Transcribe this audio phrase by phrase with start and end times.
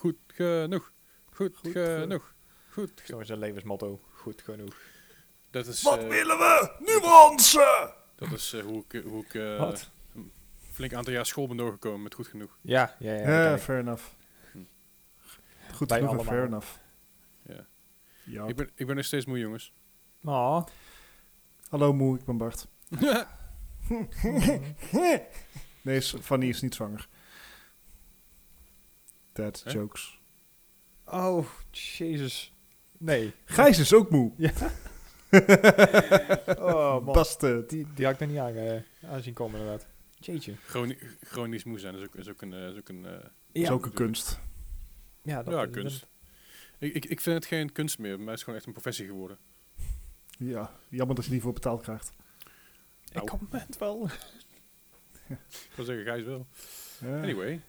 [0.00, 0.92] Goed genoeg.
[1.32, 2.34] Goed, Goed genoeg.
[2.70, 3.02] Goed.
[3.04, 4.00] Zo is een levensmotto.
[4.12, 4.76] Goed genoeg.
[5.50, 6.72] Dat is, Wat eh, willen we?
[6.78, 7.92] Nuance!
[8.14, 9.90] dat is eh, hoe ik, hoe ik eh, Wat?
[10.14, 10.32] een
[10.72, 12.58] flink aantal jaar school ben doorgekomen met goed genoeg.
[12.60, 13.58] Ja, ja, ja.
[13.58, 14.02] Fair enough.
[14.52, 14.58] Hm.
[15.74, 16.68] Goed Wij genoeg fair enough.
[17.42, 17.66] Ja.
[18.24, 18.46] Ja.
[18.46, 19.72] Ik, ben, ik ben nog steeds moe, jongens.
[20.24, 20.66] Aw.
[21.68, 22.66] Hallo moe, ik ben Bart.
[25.82, 27.08] nee, Fanny is niet zwanger.
[29.32, 29.70] Dad Hè?
[29.70, 30.20] jokes.
[31.04, 32.54] Oh, jezus.
[32.98, 33.32] Nee.
[33.44, 34.32] Gijs is ook moe.
[36.58, 37.14] Oh, man.
[37.14, 37.68] Bastard.
[37.70, 39.86] Die, die had ik nog niet aange- aanzien komen, inderdaad.
[40.18, 40.54] Jeetje.
[40.66, 42.52] Chroni- chronisch moe zijn is ook, is ook een...
[42.54, 44.40] eh, is ook een eh, is ook een kunst.
[45.22, 46.06] Ja, dat ja, is- kunst.
[46.78, 48.16] Ik, ik, ik vind het geen kunst meer.
[48.16, 49.38] Bij mij is het gewoon echt een professie geworden.
[50.38, 52.12] Ja, jammer dat je niet voor betaald krijgt.
[53.12, 54.08] Ik kan het wel.
[55.28, 56.46] Ik wil zeggen, Gijs wel.
[57.00, 57.22] Ja.
[57.22, 57.60] Anyway.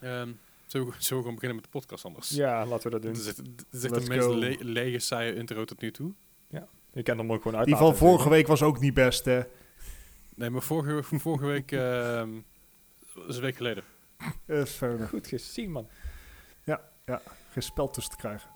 [0.00, 0.32] Ehm
[0.66, 2.28] zullen, we, zullen we gewoon beginnen met de podcast anders?
[2.30, 3.12] Ja, laten we dat doen.
[3.12, 6.12] Dit is echt, is de meest le- lege, saaie intro tot nu toe.
[6.92, 7.66] Je kan hem ook gewoon uit.
[7.66, 9.40] Die van vorige week was ook niet best, hè.
[10.34, 11.72] Nee, maar vorige, vorige week...
[11.72, 12.30] ehm
[13.14, 13.84] dat is een week geleden.
[14.46, 15.08] Eh.
[15.08, 15.88] Goed gezien, man.
[17.52, 18.50] Geen spel tussen te krijgen.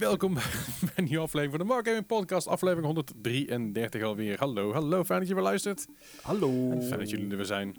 [0.00, 0.42] Welkom bij
[0.96, 2.46] een nieuwe aflevering van de Mark Gaming Podcast.
[2.46, 4.38] Aflevering 133 alweer.
[4.38, 5.04] Hallo, hallo.
[5.04, 5.86] Fijn dat je weer luistert.
[6.22, 6.80] Hallo.
[6.80, 7.76] Fijn dat jullie er weer zijn.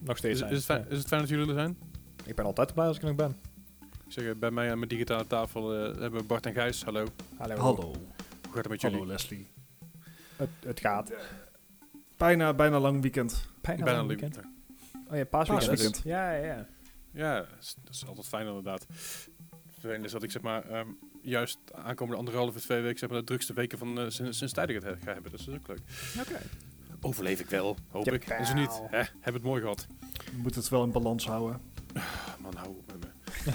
[0.00, 0.32] Nog steeds.
[0.32, 0.50] Is, zijn.
[0.50, 0.90] is, het fijn, Ja.
[0.90, 1.78] is het fijn dat jullie er zijn?
[2.24, 3.36] Ik ben altijd blij als ik er nog ben.
[4.06, 6.84] Ik zeg, eh, bij mij aan mijn digitale tafel eh, hebben we Bart en Gijs.
[6.84, 7.06] Hallo.
[7.36, 7.56] Hallo.
[7.56, 7.82] Hallo.
[7.82, 7.94] Hoe
[8.42, 8.96] gaat het met jullie?
[8.96, 9.48] Hallo Leslie.
[10.36, 11.12] Het, het gaat.
[12.16, 13.48] Bijna, bijna lang weekend.
[13.60, 14.34] Bijna, een weekend.
[14.34, 14.54] weekend.
[15.10, 15.70] Oh ja, paasweekend.
[15.70, 16.00] Paasweekend.
[16.04, 16.66] Ja, ja, ja.
[17.10, 18.86] Ja, dat is, dat is altijd fijn inderdaad.
[19.78, 20.86] Het vervelende is dat ik zeg maar ehm,
[21.22, 24.68] juist aankomende anderhalve, twee weken zeg maar de drukste weken van eh, sinds, sinds tijd
[24.68, 25.30] ik het he- ga hebben.
[25.32, 25.78] Dus dat is ook leuk.
[26.20, 26.40] Oké.
[27.00, 28.24] Overleef ik wel, hoop ik.
[28.24, 28.80] Is het niet?
[28.90, 29.02] Hè?
[29.20, 29.86] Heb het mooi gehad.
[30.32, 31.60] We moeten het wel in balans houden.
[31.94, 32.02] Ah,
[32.40, 33.52] man, hou op met me.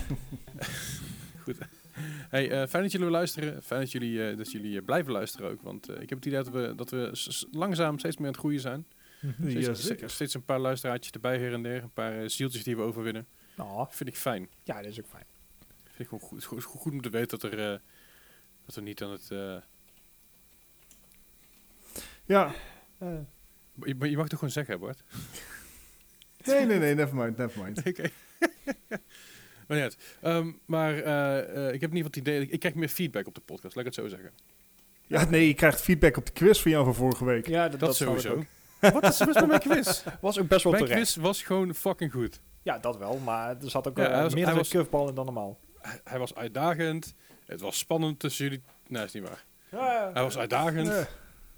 [1.44, 1.56] Goed.
[2.30, 3.64] Hey, eh, fijn dat jullie luisteren.
[3.64, 5.62] Fijn dat jullie, eh, dat jullie blijven luisteren ook.
[5.62, 7.12] Want eh, ik heb het idee dat we, dat we
[7.52, 8.86] langzaam steeds meer aan het groeien zijn.
[9.50, 10.10] Steeds, Ja, zeker.
[10.10, 11.84] steeds een paar luisteraartjes erbij her en der.
[11.84, 13.28] Een paar zieltjes die we overwinnen.
[13.58, 14.50] Oh, Vind ik fijn.
[14.64, 15.26] ja, dat is ook fijn.
[15.94, 17.72] Vind ik gewoon goed, goed, goed, goed om te weten dat er...
[17.74, 17.80] eh,
[18.66, 19.32] dat we niet aan het...
[19.32, 19.56] eh,
[22.26, 22.54] Ja.
[22.98, 23.08] Eh,
[23.84, 25.04] je, mag toch gewoon zeggen, Bart?
[26.46, 27.78] Nee, nee, nee, never mind, never mind.
[27.88, 28.02] Oké.
[29.68, 29.98] maar niet uit.
[30.22, 32.42] Ehm, maar eh, eh, ik heb in ieder geval het idee...
[32.42, 34.32] Ik, ik krijg meer feedback op de podcast, laat ik het zo zeggen.
[35.08, 37.48] Ja, nee, je krijgt feedback op de quiz van jou van vorige week.
[37.48, 38.44] ja, dat, Dat, sowieso.
[38.80, 40.04] Wat is er mis met mijn quiz?
[40.22, 41.02] Was ook best wel Mijn terecht.
[41.12, 42.40] quiz was gewoon fucking goed.
[42.62, 43.18] Ja, dat wel.
[43.18, 45.60] Maar er zat ook Ja, was- meer hij een was- curveball in dan normaal.
[45.88, 47.14] Hij, hij was uitdagend.
[47.46, 48.62] Het was spannend tussen jullie...
[48.88, 49.46] Nee, is niet waar.
[49.72, 50.88] Ja, Hij was uitdagend.
[50.88, 51.08] Er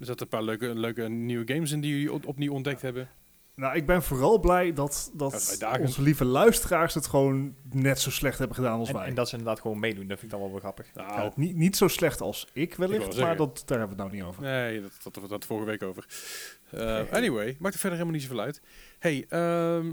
[0.06, 3.08] zaten een paar leuke, leuke nieuwe games in die jullie op- opnieuw ontdekt hebben.
[3.54, 8.38] nou, ik ben vooral blij dat, Dat onze lieve luisteraars het gewoon net zo slecht
[8.38, 9.06] hebben gedaan als en, wij.
[9.06, 10.06] en dat ze inderdaad gewoon meedoen.
[10.06, 10.94] Dat vind ik dan wel weer grappig.
[10.94, 13.22] Nou, Ja, niet, niet zo slecht als ik wellicht, zeggen.
[13.22, 14.42] maar dat, daar hebben we het nou niet over.
[14.42, 16.06] Nee, dat, dat, dat, dat vorige week over.
[16.70, 18.60] Eh, anyway, maakt er verder helemaal niet zoveel uit.
[18.98, 19.84] Hey, ehm,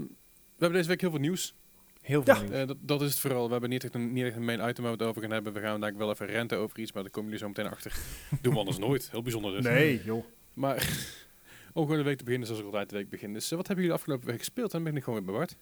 [0.56, 1.54] we hebben deze week heel veel nieuws.
[2.04, 2.40] Heel veel Ja.
[2.40, 2.52] nieuws.
[2.54, 3.44] Eh, dat, dat is het vooral.
[3.46, 5.30] We hebben niet echt, een, niet echt een main item waar we het over gaan
[5.30, 5.52] hebben.
[5.52, 7.92] We gaan eigenlijk wel even renten over iets, maar daar komen jullie zo meteen achter.
[8.42, 9.08] Doen we anders nooit.
[9.10, 9.64] Heel bijzonder dus.
[9.64, 10.24] Nee, joh.
[10.54, 10.76] Maar
[11.72, 13.32] om gewoon de week te beginnen zoals ik altijd de week begin.
[13.32, 14.72] Dus eh, wat hebben jullie afgelopen week gespeeld?
[14.72, 15.56] En dan ben ik gewoon weer Bart.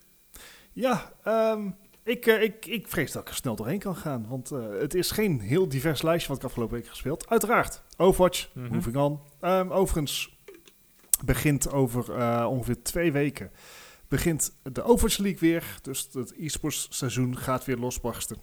[0.72, 1.70] Ja, ehm,
[2.02, 4.26] ik, eh, ik, ik vrees dat ik er snel doorheen kan gaan.
[4.28, 7.28] Want eh, het is geen heel divers lijstje wat ik afgelopen week heb gespeeld.
[7.28, 8.74] Uiteraard, Overwatch, Mhm.
[8.74, 9.20] moving on.
[9.40, 10.36] Ehm, overigens
[11.24, 13.50] begint over eh, ongeveer twee weken...
[14.12, 15.78] begint de Overwatch League weer.
[15.82, 18.36] Dus het e-sports seizoen gaat weer losbarsten.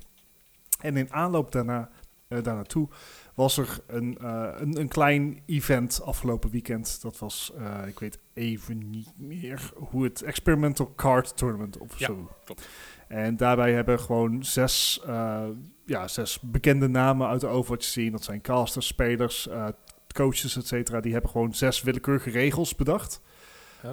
[0.81, 1.89] En in aanloop daarna,
[2.27, 2.87] eh daarnaartoe
[3.35, 7.01] was er een, eh, een, een klein event afgelopen weekend.
[7.01, 12.05] Dat was, eh, ik weet even niet meer hoe het Experimental Card Tournament of Ja,
[12.05, 12.29] zo.
[12.45, 12.67] klopt.
[13.07, 15.47] En daarbij hebben gewoon zes, eh,
[15.85, 18.11] ja, zes bekende namen uit de Overwatch scene.
[18.11, 19.67] Dat zijn casters, spelers, eh,
[20.13, 20.99] coaches, et cetera.
[20.99, 23.21] Die hebben gewoon zes willekeurige regels bedacht.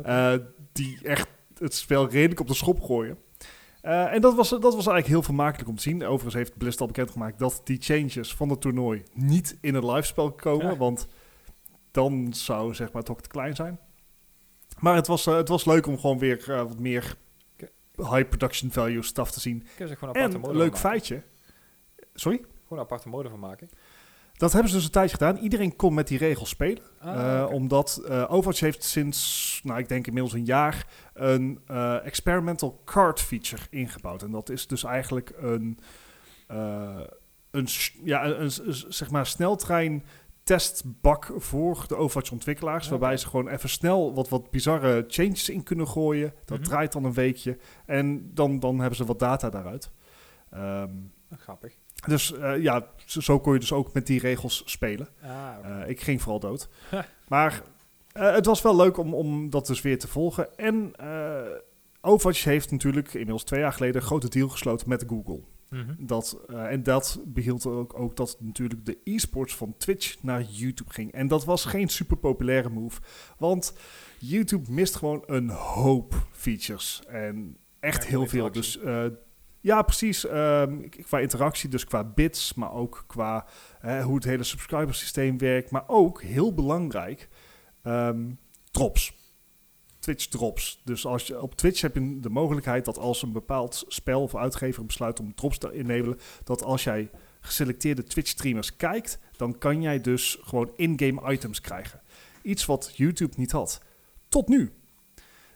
[0.02, 0.34] Eh,
[0.72, 3.18] die echt het spel redelijk op de schop gooien.
[3.80, 6.04] Eh, en dat was, dat was eigenlijk heel vermakelijk om te zien.
[6.04, 10.32] Overigens heeft Blizzard al bekendgemaakt dat die changes van het toernooi niet in het livespel
[10.32, 10.66] komen.
[10.66, 10.76] Ja.
[10.76, 11.06] Want
[11.90, 13.78] dan zou zeg maar, hok te klein zijn.
[14.78, 17.16] Maar het was, eh, het was leuk om gewoon weer eh, wat meer
[17.96, 19.66] high production value stuff te zien.
[19.76, 20.88] Kunnen ze gewoon En aparte een mode leuk maken.
[20.88, 21.22] feitje.
[22.14, 22.36] Sorry?
[22.38, 23.68] Gewoon een aparte mode van maken.
[24.36, 25.36] Dat hebben ze dus een tijdje gedaan.
[25.36, 26.82] Iedereen kon met die regels spelen.
[27.00, 27.50] Ah, Eh.
[27.52, 33.20] Omdat eh, Overwatch heeft sinds, nou ik denk inmiddels een jaar, een eh, experimental card
[33.20, 34.22] feature ingebouwd.
[34.22, 35.78] En dat is dus eigenlijk een,
[37.50, 37.68] een,
[38.04, 38.50] ja, een,
[38.88, 40.04] zeg maar sneltrein
[40.42, 42.84] testbak voor de Overwatch-ontwikkelaars.
[42.84, 46.32] Ja, Waarbij ze gewoon even snel wat, wat bizarre changes in kunnen gooien.
[46.44, 46.66] Dat Mhm.
[46.68, 47.58] draait dan een weekje.
[47.86, 49.90] En dan, dan hebben ze wat data daaruit.
[50.50, 50.90] Ehm,
[51.36, 51.72] Grappig.
[52.04, 55.08] Dus eh, ja, zo, zo kon je dus ook met die regels spelen.
[55.22, 55.54] Ah.
[55.62, 56.68] Eh, ik ging vooral dood.
[57.28, 57.62] Maar
[58.12, 60.58] eh, het was wel leuk om, om dat dus weer te volgen.
[60.58, 60.92] En
[62.00, 65.40] Overwatch heeft natuurlijk inmiddels twee jaar geleden een grote deal gesloten met Google.
[65.70, 65.94] Mhm.
[65.98, 71.12] Dat, en dat behield ook, ook dat natuurlijk de e-sports van Twitch naar YouTube ging.
[71.12, 73.00] En dat was geen super populaire move.
[73.38, 73.74] Want
[74.18, 77.02] YouTube mist gewoon een hoop features.
[77.08, 78.52] En echt Ja, heel veel.
[78.52, 78.78] Dus
[79.66, 80.20] ja, precies.
[80.20, 83.46] k- qua interactie, dus qua bits, maar ook qua
[84.02, 85.70] hoe het hele subscribersysteem werkt.
[85.70, 87.28] Maar ook, heel belangrijk,
[87.82, 88.30] ehm,
[88.70, 89.14] drops.
[89.98, 90.80] Twitch drops.
[90.84, 94.34] Dus als je, op Twitch heb je de mogelijkheid dat als een bepaald spel of
[94.36, 97.10] uitgever besluit om drops te enabelen, dat als jij
[97.40, 102.00] geselecteerde Twitch streamers kijkt, dan kan jij dus gewoon in-game items krijgen.
[102.42, 103.82] Iets wat YouTube niet had.
[104.28, 104.72] Tot nu.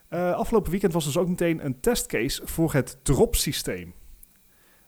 [0.09, 3.95] Eh, afgelopen weekend was dus ook meteen een testcase voor het drop systeem.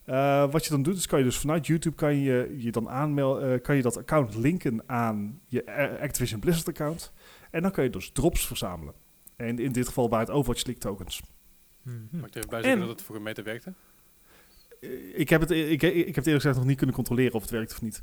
[0.05, 2.89] Eh, wat je dan doet, is kan je dus vanuit YouTube kan je, je dan
[2.89, 7.13] aanmelden, kan je dat account linken aan je eh, Activision Blizzard account.
[7.51, 8.95] En dan kan je dus drops verzamelen.
[9.37, 11.23] En in dit geval waren het Overwatch League tokens.
[11.83, 11.97] Mhm.
[12.11, 13.73] Mag ik er even bij zeggen En- dat het voor een meter werkte?
[14.81, 17.41] Eh, Ik heb, het, ik, ik heb het eerlijk gezegd nog niet kunnen controleren of
[17.43, 18.03] het werkt of niet.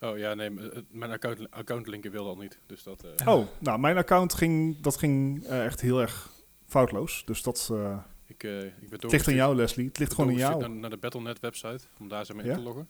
[0.00, 0.50] Oh ja, nee,
[0.90, 2.58] mijn account, accountlinken wilde al niet.
[2.66, 3.04] Dus dat...
[3.16, 3.28] eh.
[3.28, 6.30] Oh, nou, mijn account ging, dat ging eh, echt heel erg
[6.66, 7.22] foutloos.
[7.24, 9.86] Dus dat eh, ik, eh, ik ben het ligt aan jou, Leslie.
[9.86, 10.60] Het ligt gewoon aan jou.
[10.60, 12.50] Naar, naar de Battle.net website, om daar zeg maar Ja?
[12.50, 12.88] in te loggen.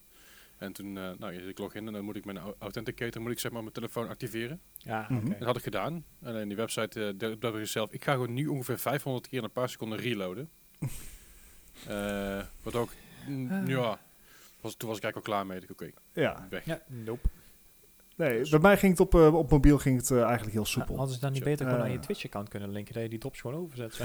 [0.58, 3.30] En toen, eh, nou, ik log in en dan moet ik mijn au- authenticator, moet
[3.30, 4.60] ik zeg maar mijn telefoon activeren.
[4.76, 5.26] Ja, Mhm.
[5.26, 5.38] oké.
[5.38, 6.04] Dat had ik gedaan.
[6.24, 9.44] Alleen die website, uh, dat ik zelf, ik ga gewoon nu ongeveer 500 keer in
[9.44, 10.48] een paar seconden reloaden.
[11.86, 12.90] Eh, wat ook,
[13.28, 13.68] mm, Ah.
[13.68, 14.00] ja,
[14.60, 15.60] was, toen was ik eigenlijk al klaar mee.
[15.60, 16.64] Ik, Oké, Ja, weg.
[16.64, 17.28] Ja, nope.
[18.16, 20.68] Nee, bij mij ging het op, eh, op mobiel ging het eh, eigenlijk heel Ja,
[20.68, 20.96] soepel.
[20.96, 22.02] hadden ze dan niet beter gewoon naar je Eh.
[22.02, 23.94] Twitch-account kunnen linken, dat je die drops gewoon overzet?
[23.94, 24.04] zo?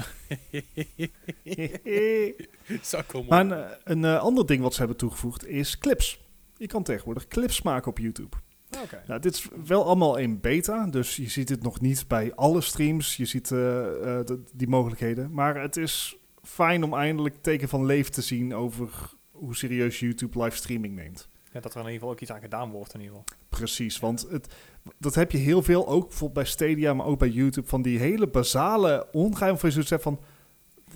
[2.82, 3.46] Zou maar
[3.84, 6.30] een, een ander ding wat ze hebben toegevoegd is clips.
[6.58, 8.38] Je kan tegenwoordig clips maken op YouTube.
[8.84, 9.04] Oké.
[9.08, 12.62] Nou, dit is wel allemaal in beta, dus je ziet het nog niet bij alle
[12.62, 13.18] streams.
[13.18, 13.86] Je ziet eh,
[14.20, 15.32] eh, de- die mogelijkheden.
[15.34, 18.90] Maar het is fijn om eindelijk teken van leven te zien over
[19.32, 21.30] hoe serieus YouTube livestreaming neemt.
[21.52, 23.38] Ja, dat er in ieder geval ook iets aan gedaan wordt in ieder geval.
[23.50, 24.54] Precies, want het,
[24.98, 28.00] dat heb je heel veel, ook bijvoorbeeld bij Stadia, maar ook bij YouTube, van die
[28.00, 30.20] hele basale ongeheim van je van,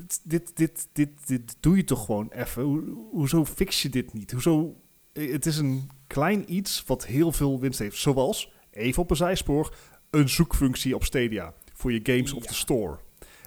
[0.06, 2.64] dit, dit, dit, dit, dit doe je toch gewoon even.
[2.64, 4.32] Hoe, hoezo fix je dit niet?
[4.32, 4.76] Hoezo,
[5.14, 7.98] het is een klein iets wat heel veel winst heeft.
[7.98, 9.76] Zoals, even op een zijspoor,
[10.10, 12.98] een zoekfunctie op Stadia voor je games of de store.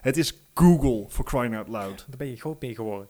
[0.00, 2.04] Het is Google, for crying out loud.
[2.08, 3.08] Daar ben je groot mee geworden.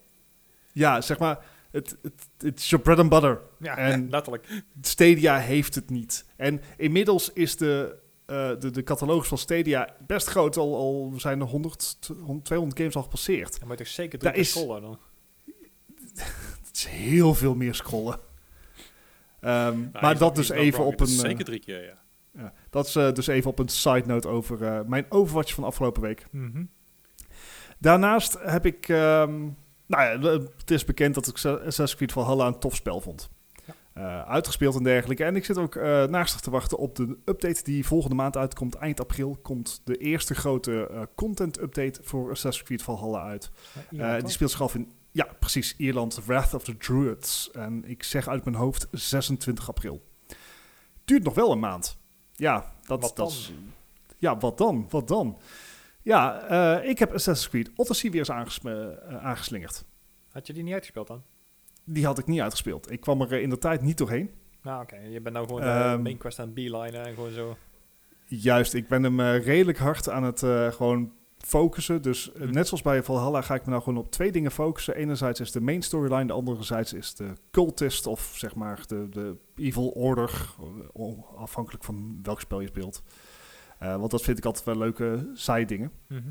[0.73, 3.41] Ja, zeg maar, het het- het is your bread and butter.
[3.61, 4.63] Ja, En- letterlijk.
[4.81, 6.27] Stadia heeft het niet.
[6.37, 10.57] En inmiddels is de, eh, de, de catalogus van Stadia best groot.
[10.57, 11.99] Al, al zijn er 100,
[12.43, 13.59] 200 games al gepasseerd.
[13.59, 14.99] Dan moet je toch zeker Daar drie is- scrollen dan.
[16.67, 18.19] Het is heel veel meer scrollen.
[19.41, 20.93] Ehm, Nou, maar dat dus even wrong.
[20.93, 21.15] op Het een...
[21.15, 21.99] is eh, Zeker drie keer, ja.
[22.33, 26.03] ja, dat is eh, dus even op een side note over mijn Overwatch van afgelopen
[26.03, 26.27] week.
[26.31, 26.65] Mhm.
[27.79, 28.89] Daarnaast heb ik...
[28.89, 29.49] ehm,
[29.89, 33.31] nou ja, het is bekend dat ik Assassin's Creed Valhalla een tof spel vond.
[33.99, 35.25] Eh, uitgespeeld en dergelijke.
[35.25, 38.75] En ik zit ook eh naastig te wachten op de update die volgende maand uitkomt.
[38.75, 43.51] Eind april komt de eerste grote eh, content update voor Assassin's Creed Valhalla uit.
[43.91, 47.51] Ja, die speelt zich af in, ja precies, Ierland, Wrath of the Druids.
[47.51, 50.03] En ik zeg uit mijn hoofd 26 april.
[51.05, 51.99] Duurt nog wel een maand.
[52.35, 53.53] Ja, dat, Wat dat is...
[54.19, 54.87] Ja, wat dan?
[54.91, 55.39] Wat dan?
[56.03, 56.41] Ja,
[56.81, 58.87] eh, ik heb Assassin's Creed Odyssey weer eens aanges- eh,
[59.25, 59.85] aangeslingerd.
[60.31, 61.23] Had je die niet uitgespeeld dan?
[61.85, 62.91] Die had ik niet uitgespeeld.
[62.91, 64.31] Ik kwam er eh, in de tijd niet doorheen.
[64.63, 64.97] Nou, oké.
[64.97, 67.57] Je bent nou gewoon Ehm, de main quest aan beelinen en gewoon zo.
[68.27, 70.39] Juist, ik ben hem redelijk hard aan het
[70.75, 72.03] gewoon focussen.
[72.03, 72.51] Dus eh, Hm.
[72.51, 74.95] net zoals bij Valhalla ga ik me nou gewoon op twee dingen focussen.
[74.95, 79.37] Enerzijds is de main storyline, de anderzijds is de cultist of zeg maar de, de
[79.57, 80.55] evil order.
[81.37, 83.03] Afhankelijk van welk spel je speelt.
[83.79, 85.93] Eh, want dat vind ik altijd wel leuke side dingen.
[86.07, 86.23] Mhm.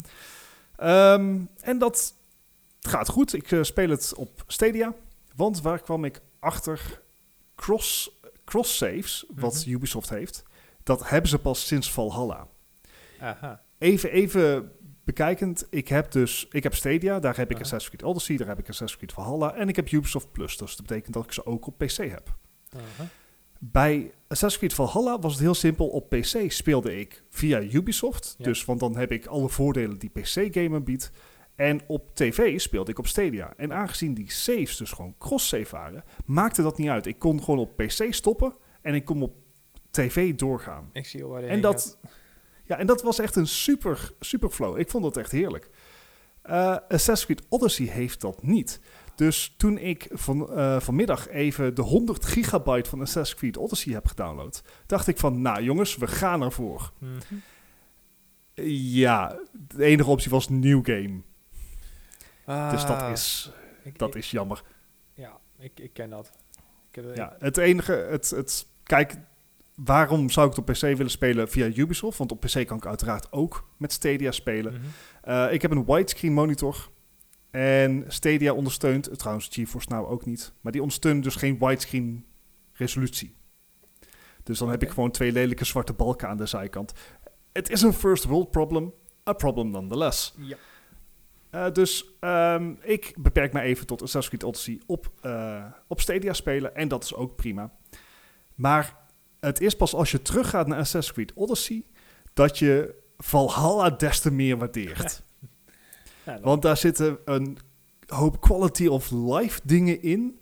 [0.76, 2.14] Ehm, en dat
[2.80, 3.34] gaat goed.
[3.34, 4.94] Ik eh, speel het op Stadia.
[5.36, 7.02] Want waar kwam ik achter?
[7.56, 9.70] Cross, cross saves, wat Mhm.
[9.76, 10.44] Ubisoft heeft,
[10.84, 12.48] dat hebben ze pas sinds Valhalla.
[13.20, 13.62] Aha.
[13.78, 14.72] Even, even
[15.04, 17.60] bekijkend, ik heb dus, ik heb Stadia, daar heb ik.
[17.60, 20.58] Assassin's Creed Odyssey, daar heb ik Assassin's Creed Valhalla en ik heb Ubisoft Plus.
[20.58, 22.36] Dus dat betekent dat ik ze ook op PC heb.
[22.76, 23.10] Aha.
[23.60, 25.88] Bij Assassin's Creed Valhalla was het heel simpel.
[25.88, 28.36] Op PC speelde ik via Ubisoft.
[28.38, 28.44] Ja.
[28.46, 31.12] Dus, want dan heb ik alle voordelen die PC-gamen biedt.
[31.56, 33.54] En op tv speelde ik op Stadia.
[33.58, 37.06] En aangezien die saves dus gewoon cross-save waren, maakte dat niet uit.
[37.06, 39.36] Ik kon gewoon op PC stoppen en ik kon op
[39.92, 40.90] tv doorgaan.
[40.94, 41.98] Ik zie al waar En dat,
[42.64, 44.80] ja, en dat was echt een super, super flow.
[44.80, 45.70] Ik vond dat echt heerlijk.
[46.42, 48.80] Eh, Assassin's Creed Odyssey heeft dat niet.
[49.18, 54.06] Dus toen ik van, eh, vanmiddag even de 100 gigabyte van Assassin's Creed Odyssey heb
[54.08, 56.92] gedownload, dacht ik van, nou jongens, we gaan ervoor.
[56.98, 57.36] Mhm.
[58.72, 61.22] Ja, de enige optie was New Game.
[62.72, 63.52] Dus dat Ah, is,
[63.84, 64.64] ik- dat ik- is jammer.
[65.14, 66.32] Ja, ik, ik ken dat.
[66.92, 69.16] Ik Ja, het enige, het, het, kijk,
[69.76, 72.18] waarom zou ik het op PC willen spelen via Ubisoft?
[72.18, 74.74] Want op PC kan ik uiteraard ook met Stadia spelen.
[74.74, 74.82] Mhm.
[75.22, 76.90] Eh, ik heb een widescreen monitor.
[77.58, 82.26] En Stadia ondersteunt, trouwens GeForce Now ook niet, maar die ondersteunt dus geen widescreen
[82.74, 83.36] resolutie.
[84.44, 86.94] Dus dan heb ik gewoon twee lelijke zwarte balken aan de zijkant.
[87.52, 88.94] Het is een first world problem,
[89.30, 90.34] a problem nonetheless.
[90.38, 90.58] Ja.
[91.50, 96.34] Eh, dus ehm, ik beperk me even tot Assassin's Creed Odyssey op, eh, op Stadia
[96.34, 96.76] spelen.
[96.76, 97.72] En dat is ook prima.
[98.56, 98.98] Maar
[99.40, 101.84] het is pas als je teruggaat naar Assassin's Creed Odyssey...
[102.34, 105.22] dat je Valhalla des te meer waardeert.
[106.28, 107.58] Ja, Want daar zitten een
[108.06, 110.40] hoop quality of life dingen in...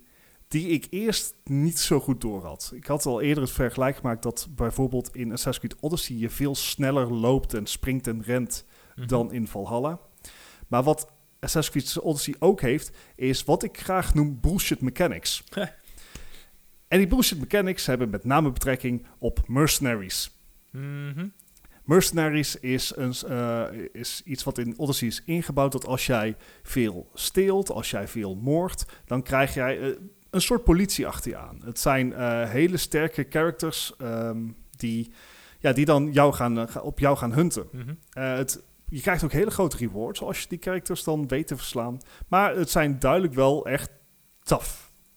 [0.47, 2.71] die ik eerst niet zo goed door had.
[2.75, 6.15] Ik had al eerder het vergelijk gemaakt dat bijvoorbeeld in Assassin's Creed Odyssey...
[6.15, 8.65] je veel sneller loopt en springt en rent
[8.95, 9.07] Mhm.
[9.07, 9.99] dan in Valhalla.
[10.67, 15.43] Maar wat Assassin's Creed Odyssey ook heeft, is wat ik graag noem bullshit mechanics.
[16.87, 20.31] en die bullshit mechanics hebben met name betrekking op mercenaries.
[20.71, 21.27] Mhm.
[21.85, 27.09] Mercenaries is, een, eh, is iets wat in Odyssey is ingebouwd dat als jij veel
[27.13, 29.95] steelt, als jij veel moordt, dan krijg jij eh,
[30.29, 31.61] een soort politie achter je aan.
[31.65, 35.11] Het zijn eh, hele sterke characters ehm, die,
[35.59, 37.67] ja, die dan jou gaan, ga- op jou gaan hunten.
[37.71, 37.93] Mhm.
[38.09, 41.99] Het, je krijgt ook hele grote rewards als je die characters dan weet te verslaan.
[42.27, 43.89] Maar het zijn duidelijk wel echt
[44.43, 44.69] tough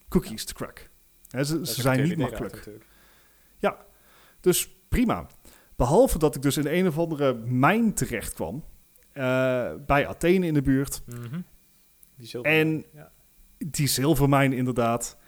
[0.08, 0.90] cookies to crack.
[1.44, 2.54] Ze zijn niet makkelijk.
[2.54, 2.84] natuurlijk.
[4.40, 5.26] Dus prima.
[5.78, 8.64] Behalve dat ik dus in een of andere mijn terecht kwam.
[9.12, 11.02] eh, bij Athene in de buurt.
[11.06, 11.40] Mhm.
[12.16, 12.42] Die.
[12.42, 13.12] En ja.
[13.58, 15.18] die zilvermijn inderdaad.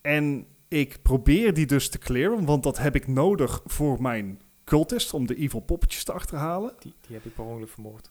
[0.00, 2.44] En ik probeer die dus te clearen.
[2.44, 5.14] Want dat heb ik nodig voor mijn cultist.
[5.14, 6.74] Om de evil poppetjes te achterhalen.
[6.78, 8.10] die, die heb ik per ongeluk vermoord.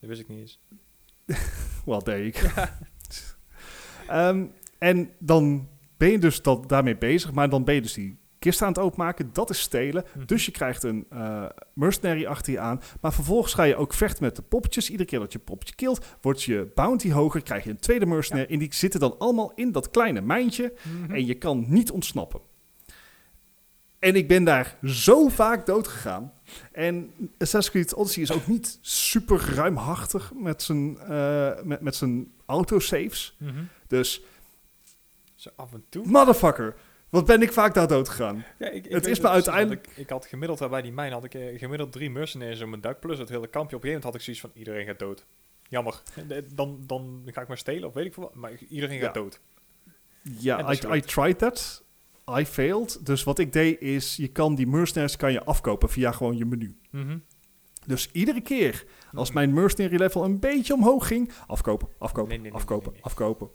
[0.00, 0.60] Dat wist ik niet eens.
[1.86, 2.62] Well, there you go.
[4.08, 4.46] Ehm,
[4.78, 8.62] en dan ben je dus dat, daarmee bezig, maar dan ben je dus die kist
[8.62, 9.30] aan het openmaken.
[9.32, 10.04] Dat is stelen.
[10.14, 10.26] Mhm.
[10.26, 12.80] Dus je krijgt een eh, mercenary achter je aan.
[13.00, 14.90] Maar vervolgens ga je ook vechten met de poppetjes.
[14.90, 17.42] Iedere keer dat je poppetje killt, wordt je bounty hoger.
[17.42, 18.46] Krijg je een tweede mercenary.
[18.50, 20.72] En die zitten dan allemaal in dat kleine mijntje.
[20.82, 21.14] Mhm.
[21.14, 22.40] En je kan niet ontsnappen.
[23.98, 26.32] En ik ben daar zo vaak dood gegaan.
[26.72, 32.32] En Assassin's Creed Odyssey is ook niet super ruimhartig met zijn, eh, met, met zijn
[32.46, 33.36] autosaves.
[33.38, 33.62] Mhm.
[33.86, 34.22] Dus,
[35.34, 36.06] Zo af en toe.
[36.06, 36.74] motherfucker,
[37.10, 38.44] wat ben ik vaak daar dood gegaan?
[38.58, 41.12] Ja, ik, ik Het is me want uiteindelijk- Ik, ik had gemiddeld bij die mijn
[41.12, 43.00] had ik eh, gemiddeld drie mercenaries op mijn dak.
[43.00, 43.76] Plus het hele kampje.
[43.76, 45.26] Op een gegeven moment had ik zoiets van iedereen gaat dood.
[45.68, 46.02] Jammer.
[46.28, 48.34] Eh, Dan, dan ga ik maar stelen of weet ik veel wat.
[48.34, 49.20] Maar iedereen gaat Ja.
[49.20, 49.40] dood.
[50.38, 51.84] Ja, I, I tried that.
[52.38, 53.06] I failed.
[53.06, 56.44] Dus wat ik deed is, je kan die mercenaries kan je afkopen via gewoon je
[56.44, 56.76] menu.
[56.90, 57.18] Mhm.
[57.86, 58.84] Dus iedere keer
[59.14, 59.38] als Mhm.
[59.38, 63.02] mijn mercenary level een beetje omhoog ging, afkopen, afkopen, Nee, nee, nee, afkopen, nee.
[63.02, 63.48] afkopen.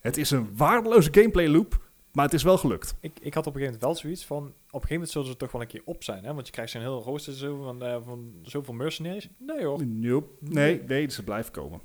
[0.00, 1.85] Het is een waardeloze gameplay loop,
[2.16, 2.94] maar het is wel gelukt.
[3.00, 4.42] Ik, ik had op een gegeven moment wel zoiets van...
[4.42, 6.24] Op een gegeven moment zullen ze toch wel een keer op zijn.
[6.24, 6.34] Hè?
[6.34, 9.28] Want je krijgt zo'n heel rooster zo van, eh, van zoveel mercenaries.
[9.38, 9.86] Nee hoor.
[9.86, 10.28] Nope.
[10.40, 11.80] Nee, nee, ze blijven komen.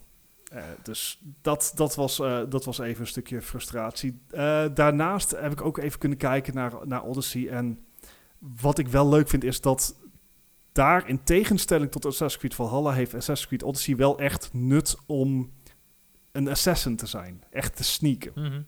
[0.52, 4.22] Eh, dus dat, dat, was, eh, dat was even een stukje frustratie.
[4.74, 7.48] Daarnaast heb ik ook even kunnen kijken naar, naar Odyssey.
[7.48, 7.86] En
[8.38, 9.96] wat ik wel leuk vind is dat
[10.72, 12.92] daar in tegenstelling tot Assassin's Creed Valhalla...
[12.92, 15.52] heeft Assassin's Creed Odyssey wel echt nut om
[16.32, 17.44] een assassin te zijn.
[17.50, 18.32] Echt te sneaken.
[18.36, 18.62] Mhm.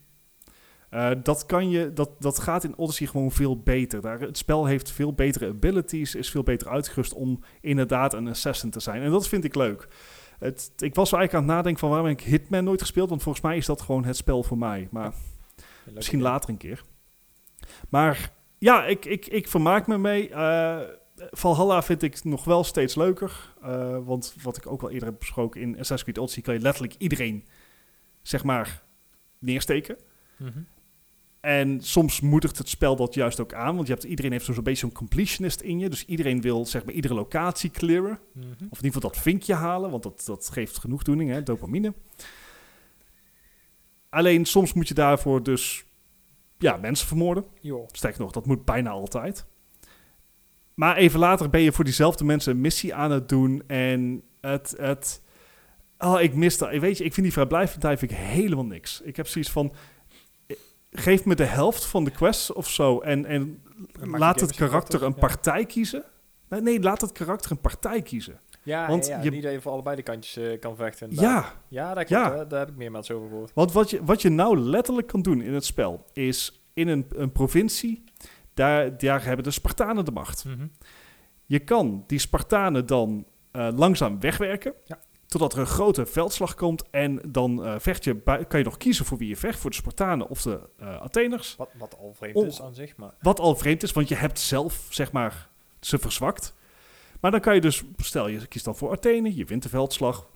[0.93, 4.01] Eh, dat, kan je, dat, dat gaat in Odyssey gewoon veel beter.
[4.01, 8.69] Daar, het spel heeft veel betere abilities, is veel beter uitgerust om inderdaad een assassin
[8.69, 9.01] te zijn.
[9.01, 9.87] En dat vind ik leuk.
[10.39, 13.09] Het, ik was wel eigenlijk aan het nadenken van waarom heb ik Hitman nooit gespeeld,
[13.09, 14.87] want volgens mij is dat gewoon het spel voor mij.
[14.91, 15.13] Maar
[15.93, 16.29] misschien idee.
[16.29, 16.83] later een keer.
[17.89, 20.29] Maar ja, ik, ik, ik vermaak me mee.
[20.29, 20.79] Eh,
[21.15, 23.53] Valhalla vind ik nog wel steeds leuker.
[23.61, 26.43] eh, want wat ik ook al eerder heb besproken in Assassin's Creed Odyssey...
[26.43, 27.47] kan je letterlijk iedereen,
[28.21, 28.83] zeg maar,
[29.39, 29.97] neersteken.
[30.37, 30.59] Mhm.
[31.43, 33.75] En soms moedigt het spel dat juist ook aan.
[33.75, 35.89] Want je hebt, iedereen heeft zo'n beetje zo'n completionist in je.
[35.89, 38.19] Dus iedereen wil zeg maar iedere locatie clearen.
[38.33, 38.47] Mhm.
[38.47, 39.91] Of in ieder geval dat vinkje halen.
[39.91, 41.93] Want dat, dat geeft genoegdoening, hè, dopamine.
[44.09, 45.85] Alleen soms moet je daarvoor dus
[46.57, 47.45] ja, mensen vermoorden.
[47.61, 47.87] Joh.
[47.91, 49.45] Sterker nog, dat moet bijna altijd.
[50.73, 53.63] Maar even later ben je voor diezelfde mensen een missie aan het doen.
[53.67, 54.73] En het...
[54.77, 55.21] het
[55.97, 56.77] oh, ik mis dat.
[56.77, 59.01] Weet je, ik vind die vrijblijvendheid vind ik helemaal niks.
[59.01, 59.73] Ik heb zoiets van...
[60.93, 62.99] geef me de helft van de quests of zo.
[62.99, 63.61] En, en
[64.01, 65.19] laat het karakter een ja.
[65.19, 66.03] partij kiezen.
[66.49, 68.39] Nee, nee, laat het karakter een partij kiezen.
[68.63, 71.09] Ja, Want ja, ja, je- niet dat je voor allebei de kantjes eh, kan vechten.
[71.09, 71.43] inderdaad.
[71.69, 72.49] Ja, Ja, dat klopt.
[72.49, 73.51] Daar heb ik meer mensen over gehoord.
[73.53, 76.05] want wat je, wat je nou letterlijk kan doen in het spel...
[76.13, 78.03] is in een, een provincie...
[78.53, 80.45] Daar, daar hebben de Spartanen de macht.
[81.45, 84.73] Je kan die Spartanen dan eh, langzaam wegwerken.
[84.85, 84.99] Ja.
[85.33, 86.89] Totdat er een grote veldslag komt.
[86.89, 89.59] En dan eh, vecht je kan je nog kiezen voor wie je vecht.
[89.59, 91.55] Voor de Spartanen of de eh, Atheners.
[91.55, 93.13] Wat, wat al vreemd is aan zich, maar...
[93.21, 95.49] Wat al vreemd is, want je hebt zelf, zeg maar,
[95.79, 96.55] ze verzwakt.
[97.19, 100.29] Maar dan kan je dus, stel je kiest dan voor Athene, je wint de veldslag.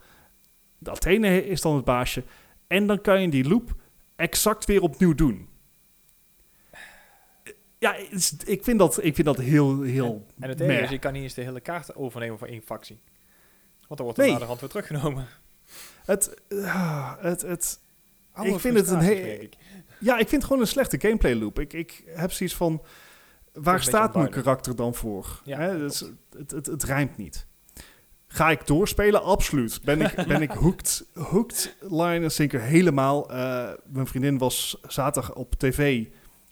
[0.77, 2.23] De Athene is dan het baasje.
[2.67, 3.75] En dan kan je die loop
[4.15, 5.49] exact weer opnieuw doen.
[7.79, 7.95] Ja,
[8.45, 11.23] ik vind dat, ik vind dat heel, heel En het enige is, je kan niet
[11.23, 12.99] eens de hele kaart overnemen voor één factie.
[13.87, 14.25] Want dan wordt Nee.
[14.27, 15.27] er naderhand weer teruggenomen.
[16.05, 17.79] Het, ah, het, het,
[18.41, 19.53] Ik vind het een frustraties, he- merk ik.
[19.99, 21.59] ja, ik vind gewoon een slechte gameplay loop.
[21.59, 22.81] Ik, ik heb zoiets van,
[23.53, 25.41] waar staat mijn karakter dan voor?
[25.43, 27.45] Ja, Hè, dat het, het, het, het rijmt niet.
[28.27, 29.23] Ga ik doorspelen?
[29.23, 29.81] Absoluut.
[29.83, 33.29] Ben ik, ben ik hooked, hooked line en sinker helemaal.
[33.31, 36.05] Eh, mijn vriendin was zaterdag op tv,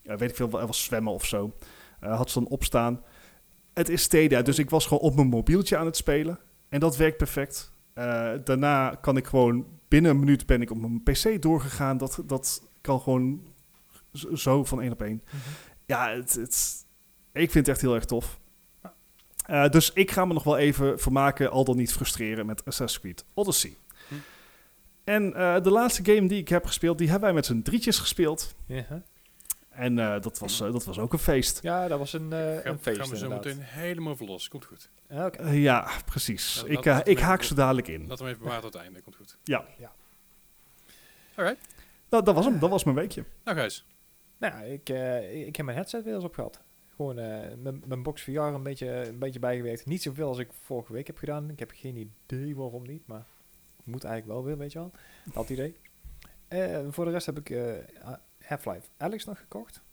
[0.04, 1.56] weet ik veel, er was zwemmen of zo.
[2.00, 3.04] Eh, had ze dan opstaan.
[3.74, 6.40] Het is Stadia, dus ik was gewoon op mijn mobieltje aan het spelen.
[6.70, 7.74] En dat werkt perfect.
[7.94, 11.98] Eh, daarna kan ik gewoon, binnen een minuut ben ik op mijn pc doorgegaan.
[11.98, 13.48] Dat, dat kan gewoon
[14.34, 15.24] zo van één op één.
[15.86, 16.86] Ja, het, het,
[17.32, 18.40] ik vind het echt heel erg tof.
[19.46, 23.00] Eh, dus ik ga me nog wel even vermaken, al dan niet frustreren met Assassin's
[23.02, 23.78] Creed Odyssey.
[24.08, 24.14] Hm.
[25.04, 28.00] En eh, de laatste game die ik heb gespeeld, die hebben wij met z'n drietjes
[28.00, 28.56] gespeeld.
[28.66, 29.04] Ja?
[29.76, 31.62] En eh, dat, was, eh, dat was ook een feest.
[31.62, 33.46] ja, dat was een, eh, Gaan, een feest gaan we zo inderdaad.
[33.46, 34.48] meteen helemaal voor los.
[34.48, 34.90] Komt goed.
[35.10, 35.50] Ja, oké.
[35.50, 36.64] Ja, precies.
[36.68, 38.00] Ja, ik, ik haak zo dadelijk in.
[38.08, 39.02] Laten we hem even bewaren tot het einde.
[39.02, 39.38] Komt goed.
[39.44, 39.66] Ja.
[39.78, 39.92] Ja.
[41.36, 41.68] Alright.
[42.10, 42.60] Nou, dat was hem.
[42.60, 43.24] Dat was mijn weekje.
[43.44, 43.86] Nou Gijs.
[44.38, 46.62] Nou, ik, eh, ik heb mijn headset weer eens opgehad.
[46.96, 49.86] Gewoon eh, mijn- mijn box VR een beetje, een beetje bijgewerkt.
[49.86, 51.50] Niet zoveel als ik vorige week heb gedaan.
[51.50, 53.26] Ik heb geen idee waarom niet, maar
[53.84, 54.92] moet eigenlijk wel weer, weet je wel.
[55.34, 55.76] Dat idee.
[56.48, 57.74] Eh, voor de rest heb ik eh,
[58.48, 59.84] Half-Life Alex nog gekocht.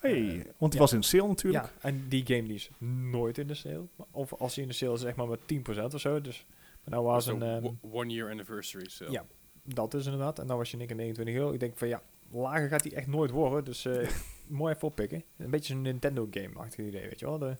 [0.00, 0.78] Hey, Eh, want die ja.
[0.78, 1.64] was in sale natuurlijk.
[1.64, 2.70] Ja, en die game die is
[3.10, 3.86] nooit in de sale.
[4.10, 6.20] Of als die in de sale is, zeg maar met 10% of zo.
[6.20, 6.46] Dus
[6.84, 7.38] maar nou was een...
[7.38, 9.10] de ehm, wo- one year anniversary sale.
[9.10, 9.26] ja.
[9.64, 10.38] dat is inderdaad.
[10.38, 11.52] En dan was je niks 29 euro.
[11.52, 13.64] Ik denk van ja, lager gaat die echt nooit worden.
[13.64, 14.08] Dus eh,
[14.48, 15.24] mooi even oppikken.
[15.36, 17.38] Een beetje een Nintendo game-achtig idee, weet je wel.
[17.38, 17.56] De,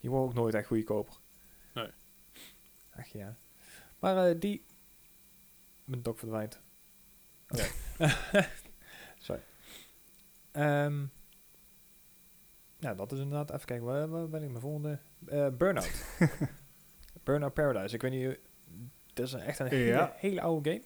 [0.00, 1.14] die worden ook nooit echt goedkoper.
[1.74, 1.90] Nee.
[2.96, 3.36] Ach ja.
[3.98, 4.64] Maar eh, die...
[5.84, 6.60] Mijn dok verdwijnt.
[7.48, 7.66] Oké.
[9.18, 9.42] Sorry.
[10.52, 11.04] Ehm
[12.78, 13.50] ja, dat is inderdaad...
[13.52, 14.98] Even kijken, waar, waar ben ik mijn volgende?
[15.26, 15.90] Eh Burnout.
[17.24, 17.94] Burnout Paradise.
[17.94, 18.38] Ik weet niet...
[19.08, 20.12] Het is een, echt een hele, Ja.
[20.16, 20.82] hele oude game.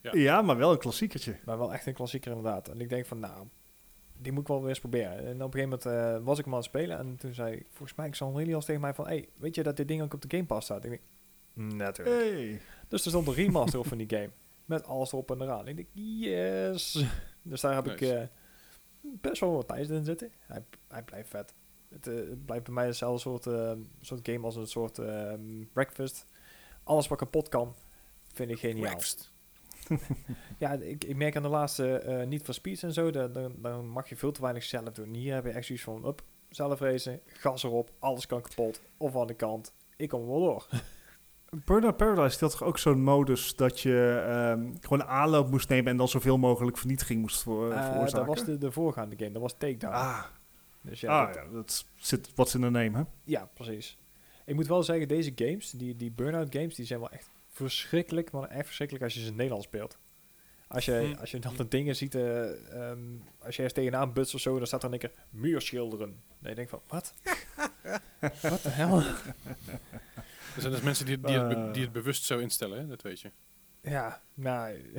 [0.00, 0.10] Ja.
[0.12, 1.36] Ja, maar wel een klassiekertje.
[1.44, 2.68] Maar wel echt een klassieker inderdaad.
[2.68, 3.46] En ik denk van, nou,
[4.18, 5.18] die moet ik wel weer eens proberen.
[5.26, 6.98] En op een gegeven moment eh, was ik hem aan het spelen.
[6.98, 9.06] En toen zei, volgens mij, ik zal really als tegen mij van...
[9.06, 10.84] Hey, weet je dat dit ding ook op de Game Pass staat?
[10.84, 11.02] Ik denk,
[11.74, 12.16] natuurlijk.
[12.20, 12.60] Hey.
[12.88, 14.30] Dus er stond een remaster van die game.
[14.64, 15.68] Met alles erop en eraan.
[15.68, 17.04] Ik denk, yes!
[17.44, 18.16] Dus daar heb ik Nice.
[18.16, 18.26] eh,
[19.00, 20.32] best wel wat tijd in zitten.
[20.38, 21.54] Hij, hij blijft vet.
[21.88, 25.64] Het, eh, het blijft bij mij hetzelfde soort, eh, soort game als een soort ehm,
[25.72, 26.24] breakfast.
[26.84, 27.74] Alles wat kapot kan,
[28.32, 28.80] vind ik geniaal.
[28.80, 29.32] Breakfast.
[30.58, 33.54] Ja, ik, ik merk aan de laatste eh, niet voor speeds en zo, dan, dan,
[33.62, 35.14] dan mag je veel te weinig zelf doen.
[35.14, 39.16] Hier heb je echt zoiets van, up, zelf racen, gas erop, alles kan kapot, of
[39.16, 39.72] aan de kant.
[39.96, 40.66] Ik kom wel door.
[41.64, 45.96] Burnout Paradise had toch ook zo'n modus dat je ehm, gewoon aanloop moest nemen en
[45.96, 48.26] dan zoveel mogelijk vernietiging moest voor, Eh, veroorzaken?
[48.26, 49.94] dat was de, de voorgaande game, dat was Takedown.
[49.94, 50.24] Ah,
[50.82, 53.02] dus ja, ah, dat- ja, dat zit wat in de name, hè?
[53.24, 53.98] ja, precies.
[54.44, 58.30] Ik moet wel zeggen, deze games, die, die Burnout games, die zijn wel echt verschrikkelijk,
[58.30, 59.98] maar echt verschrikkelijk als je ze in het Nederlands speelt.
[60.68, 61.20] Als je, Hm.
[61.20, 62.98] als je dan de dingen ziet, eh, ehm,
[63.38, 66.08] als je eens tegenaan butst of zo, dan staat er een keer muurschilderen.
[66.38, 67.14] Nee, je denkt van, wat?
[68.42, 69.02] Wat de hel?
[70.54, 71.72] Er zijn dus mensen die, die, het, be- Eh.
[71.72, 72.86] die het bewust zo instellen, hè?
[72.86, 73.30] dat weet je.
[73.80, 74.92] Ja, nou,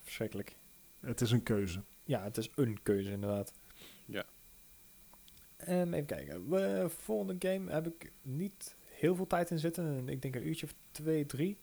[0.00, 0.56] verschrikkelijk.
[1.00, 1.82] Het is een keuze.
[2.04, 3.52] Ja, het is een keuze inderdaad.
[4.06, 4.24] Ja.
[5.56, 6.48] En even kijken.
[6.50, 10.08] We, volgende game heb ik niet heel veel tijd in zitten.
[10.08, 11.58] Ik denk een uurtje of twee, drie.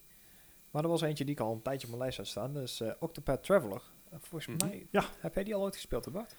[0.70, 2.52] Maar er was eentje die ik al een tijdje op mijn lijst had staan.
[2.54, 3.82] Dat is eh, Octopath Traveler.
[4.10, 4.66] En volgens Mhm.
[4.68, 5.04] mij Ja.
[5.18, 6.34] heb jij die al ooit gespeeld, hè Bart?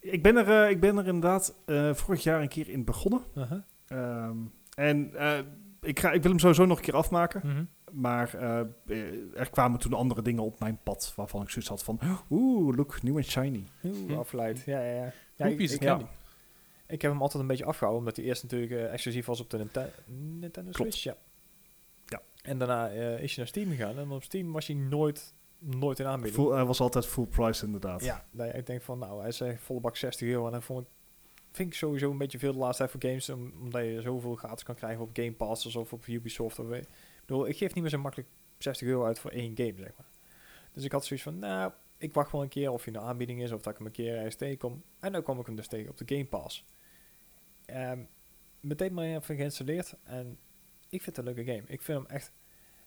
[0.00, 3.20] Ik ben er, eh, ik ben er inderdaad eh, vorig jaar een keer in begonnen.
[3.36, 3.62] Uh-huh.
[3.86, 4.36] Ehm,
[4.74, 5.38] en eh,
[5.80, 7.40] ik, ga, ik wil hem sowieso nog een keer afmaken.
[7.44, 7.64] Mhm.
[7.92, 11.82] Maar eh, eh, er kwamen toen andere dingen op mijn pad waarvan ik zoiets had
[11.84, 12.00] van...
[12.30, 13.64] Oeh, look, nieuw en shiny.
[13.84, 14.14] Oeh, Hm.
[14.18, 14.62] afgeleid.
[14.66, 15.44] Ja, ja, ja.
[15.46, 16.00] ik, ik, ja.
[16.86, 19.56] heb hem altijd een beetje afgehouden, omdat hij eerst natuurlijk eh, exclusief was op de
[19.58, 20.94] Ninte- Nintendo Klopt.
[20.94, 21.02] Switch.
[21.02, 21.16] Ja.
[22.06, 22.22] Ja.
[22.42, 23.98] En daarna eh, is je naar Steam gegaan.
[23.98, 26.42] En op Steam was hij nooit nooit in aanbieding.
[26.42, 28.04] Full, hij was altijd full price inderdaad.
[28.04, 30.46] Ja, je- ik denk van, nou, hij zei volle bak 60 euro.
[30.46, 30.86] En dan vond ik,
[31.52, 33.28] vind ik sowieso een beetje veel de laatste tijd voor games.
[33.28, 36.58] om- omdat je zoveel gratis kan krijgen op Game Passes of op Ubisoft.
[36.58, 39.56] Of, weet- ik bedoel, ik geef niet meer zo makkelijk 60 euro uit voor één
[39.56, 40.06] game, zeg maar.
[40.72, 43.42] Dus ik had zoiets van, nou, ik wacht wel een keer of in de aanbieding
[43.42, 43.52] is.
[43.52, 44.82] Of dat ik hem een keer ergens tegenkom.
[45.00, 46.64] En dan kwam ik hem dus tegen op de Game Pass.
[47.66, 47.98] Ehm,
[48.60, 49.94] meteen maar even geïnstalleerd.
[50.02, 50.38] En
[50.88, 51.62] ik vind het een leuke game.
[51.66, 52.32] Ik vind hem echt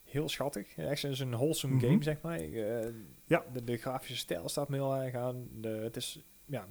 [0.04, 0.76] heel schattig.
[0.78, 1.86] Echt zo'n zo'n wholesome Mhm.
[1.86, 2.40] game, zeg maar.
[2.40, 2.94] Eh,
[3.26, 3.46] Ja.
[3.54, 5.48] De, de grafische stijl staat me heel erg aan.
[5.52, 6.68] De, het is, ja,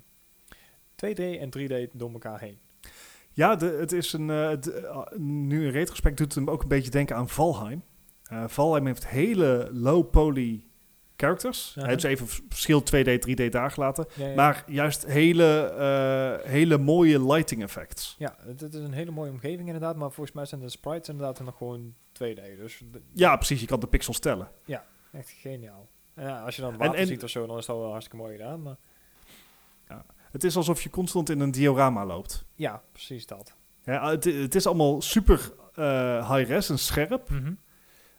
[1.07, 2.59] 2D en 3D door elkaar heen.
[3.33, 4.27] Ja, de, het is een.
[4.27, 7.83] de- eh, nu in retrospect doet het hem ook een beetje denken aan Valheim.
[8.23, 10.65] Eh, Valheim heeft hele low poly
[11.17, 11.69] characters.
[11.69, 11.83] Uh-huh.
[11.83, 14.07] Hij heeft even verschil 2D, 3D daar gelaten.
[14.15, 14.35] Ja, ja.
[14.35, 18.15] Maar juist hele, hele mooie lighting effects.
[18.19, 19.97] ja, het, is een hele mooie omgeving inderdaad.
[19.97, 22.41] Maar volgens mij zijn de sprites inderdaad nog gewoon 2D.
[22.59, 23.61] Dus Ja, precies.
[23.61, 24.49] Je kan de pixels tellen.
[25.13, 25.89] echt geniaal.
[26.15, 28.25] En ja, als je dan water en- ziet of zo, dan is dat wel hartstikke
[28.25, 28.63] mooi gedaan.
[28.63, 28.77] Maar
[30.33, 32.45] Het is alsof je constant in een diorama loopt.
[32.55, 33.55] ja, precies dat.
[33.85, 37.29] Ja, het, het is allemaal super eh, high-res en scherp.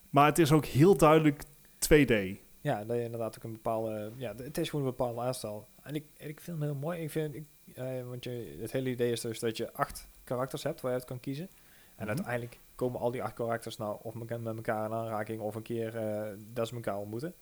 [0.09, 1.43] Maar het is ook heel duidelijk
[1.79, 2.41] 2D.
[2.61, 4.11] Ja, dat je inderdaad ook een bepaalde...
[4.15, 5.67] Ja, het is gewoon een bepaalde aanstel.
[5.83, 7.01] En ik, en ik vind hem heel mooi.
[7.01, 7.45] Ik vind, ik,
[7.75, 10.97] eh, want je, het hele idee is dus dat je acht karakters hebt waar je
[10.97, 11.49] uit kan kiezen.
[11.95, 12.07] En Mhm.
[12.07, 15.95] uiteindelijk komen al die acht karakters nou of met elkaar in aanraking of een keer
[15.97, 17.33] eh, dat ze elkaar ontmoeten.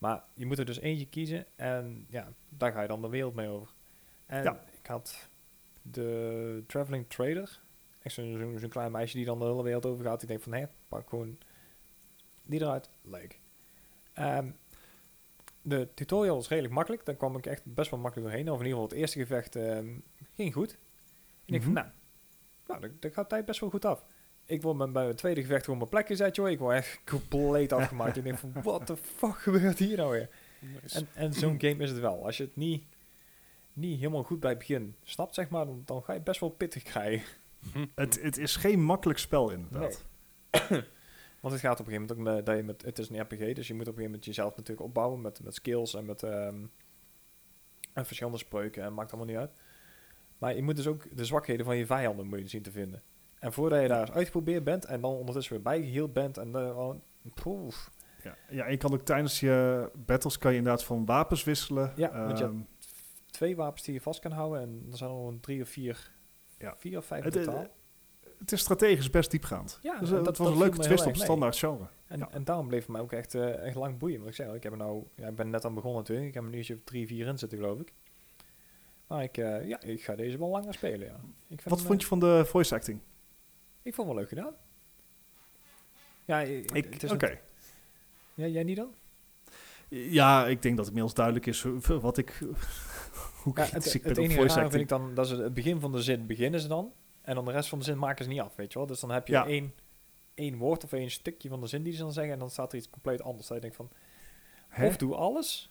[0.00, 3.34] Maar je moet er dus eentje kiezen en ja, daar ga je dan de wereld
[3.34, 3.72] mee over.
[4.26, 4.64] En Ja.
[4.80, 5.28] ik had
[5.82, 7.60] de Traveling Trader,
[8.02, 10.22] echt zo'n klein meisje die dan de hele wereld over gaat.
[10.22, 11.38] Ik denk van, hé, pak gewoon
[12.46, 12.90] die eruit.
[13.02, 13.40] Leuk.
[14.12, 14.50] Ehm,
[15.62, 17.04] de tutorial is redelijk makkelijk.
[17.04, 18.50] Daar kwam ik echt best wel makkelijk doorheen.
[18.50, 19.98] Of in ieder geval het eerste gevecht ehm,
[20.34, 20.72] ging goed.
[20.72, 20.78] En
[21.44, 21.80] ik denk van, Mhm.
[21.82, 21.92] nou,
[22.66, 24.04] nou dat, dat gaat tijd best wel goed af.
[24.50, 26.48] Ik word met- bij het tweede gevecht gewoon mijn plek gezet, joh.
[26.50, 28.16] Ik word echt compleet afgemaakt.
[28.16, 30.28] ik denk van, what the fuck gebeurt hier nou weer?
[30.58, 30.98] Nice.
[30.98, 32.24] En, en zo'n game is het wel.
[32.24, 32.84] Als je het niet,
[33.72, 36.48] niet helemaal goed bij het begin snapt, zeg maar, dan, dan ga je best wel
[36.50, 37.26] pittig krijgen.
[37.94, 40.04] Het, het is geen makkelijk spel inderdaad.
[41.40, 43.20] Want het gaat op een gegeven moment ook met, dat je met, het is een
[43.20, 46.04] RPG, dus je moet op een gegeven moment jezelf natuurlijk opbouwen met, met skills en
[46.04, 46.64] met ehm,
[47.92, 49.50] en verschillende spreuken en maakt allemaal niet uit.
[50.38, 53.02] Maar je moet dus ook de zwakheden van je vijanden moet je zien te vinden.
[53.40, 57.00] En voordat je daar uitgeprobeerd bent en dan ondertussen weer bijgeheeld bent en dan al-
[57.34, 57.90] poef.
[58.22, 61.92] Ja, ja, en je kan ook tijdens je battles kan je inderdaad van wapens wisselen.
[61.96, 62.56] Ja, want je Ehm,
[63.30, 65.68] twee wapens die je vast kan houden en er zijn er nog een drie of
[65.68, 66.10] vier,
[66.58, 66.74] Ja.
[66.76, 67.66] vier of vijf Het, in eh, totaal.
[68.38, 69.78] het is strategisch best diepgaand.
[69.82, 71.86] Ja, dus, eh, dat- het was dat een leuke twist op standaard genre.
[72.06, 72.28] En, Ja.
[72.30, 74.16] en daarom bleef het mij ook echt, eh, echt lang boeien.
[74.16, 76.28] Want ik zei ik, heb er nou, ja, ik ben net aan begonnen natuurlijk.
[76.28, 77.92] Ik heb er nu uurtje of drie, vier in zitten, geloof ik.
[79.06, 81.14] Maar ik, eh, ja, ik ga deze wel langer spelen, ja.
[81.14, 83.00] Ik vind Wat hem, vond je van de voice acting?
[83.90, 84.54] Eh, Ik vond het wel leuk gedaan.
[86.24, 87.38] Ja, ik, Ik, het is Oké.
[88.34, 88.94] ja, jij niet dan?
[89.88, 91.62] Ja, ik denk dat het inmiddels duidelijk is
[92.02, 92.30] wat ik,
[93.42, 95.80] hoe Ja, het ik ben het enige rare vind ik dan, dat ze het begin
[95.80, 96.92] van de zin beginnen ze dan.
[97.22, 98.86] En dan de rest van de zin maken ze niet af, weet je wel.
[98.88, 99.46] Dus dan heb je Ja.
[99.46, 99.74] één,
[100.34, 102.32] één woord of één stukje van de zin die ze dan zeggen.
[102.32, 103.46] En dan staat er iets compleet anders.
[103.46, 103.90] Dat je denkt van,
[104.68, 104.86] Hè?
[104.86, 105.70] of doe alles,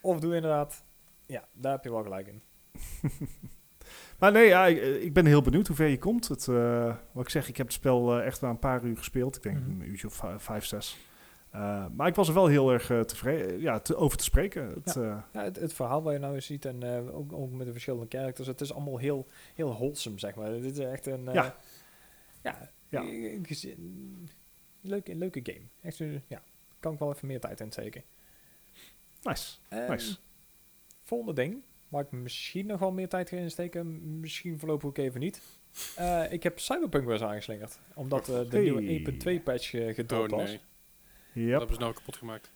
[0.00, 0.84] of doe inderdaad...
[1.26, 2.42] Ja, daar heb je wel gelijk in.
[4.20, 6.28] Maar nee, ja, ik, ik ben heel benieuwd hoe ver je komt.
[6.28, 8.96] Het, eh, wat ik zeg, ik heb het spel eh, echt maar een paar uur
[8.96, 9.36] gespeeld.
[9.36, 9.70] Ik denk Mhm.
[9.70, 10.96] een uurtje of vijf, zes.
[11.50, 14.66] Eh, maar ik was er wel heel erg eh, tevreden ja, te, over te spreken.
[14.84, 17.50] Het, eh, Ja, het, het verhaal waar je nou eens ziet en eh, ook, ook
[17.52, 20.50] met de verschillende characters, het is allemaal heel, heel wholesome, zeg maar.
[20.60, 21.56] Dit is echt een, eh, Ja.
[22.42, 23.02] ja, Ja.
[24.80, 25.66] leuke, leuke game.
[25.82, 26.42] Echt, ja,
[26.80, 28.02] kan ik wel even meer tijd in steken.
[29.22, 30.16] nice, Ehm, nice.
[31.02, 35.20] Volgende ding, waar ik misschien nog wel meer tijd ga insteken, misschien voorlopig ook even
[35.20, 35.40] niet.
[35.96, 38.60] Eh, ik heb Cyberpunk weer eens aangeslingerd, omdat eh, de Hey.
[38.60, 38.82] nieuwe
[39.38, 40.58] 1.2 patch eh, Oh gedropt was.
[41.32, 42.50] nee, dat hebben ze nou kapot gemaakt.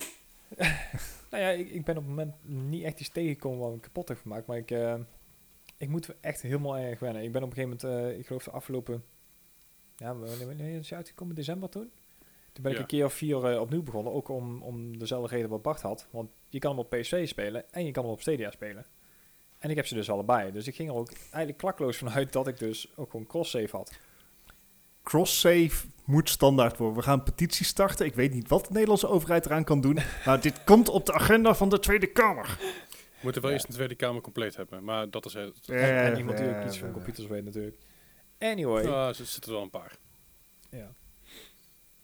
[1.31, 4.09] Nou ja, ik, ik ben op het moment niet echt iets tegengekomen wat ik kapot
[4.09, 4.47] heb gemaakt.
[4.47, 4.95] Maar ik, eh,
[5.79, 7.23] ik moet echt helemaal erg wennen.
[7.23, 9.05] Ik ben op een gegeven moment, eh, ik geloof de afgelopen...
[9.97, 11.35] Ja, wanneer, wanneer is het uitgekomen?
[11.35, 11.91] December toen?
[12.53, 12.83] Toen ben ik Ja.
[12.83, 14.13] een keer of vier opnieuw begonnen.
[14.13, 16.09] Ook om, om dezelfde reden wat Bart had.
[16.11, 18.87] Want je kan hem op PC spelen en je kan hem op Stadia spelen.
[19.65, 20.53] En ik heb ze dus allebei.
[20.53, 23.93] Dus ik ging er ook eigenlijk klakloos vanuit dat ik dus ook gewoon cross-save had.
[25.03, 26.97] Cross-save moet standaard worden.
[26.97, 28.07] We gaan een petitie starten.
[28.07, 29.99] Ik weet niet wat de Nederlandse overheid eraan kan doen.
[30.27, 32.57] maar dit komt op de agenda van de Tweede Kamer.
[32.59, 33.57] We moeten wel Ja.
[33.57, 35.69] eerst een Tweede Kamer compleet hebben, maar dat is het.
[35.69, 37.77] En, en iemand die ook iets van computers weet natuurlijk.
[38.39, 38.83] Anyway.
[38.83, 39.97] Ja, er zitten er wel een paar.
[40.71, 40.95] Ja.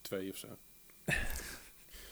[0.01, 0.47] Twee of zo.
[1.07, 1.17] Oké.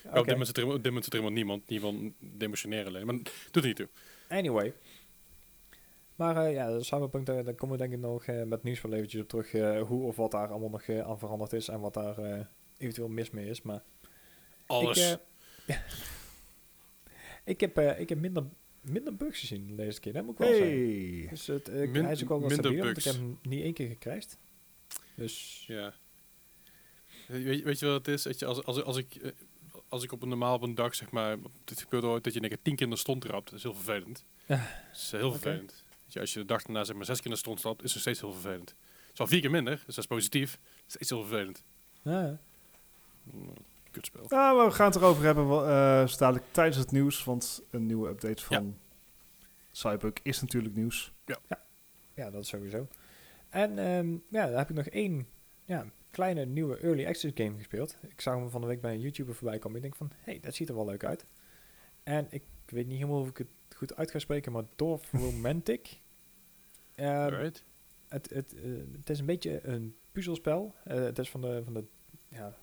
[0.02, 1.62] Ja, op dit moment zit er, helemaal niemand.
[1.66, 3.06] Geval demotioneren alleen.
[3.06, 3.88] Maar doet er niet toe.
[4.28, 4.74] Anyway.
[6.18, 8.80] Maar eh, ja, de Cyberpunk, daar, daar komen we denk ik nog eh, met nieuws
[8.80, 9.52] wel eventjes op terug.
[9.54, 13.30] eh, hoe of wat daar allemaal nog aan veranderd is en wat daar eventueel mis
[13.30, 13.62] mee is.
[13.62, 13.82] Maar
[14.66, 15.12] Alles.
[15.12, 15.18] ik...
[17.44, 18.44] Ik heb, ik heb minder,
[18.80, 20.66] minder bugs gezien deze keer, dat moet ik wel zeggen.
[20.66, 21.26] Hey.
[21.30, 23.72] Dus het, Min- hij is ook wel wat stabieler, want ik heb hem niet één
[23.72, 24.38] keer gecrashed.
[25.14, 25.94] Dus Ja.
[27.26, 28.24] Weet, weet je wat het is?
[28.24, 29.34] Weet je, als, als, als, ik,
[29.88, 32.40] als ik op een normaal op een dag, zeg maar, dit gebeurt ooit dat je
[32.40, 34.24] één keer tien keer in de stond trapt, dat is heel vervelend.
[34.46, 34.56] Ja.
[34.56, 35.84] Dat is heel vervelend.
[36.08, 37.92] Je, als je de dag daarna zeg maar zes keer in de stond stapt, is
[37.92, 38.68] het steeds heel vervelend.
[38.68, 40.58] Het is wel vier keer minder, dus dat is positief.
[40.86, 41.64] Steeds heel vervelend.
[42.02, 42.38] ja,
[43.32, 43.52] Mm,
[43.90, 44.24] Kutspel.
[44.28, 47.24] Nou, we gaan het erover hebben uh, zo dadelijk tijdens het nieuws.
[47.24, 48.76] Want een nieuwe update van
[49.70, 51.12] Cyberpunk is natuurlijk nieuws.
[52.14, 52.88] ja, dat sowieso.
[53.48, 55.26] En ehm, ja, daar heb ik nog één
[55.64, 57.96] ja, kleine nieuwe early access game gespeeld.
[58.08, 59.76] Ik zag hem van de week bij een YouTuber voorbij komen.
[59.76, 61.26] Ik denk van, hé, hey, dat ziet er wel leuk uit.
[62.02, 66.00] En ik weet niet helemaal of ik het goed uit ga spreken, maar Dorf Romantic.
[66.94, 67.64] Ehm, Alright.
[68.08, 68.62] het, het, eh,
[68.92, 70.74] het is een beetje een puzzelspel.
[70.84, 71.84] Eh, het is van de, van de
[72.28, 72.54] ja,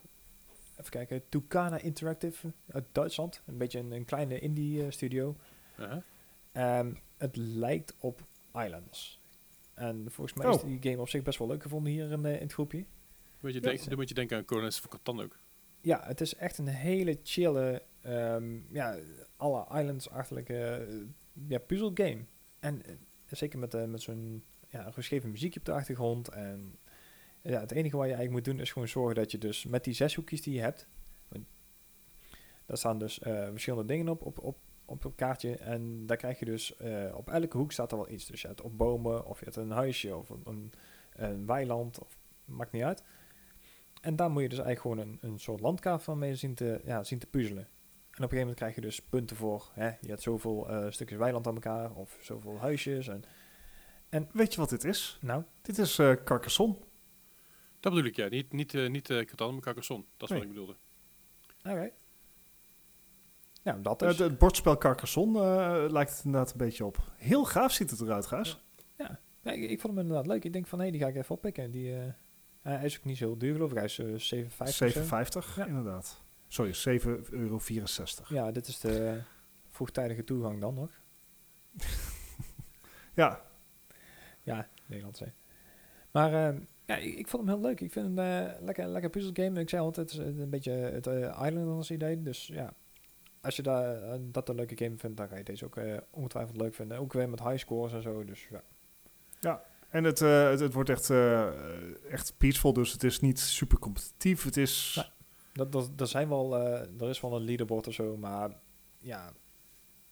[0.78, 3.42] even kijken, Tucana Interactive uit Duitsland.
[3.46, 5.36] Een beetje een, een kleine indie eh, studio.
[5.78, 6.02] Uh-huh.
[6.52, 8.22] Ehm, het lijkt op
[8.54, 9.20] Islands.
[9.74, 10.64] En volgens mij is Oh.
[10.64, 12.84] die game op zich best wel leuk gevonden hier in, in het groepje.
[13.40, 13.66] Moet je Ja.
[13.68, 15.38] denken, dan moet je denken aan Coronets van Catan ook.
[15.80, 18.98] Ja, het is echt een hele chille, ehm, ja,
[19.36, 20.96] alle Islands-achtige eh,
[21.48, 22.24] ja, puzzelgame.
[22.58, 22.94] En eh,
[23.26, 26.28] zeker met, eh, met zo'n ja, geschreven muziekje op de achtergrond.
[26.28, 26.78] En
[27.42, 29.84] ja, het enige wat je eigenlijk moet doen is gewoon zorgen dat je dus met
[29.84, 30.86] die zes hoekjes die je hebt,
[32.66, 35.56] daar staan dus verschillende dingen op, op, op, op het kaartje.
[35.56, 36.76] En daar krijg je dus,
[37.14, 38.26] op elke hoek staat er wel iets.
[38.26, 40.72] Dus je hebt op bomen, of je hebt een huisje, of een, een,
[41.12, 43.02] een weiland, of maakt niet uit.
[44.00, 46.80] En daar moet je dus eigenlijk gewoon een, een soort landkaart van mee zien te,
[46.84, 47.68] ja, zien te puzzelen.
[48.16, 49.70] En op een gegeven moment krijg je dus punten voor.
[49.72, 49.86] Hè?
[49.86, 53.08] Je hebt zoveel eh, stukjes weiland aan elkaar, of zoveel huisjes.
[54.08, 55.18] En, Weet je wat dit is?
[55.20, 56.76] nou, Dit is eh Carcassonne.
[57.80, 58.28] Dat bedoel ik, ja.
[58.28, 60.04] Niet, niet, eh, niet eh, Catan, maar Carcassonne.
[60.16, 60.38] Dat is Nee.
[60.38, 60.76] wat ik bedoelde.
[61.64, 61.90] oké.
[63.62, 64.18] Nou, dat Eh, is.
[64.18, 67.12] Het het bordspel Carcassonne eh, lijkt het inderdaad een beetje op.
[67.16, 68.60] Heel gaaf ziet het eruit, Gaas.
[68.96, 69.18] Ja,
[69.52, 70.44] ik, ik vond hem inderdaad leuk.
[70.44, 71.70] Ik denk van, hé, die ga ik even oppikken.
[71.70, 72.04] Die, eh,
[72.62, 73.76] hij is ook niet zo heel duur, geloof ik.
[73.76, 74.88] Hij is eh 7,50 of zo.
[75.40, 75.66] 7,50 Ja.
[75.66, 76.24] inderdaad.
[76.48, 77.60] Sorry, 7,64 euro.
[78.28, 79.20] Ja, dit is de
[79.68, 80.90] vroegtijdige toegang dan nog.
[83.14, 83.40] Ja,
[84.42, 85.26] Ja, Nederlands hè.
[86.10, 87.80] Maar ehm, ja, ik, ik vond hem heel leuk.
[87.80, 89.60] Ik vind hem eh, lekker, lekker puzzelgame.
[89.60, 92.22] Ik zei altijd, het is een beetje het uh, Islanders idee.
[92.22, 92.74] Dus ja,
[93.40, 95.96] als je daar, eh, dat een leuke game vindt, dan ga je deze ook eh,
[96.10, 96.98] ongetwijfeld leuk vinden.
[96.98, 98.24] Ook weer met high scores en zo.
[98.24, 98.48] Dus
[99.40, 99.62] ja.
[99.88, 103.78] en het, eh, het, het wordt echt, eh, echt peaceful, dus het is niet super
[103.78, 104.44] competitief.
[104.44, 105.10] Het is...
[105.56, 108.50] Dat, dat, er zijn wel, eh, er is wel een leaderboard of zo, maar
[108.98, 109.32] ja,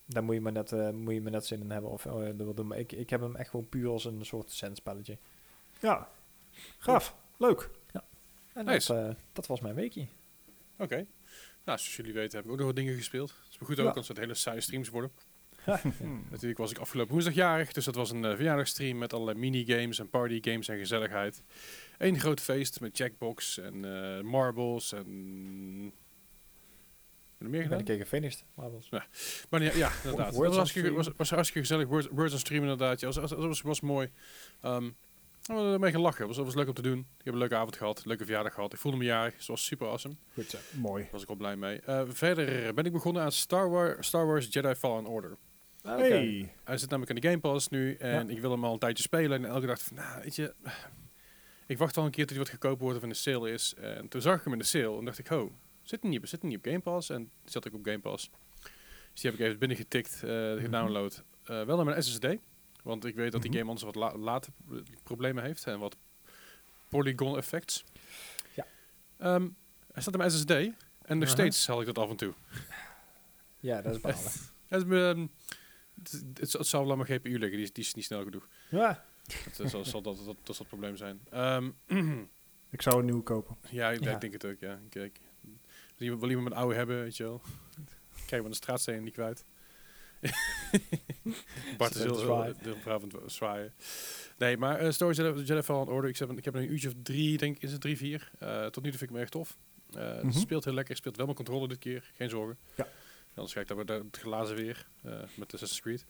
[0.06, 1.90] daar moet je maar net, eh, moet je maar net zin in hebben.
[1.90, 2.66] Of, oh, dat wil doen.
[2.66, 5.18] Maar ik, ik heb hem echt gewoon puur als een soort zenspelletje.
[5.80, 6.08] Ja,
[6.78, 7.16] gaaf.
[7.38, 7.70] Leuk.
[8.54, 8.92] En Nice.
[8.94, 10.06] dat, eh, dat was mijn weekje.
[10.78, 10.94] Oké.
[11.64, 13.28] Nou, zoals jullie weten heb ik ook nog wat dingen gespeeld.
[13.28, 13.82] Dat is maar goed Ja.
[13.82, 15.10] ook, anders het hele saaie streams worden.
[15.98, 16.24] Hmm.
[16.30, 19.98] Natuurlijk was ik afgelopen woensdag jarig, dus dat was een uh, verjaardagstream met allerlei minigames
[19.98, 21.42] en partygames en gezelligheid.
[21.98, 25.92] Eén groot feest met Jackbox en uh, marbles en...
[27.38, 27.78] Heb er meer Ik ben gedaan?
[27.78, 28.44] een keer gefinished.
[28.54, 28.88] Marbles.
[29.50, 30.34] Maar ja, ja inderdaad.
[30.34, 31.88] Words Het was was, was hartstikke gezellig.
[31.88, 33.00] Words, words on stream inderdaad.
[33.00, 34.10] Ja, was, was, mooi.
[34.64, 34.96] Um,
[35.42, 36.26] we hebben ermee gelachen.
[36.26, 36.98] Het was, was leuk om te doen.
[36.98, 38.04] Ik heb een leuke avond gehad.
[38.04, 38.72] Leuke verjaardag gehad.
[38.72, 39.36] Ik voelde me jarig.
[39.36, 40.14] Het was super awesome.
[40.34, 40.58] Goed zo.
[40.72, 41.02] Mooi.
[41.02, 41.80] Daar was ik wel blij mee.
[41.88, 45.36] Uh, verder ben ik begonnen aan Star Wars, Star Wars Jedi Fallen Order.
[45.82, 46.52] Ah, Hey.
[46.64, 47.94] Hij zit namelijk in de Game Pass nu.
[47.94, 48.34] En Ja.
[48.34, 49.44] ik wil hem al een tijdje spelen.
[49.44, 50.54] En elke dag van, nou, weet je...
[51.66, 53.74] Ik wacht al een keer tot hij wat goedkoper wordt of in de sale is.
[53.74, 54.98] En toen zag ik hem in de sale.
[54.98, 57.10] En dacht ik, oh, zit hij niet, op- zit niet op Game Pass?
[57.10, 58.30] En zat ik op Game Pass.
[59.12, 61.22] Dus die heb ik even binnengetikt, eh gedownload.
[61.44, 62.26] Eh, wel naar mijn SSD.
[62.82, 63.58] Want ik weet dat die Mhm.
[63.58, 64.48] game anders wat la late
[65.02, 65.66] problemen heeft.
[65.66, 65.96] En wat
[66.88, 67.84] polygon effects.
[68.54, 68.66] Ja.
[69.18, 69.48] Ehm,
[69.92, 70.50] hij staat op mijn SSD.
[71.02, 72.34] En nog steeds haal ik dat af en toe.
[73.60, 74.18] Ja, dat is balen.
[74.68, 75.26] Het, ehm,
[76.02, 77.50] het, het, het zal wel aan mijn GPU liggen.
[77.50, 78.48] Die is, die is niet snel genoeg.
[78.70, 79.04] ja.
[79.24, 81.20] Dat, eh, zal, zal dat, dat, dat zal het probleem zijn.
[81.30, 81.70] Ehm,
[82.70, 83.56] Ik zou een nieuwe kopen.
[83.70, 84.14] ja, ik, Ja.
[84.14, 84.80] ik denk het ook, ja.
[84.88, 85.20] Kijk.
[85.96, 87.42] Wil iemand, wil iemand een oude hebben, weet je wel?
[88.26, 89.44] Kijk, maar de straatsteen niet kwijt.
[91.76, 93.74] Bart is heel, heel, zwaaien.
[94.38, 96.94] Nee, maar uh, Story Jedi, Fallen Order, ik heb, een- ik heb een uurtje of
[97.02, 98.30] drie, denk ik, is het drie, vier.
[98.38, 99.56] Eh, tot nu toe vind ik me echt tof.
[99.90, 100.26] Eh, Mhm.
[100.26, 102.58] Het speelt heel lekker, het speelt wel mijn controle dit keer, geen zorgen.
[102.74, 102.88] Ja.
[103.34, 106.06] Anders ga ik daar weer het glazen weer, eh, met Assassin's Creed.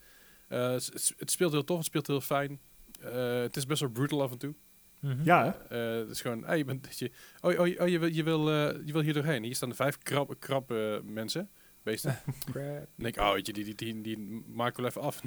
[0.49, 0.73] Eh,
[1.19, 2.61] het speelt heel tof, het speelt heel fijn.
[3.01, 4.55] Eh, het is best wel brutal af en toe.
[5.01, 5.25] Mhm.
[5.25, 5.77] Ja, hè?
[5.77, 8.51] Eh, het is gewoon, hey, je bent, je, oh, oh, oh, je, wil, je, wil,
[8.51, 9.43] eh, je wil hier doorheen.
[9.43, 9.99] Hier staan vijf
[10.39, 11.51] krab eh, mensen,
[11.83, 12.19] beesten.
[12.51, 12.55] Crap.
[12.55, 15.23] Dan denk ik, oh, weet je, die, die, die, die maak ik wel even af.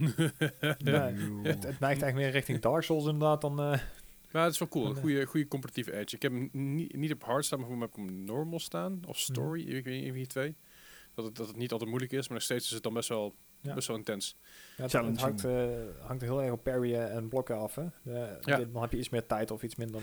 [0.77, 1.01] Nee,
[1.43, 3.59] het, het neigt eigenlijk meer richting Dark Souls inderdaad dan...
[3.59, 3.79] eh,
[4.31, 6.15] maar het is wel cool, een goede, goede competitieve edge.
[6.15, 8.59] Ik heb hem niet, niet op hard staan, maar voor mij heb ik hem normal
[8.59, 8.99] staan.
[9.05, 10.55] Of story, ik weet niet, een van die twee.
[11.13, 13.09] Dat het, dat het niet altijd moeilijk is, maar nog steeds is het dan best
[13.09, 13.73] wel, Ja.
[13.73, 14.37] best wel intens.
[14.77, 15.67] Ja, het, hangt, eh,
[16.01, 17.75] hangt heel erg op parryen en blokken af.
[17.75, 17.85] Hè?
[18.03, 18.57] De- Ja.
[18.57, 20.01] dit- Dan heb je iets meer tijd of iets minder.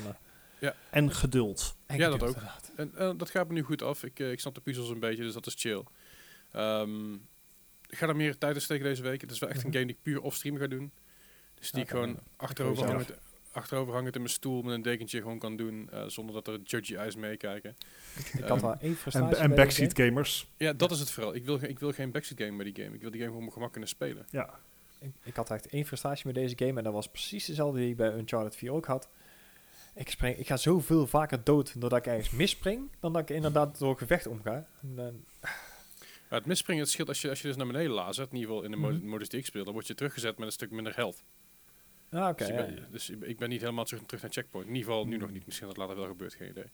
[0.61, 1.77] eh, En geduld.
[1.87, 2.29] en Ja, dat ook.
[2.29, 2.71] inderdaad.
[2.77, 4.03] En eh, dat gaat me nu goed af.
[4.05, 5.83] Ik, eh, ik snap de puzzels een beetje, dus dat is chill.
[6.53, 7.12] Ehm,
[7.88, 9.21] ik ga er meer tijd in steken deze week.
[9.21, 9.67] Het is wel echt Mhm.
[9.67, 10.93] een game die ik puur off-stream ga doen.
[11.55, 12.14] Dus die ik gewoon ja.
[12.37, 13.09] achterover Voor hangend,
[13.57, 15.88] achterover hangend in mijn stoel met een dekentje gewoon kan doen.
[15.90, 17.77] eh, zonder dat er judgy eyes meekijken.
[18.35, 20.09] Ik had Ehm, wel één En, frustratie en backseat game.
[20.09, 20.49] gamers.
[20.57, 21.35] Ja, dat is het vooral.
[21.35, 22.95] Ik wil, ik wil geen backseat game bij die game.
[22.95, 24.27] Ik wil die game gewoon op mijn gemak kunnen spelen.
[24.31, 24.59] Ja.
[25.01, 27.90] Ik, ik had echt één frustratie met deze game en dat was precies dezelfde die
[27.90, 29.09] ik bij Uncharted 4 ook had.
[29.95, 33.79] Ik, spring, ik ga zoveel vaker dood doordat ik ergens misspring, dan dat ik inderdaad
[33.79, 34.67] door gevecht omga.
[34.97, 35.25] En,
[36.29, 38.64] het misspringen, het scheelt als je, als je dus naar beneden lazert, in ieder geval
[38.64, 39.07] in de mo- Mhm.
[39.07, 41.23] modus die ik speel, dan word je teruggezet met een stuk minder health.
[42.14, 42.46] Ah, oké.
[42.46, 44.68] dus, ja, dus ik ben- niet helemaal terug, terug naar checkpoint.
[44.68, 45.46] In ieder geval nu nog niet.
[45.46, 46.64] Misschien dat later wel gebeurt, geen idee.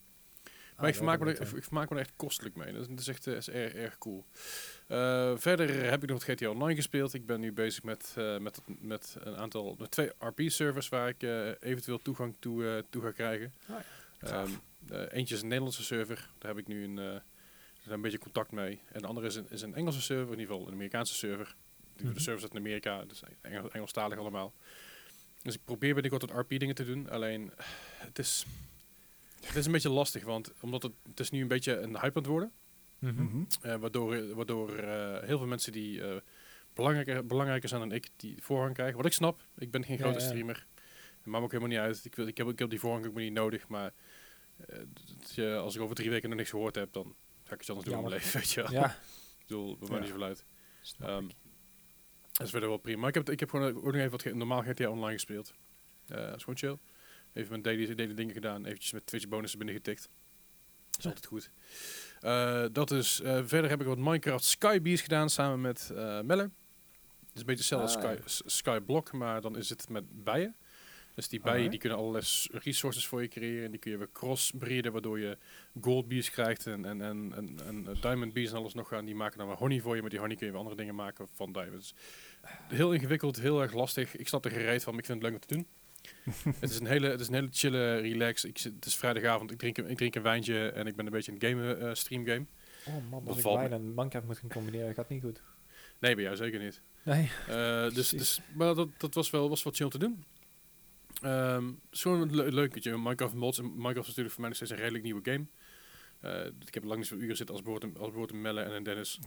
[0.76, 2.72] Maar Ah, ik, vermaak me er, ik vermaak me er echt kostelijk mee.
[2.72, 4.24] Dat is, dat is echt eh, is erg, erg cool.
[4.86, 7.14] Eh, verder heb ik nog het GTA Online gespeeld.
[7.14, 11.22] Ik ben nu bezig met, eh, met, met een aantal, met twee RP-servers waar ik
[11.60, 13.52] eventueel toegang toe, toe ga krijgen.
[13.68, 13.76] Ah,
[14.18, 14.50] Ehm,
[14.88, 16.30] eh, eentje is een Nederlandse server.
[16.38, 16.96] Daar heb ik nu een,
[17.86, 18.80] een beetje contact mee.
[18.92, 21.54] En de andere is een, is een Engelse server, in ieder geval een Amerikaanse server.
[21.96, 22.14] Die Mhm.
[22.14, 24.52] De servers uit Amerika, dus Engels, Engelstalig allemaal.
[25.42, 27.10] Dus ik probeer binnenkort wat RP-dingen te doen.
[27.10, 27.52] Alleen,
[27.96, 28.46] het is,
[29.40, 32.06] het is een beetje lastig, want omdat het, het is nu een beetje een hype
[32.06, 32.52] aan het worden.
[32.98, 33.22] Mhm.
[33.22, 33.42] Mhm.
[33.62, 36.16] Eh, waardoor waardoor eh, heel veel mensen die eh,
[36.74, 38.96] belangrijker, belangrijker zijn dan ik, die voorrang krijgen.
[38.96, 40.24] Wat ik snap, ik ben geen Ja, grote ja.
[40.26, 40.66] streamer.
[41.16, 42.04] Dat maakt me ook helemaal niet uit.
[42.04, 43.68] Ik, wil, ik, heb, ik heb die voorrang ook niet nodig.
[43.68, 43.92] Maar
[44.66, 44.78] eh,
[45.34, 47.88] je, als ik over drie weken nog niks gehoord heb, dan ga ik iets anders
[47.88, 48.32] doen in mijn leven.
[48.40, 48.72] Weet je wel.
[48.72, 50.02] Ja, Ik bedoel, bij mij Ja.
[50.02, 50.44] niet zoveel uit.
[51.00, 51.24] Ehm.
[52.40, 52.98] Dat is verder wel prima.
[53.00, 55.54] Maar ik heb, ik heb gewoon ook nog even wat normaal GTA Online gespeeld.
[56.08, 56.78] Eh dat is gewoon chill.
[57.32, 58.64] Even mijn daily, daily dingen gedaan.
[58.64, 60.08] Eventjes met Twitch bonussen binnengetikt.
[60.90, 61.08] Dat is Ja.
[61.10, 61.50] altijd goed.
[62.20, 66.42] Eh, dat is, eh, verder heb ik wat Minecraft Skybees gedaan samen met eh Melle.
[66.42, 68.26] Het is een beetje hetzelfde als Ah.
[68.28, 70.56] Sky, Skyblock, maar dan is het met bijen.
[71.14, 73.64] Dus die bijen die kunnen allerlei resources voor je creëren.
[73.64, 75.38] En die kun je weer crossbreeden, waardoor je
[75.80, 79.04] gold bees krijgt en, en, en, en, en eh, diamond bees en alles nog gaan.
[79.04, 80.02] Die maken dan weer honey voor je.
[80.02, 81.94] Met die honey kun je weer andere dingen maken van diamonds.
[82.68, 84.16] Heel ingewikkeld, heel erg lastig.
[84.16, 85.66] Ik snap er gereed van, maar ik vind het leuk om te doen.
[86.60, 88.44] het, is een hele, het is een hele chille relax.
[88.44, 91.12] Ik het is vrijdagavond, ik drink, een- ik drink een wijntje en ik ben een
[91.12, 92.46] beetje aan het gamen, eh stream game.
[92.86, 95.42] Oh man, als ik wijn en Minecraft moet gaan combineren, gaat niet goed.
[95.98, 96.80] Nee, bij jou zeker niet.
[97.02, 97.30] Nee.
[97.48, 100.24] Eh, dus, dus, maar dat, dat was wel was wat chill te doen.
[101.22, 103.58] Ehm Zo'n le leuk Minecraft mods.
[103.58, 105.46] En Minecraft is natuurlijk voor mij nog steeds een redelijk nieuwe game.
[106.20, 108.60] Eh, ik heb lang niet zoveel uren zitten als bijvoorbeeld, een- als bijvoorbeeld een Melle
[108.60, 109.18] en een Dennis.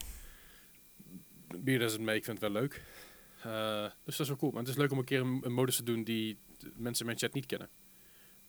[1.60, 2.82] Bier is het mee, ik vind het wel leuk.
[3.44, 4.52] Eh, dus dat is wel cool.
[4.52, 6.38] Maar het is leuk om een keer een, een modus te doen die
[6.76, 7.70] mensen in mijn chat niet kennen.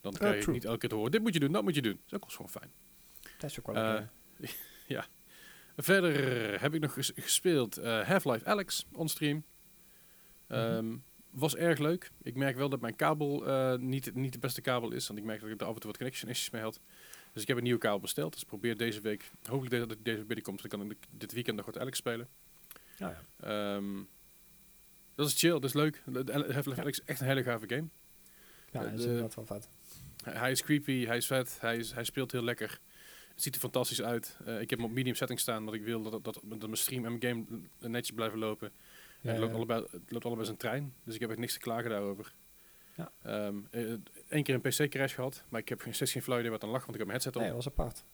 [0.00, 0.54] Dan krijg je true.
[0.54, 2.00] niet elke keer te horen, dit moet je doen, dat moet je doen.
[2.06, 2.72] Dat is ook gewoon fijn.
[3.38, 4.02] Dat is ook wel Eh,
[4.36, 5.08] lekker.
[5.76, 9.44] Verder heb ik nog ges- gespeeld eh, Half-Life Alex onstream.
[10.48, 10.96] Ehm
[11.30, 12.10] Was erg leuk.
[12.22, 13.44] Ik merk wel dat mijn kabel
[13.78, 15.06] niet, niet de beste kabel is.
[15.06, 16.80] Want ik merk dat ik er af en toe wat connection issues mee had.
[17.32, 18.32] Dus ik heb een nieuwe kabel besteld.
[18.32, 20.60] Dus ik probeer deze week, hopelijk dat ik deze binnenkomt.
[20.60, 22.28] Dan kan ik dit weekend nog wat Alex spelen.
[22.96, 23.08] Ja,
[23.40, 23.76] ja.
[23.76, 24.02] Ehm,
[25.14, 26.02] dat is chill, dat is leuk.
[26.52, 27.88] Half-Life is echt een hele gave game.
[28.72, 29.68] Ja, de- dat is de- inderdaad wel vet.
[30.24, 32.80] Hij, is creepy, hij is vet, hij, is, hij speelt heel lekker.
[33.34, 34.38] Het ziet er fantastisch uit.
[34.44, 36.76] Eh, ik heb hem op medium setting staan, want ik wil dat, dat, dat mijn
[36.76, 38.72] stream en mijn game netjes blijven lopen.
[39.20, 39.56] Ja, het, loopt ja.
[39.56, 42.34] allebei, het loopt allebei zijn trein, dus ik heb echt niks te klagen daarover.
[42.96, 43.12] Ja.
[43.22, 43.92] Ehm, eh,
[44.28, 46.70] Eén keer een PC-crash gehad, maar ik heb geen- steeds geen flauw idee wat dan
[46.70, 47.42] lag, want ik heb mijn headset op.
[47.42, 48.04] Nee, dat was apart.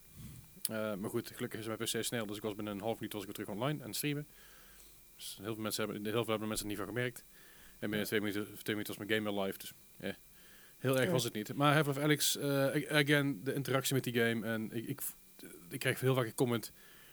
[0.62, 3.12] Eh, maar goed, gelukkig is mijn PC snel, dus ik was binnen een half minuut
[3.12, 4.26] was ik weer terug online het streamen.
[5.20, 7.24] Dus heel veel mensen hebben, heel veel hebben mensen niet van gemerkt.
[7.78, 10.12] En binnen twee minuten, twee minuten was mijn game weer live, dus eh,
[10.78, 11.54] heel erg was het niet.
[11.54, 15.00] Maar Half-Life Alex, eh, ag- again, de interactie met die game en ik, ik,
[15.68, 16.66] ik krijg heel vaak een comment.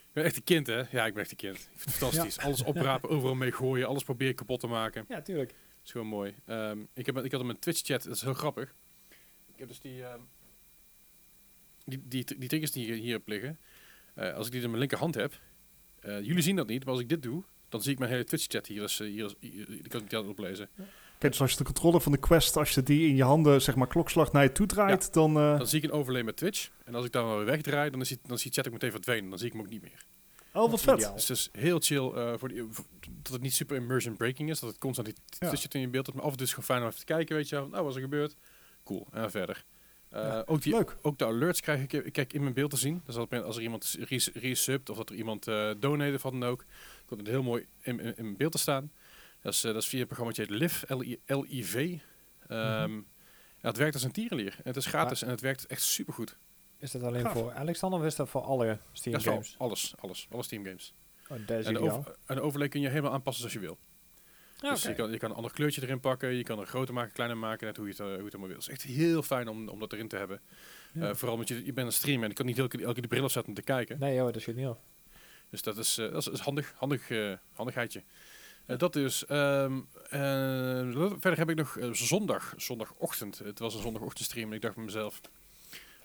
[0.06, 0.82] Ik ben echt een kind, hè?
[0.90, 1.56] Ja, ik ben echt een kind.
[1.56, 2.38] Ik vind het fantastisch.
[2.38, 5.04] Alles oprapen, overal mee gooien, alles proberen kapot te maken.
[5.08, 5.48] Ja, tuurlijk.
[5.50, 6.34] Dat is gewoon mooi.
[6.44, 8.74] Ehm, ik, heb, ik had hem in Twitch-chat, dat is heel grappig.
[9.52, 10.20] Ik heb dus die, ehm,
[11.84, 13.58] die, die, die triggers die hier, hier op liggen.
[14.14, 15.40] Eh, als ik die in mijn linkerhand heb,
[16.02, 18.66] jullie zien dat niet, maar als ik dit doe, dan zie ik mijn hele Twitch-chat
[18.66, 18.92] hier.
[18.98, 20.68] Hier, is- hier, die kan ik niet oplezen.
[21.18, 23.62] Kijk, dus als je de controle van de Quest, als je die in je handen,
[23.62, 25.36] zeg maar, klokslag naar je toe draait, dan...
[25.36, 26.70] eh, Dan zie ik een overlay met Twitch.
[26.84, 29.30] En als ik dan weer wegdraai, dan is die, dan die chat ook meteen verdwenen.
[29.30, 30.04] Dan zie ik hem ook niet meer.
[30.52, 30.98] oh, wat vet.
[31.14, 32.84] Dus het is heel chill eh, voor die, voor-
[33.22, 34.60] dat het niet super immersion breaking is.
[34.60, 35.46] Dat het constant die Ja.
[35.48, 36.14] Twitch chat in je beeld is.
[36.14, 37.68] Maar af en toe is het gewoon fijn om even te kijken, weet je wel.
[37.68, 38.36] Nou, wat is er gebeurd?
[38.84, 39.06] Cool.
[39.12, 39.64] En verder.
[40.10, 40.96] Eh, Ja, ook, die, Leuk.
[41.02, 43.02] ook de alerts krijg ik, ik kijk in mijn beeld te zien.
[43.04, 46.32] Dus als, als er iemand res- resubt of dat er iemand eh donate of wat
[46.32, 46.64] dan ook,
[47.06, 48.92] komt het heel mooi in, in, in mijn beeld te staan.
[49.42, 50.82] Dat is, eh, dat is via het programma dat heet LIV,
[51.26, 51.98] L-I-V.
[52.48, 53.00] Ehm, Mhm.
[53.60, 54.52] ja, het werkt als een tierenlier.
[54.56, 56.36] En het is gratis en het werkt echt supergoed.
[56.78, 57.32] Is dat alleen Gaaf.
[57.32, 59.54] voor Alexander of is dat voor alle Steam Dat is wel games?
[59.58, 60.94] alles, alles, alle Steam games.
[61.28, 63.78] Oh, En de, over- en de overlay kun je helemaal aanpassen zoals je wil.
[64.60, 66.94] Ah, Dus je kan, je kan een ander kleurtje erin pakken, je kan er groter
[66.94, 68.58] maken, kleiner maken, net hoe je het, eh, hoe je het allemaal wil.
[68.58, 70.40] Het is echt heel fijn om, om dat erin te hebben.
[70.92, 71.08] Ja.
[71.08, 73.02] Eh, vooral omdat je, je bent een streamer en je kan niet elke, elke keer
[73.02, 73.98] de bril opzetten om te kijken.
[73.98, 74.78] Nee joh, dat schiet niet af.
[75.50, 77.08] Dus dat is, eh, dat is, is handig, handig
[77.52, 78.02] handigheidje.
[78.66, 79.26] Dat dus.
[79.26, 79.80] ehm,
[80.10, 80.20] eh,
[81.18, 83.38] verder heb ik nog zondag, zondagochtend.
[83.38, 85.20] Het was een zondagochtendstream en ik dacht bij mezelf,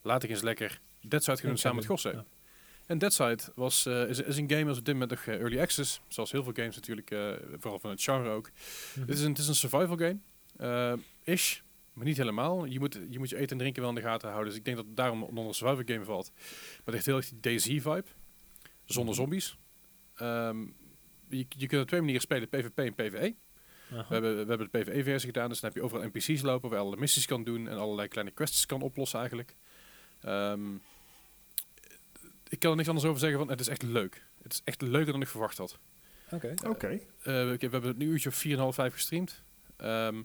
[0.02, 2.24] laat ik eens lekker Deadside gaan doen Ik samen met Gosse.
[2.94, 5.60] En Deadside was, eh, is, is een game als op dit moment nog eh, early
[5.60, 6.02] access.
[6.08, 8.50] Zoals heel veel games natuurlijk, eh, vooral van het genre ook.
[8.96, 9.00] Mhm.
[9.08, 10.18] Het is een, het is een survival game.
[10.58, 11.60] eh, ish,
[11.94, 12.66] maar niet helemaal.
[12.66, 14.50] Je moet, je moet je eten en drinken wel in de gaten houden.
[14.50, 16.32] Dus ik denk dat het daarom onder een survival game valt.
[16.36, 18.04] Maar het heeft heel erg die DayZ-vibe.
[18.86, 19.22] Zonder Mhm.
[19.24, 19.58] zombies.
[20.16, 20.62] Ehm,
[21.30, 23.36] je, je kunt op twee manieren spelen, PvP en PvE.
[23.88, 26.80] We hebben, we hebben de PvE-versie gedaan, dus dan heb je overal NPC's lopen waar
[26.80, 29.56] je alle missies kan doen en allerlei kleine quests kan oplossen eigenlijk.
[30.22, 30.62] Ehm,
[32.64, 34.26] kan er niks anders over zeggen, want het is echt leuk.
[34.42, 35.80] Het is echt leuker dan ik verwacht had.
[36.32, 36.54] Oké.
[36.68, 36.88] Oké.
[36.88, 39.44] Eh, we we hebben het nu uurtje of 4,5, 5 gestreamd.
[39.78, 40.24] Ehm,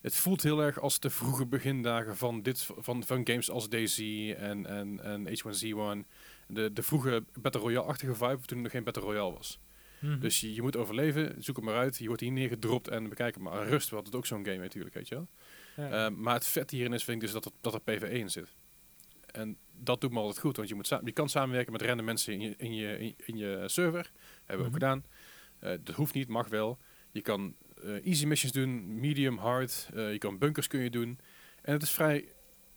[0.00, 3.98] het voelt heel erg als de vroege begindagen van, dit, van, van games als DayZ
[4.36, 6.08] en, en, en H1Z1.
[6.46, 9.60] De, de vroege Battle Royale-achtige vibe, toen er nog geen Battle Royale was.
[9.98, 10.18] Mhm.
[10.18, 11.98] Dus je, je moet overleven, zoek het maar uit.
[11.98, 13.68] Je wordt hier neergedropt en bekijk het maar.
[13.68, 15.28] Rust, wat het ook zo'n game natuurlijk, weet je wel.
[15.76, 15.90] Ja.
[15.90, 18.30] Ehm, maar het vet hierin is, vind ik dus dat er, dat er PvE in
[18.30, 18.54] zit.
[19.26, 22.32] En dat doet me altijd goed, want je, moet je kan samenwerken met random mensen
[22.32, 24.10] in je, in je, in, in je server.
[24.44, 24.90] Hebben we ook Mhm.
[24.90, 25.04] gedaan.
[25.58, 26.78] Eh, dat hoeft niet, mag wel.
[27.10, 29.88] Je kan eh, easy missions doen, medium, hard.
[29.94, 31.18] Eh, je kan bunkers kun je doen.
[31.62, 32.24] En het is vrij,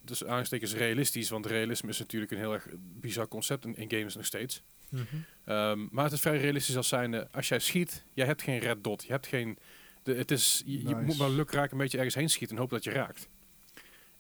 [0.01, 4.16] dus aanstekens realistisch, want realisme is natuurlijk een heel erg bizar concept in, in games
[4.16, 4.64] nog steeds.
[4.89, 5.03] Mhm.
[5.45, 8.84] Ehm, maar het is vrij realistisch als zijnde, als jij schiet, jij hebt geen red
[8.84, 9.03] dot.
[9.03, 9.58] Je hebt geen,
[10.03, 12.86] de, het is, je, moet maar lukraak een beetje ergens heen schieten en hopen dat
[12.86, 13.30] je raakt.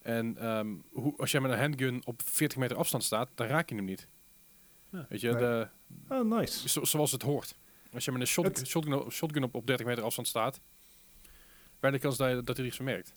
[0.05, 3.69] En ehm, hoe, als jij met een handgun op 40 meter afstand staat, dan raak
[3.69, 4.07] je hem niet.
[4.91, 5.05] Ja.
[5.09, 5.37] Weet je, Nee.
[5.41, 5.67] de,
[6.09, 6.69] Oh, nice.
[6.69, 7.55] zo- zoals het hoort.
[7.93, 10.59] Als je met een shot, Het- shotgun, op- shotgun op, op 30 meter afstand staat,
[11.79, 13.13] weinig kans dat, je, dat hij iets merkt.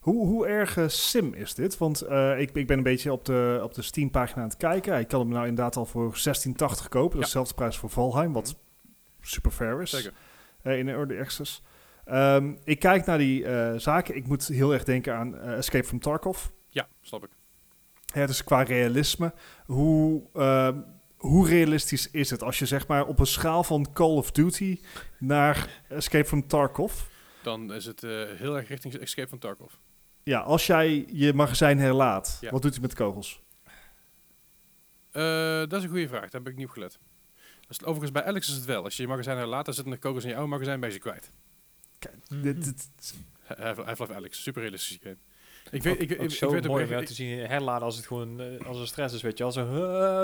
[0.00, 1.78] Hoe, hoe erg eh, sim is dit?
[1.78, 4.98] Want eh, ik, ik ben een beetje op de, op de Steam-pagina aan het kijken.
[4.98, 6.90] Ik kan hem nou inderdaad al voor 16,80 kopen.
[6.90, 7.20] Dat is Ja.
[7.20, 8.56] dezelfde prijs voor Valheim, wat
[9.20, 9.90] super fair is.
[9.90, 10.12] Zeker.
[10.62, 11.62] eh, in de early access.
[12.04, 14.16] Ehm, ik kijk naar die eh, zaken.
[14.16, 16.46] Ik moet heel erg denken aan eh, Escape from Tarkov.
[16.68, 17.30] Ja, snap ik.
[18.14, 19.34] Ja, dus qua realisme,
[19.66, 20.80] hoe, ehm,
[21.16, 24.80] hoe realistisch is het als je zeg maar op een schaal van Call of Duty
[25.18, 27.00] naar Escape from Tarkov,
[27.42, 29.72] Dan is het eh, heel erg richting Escape van Tarkov.
[30.22, 32.50] ja, als jij je magazijn herlaat, Ja.
[32.50, 33.42] wat doet hij met de kogels?
[35.10, 36.98] Dat is een goede vraag, daar heb ik niet op gelet.
[37.68, 38.84] Dus overigens, bij Alex is het wel.
[38.84, 40.98] Als je je magazijn herlaat, dan zitten de kogels in je oude magazijn bij je
[40.98, 41.30] kwijt.
[42.42, 45.16] Dit, dit- Half-Life Alex, super realistisch game.
[45.70, 47.82] Ik weet, ik, ik, ook ik, zo weet ook mooi om jou te zien herladen
[47.82, 49.52] als het gewoon eh, als een stress is, weet je wel.
[49.52, 49.66] Zo,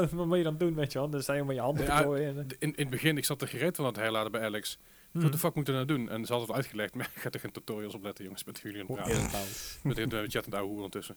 [0.00, 1.10] eh, wat moet je dan doen, weet je wel?
[1.10, 2.28] Dan sta je met je handen Ja, te gooien.
[2.28, 2.56] en, eh.
[2.58, 4.78] in, in het begin, ik zat er gereed van aan het herladen bij Alex.
[5.10, 5.22] Mhm.
[5.22, 6.08] Wat de fuck moet ik nou doen?
[6.08, 8.44] En ze hadden het uitgelegd, maar ik ga er geen tutorials op letten, jongens.
[8.44, 9.22] Met jullie aan het praten.
[9.22, 9.44] het nou?
[9.96, 11.16] Met de chat en de oude hoer ondertussen.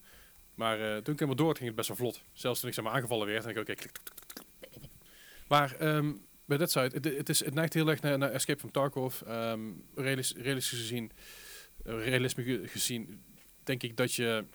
[0.55, 2.21] Maar eh, toen ik helemaal door, ging het best wel vlot.
[2.33, 4.91] Zelfs toen ik zeg maar aangevallen werd, en ik oké, klik, klik, klik, klik, klik.
[6.45, 8.71] Maar bij dat site, het, het, is, het neigt heel erg naar, naar Escape from
[8.71, 9.21] Tarkov.
[9.21, 9.59] ehm
[9.95, 11.11] realis- realistisch gezien,
[11.83, 13.23] eh, realisme ge- gezien,
[13.63, 14.45] denk ik dat je...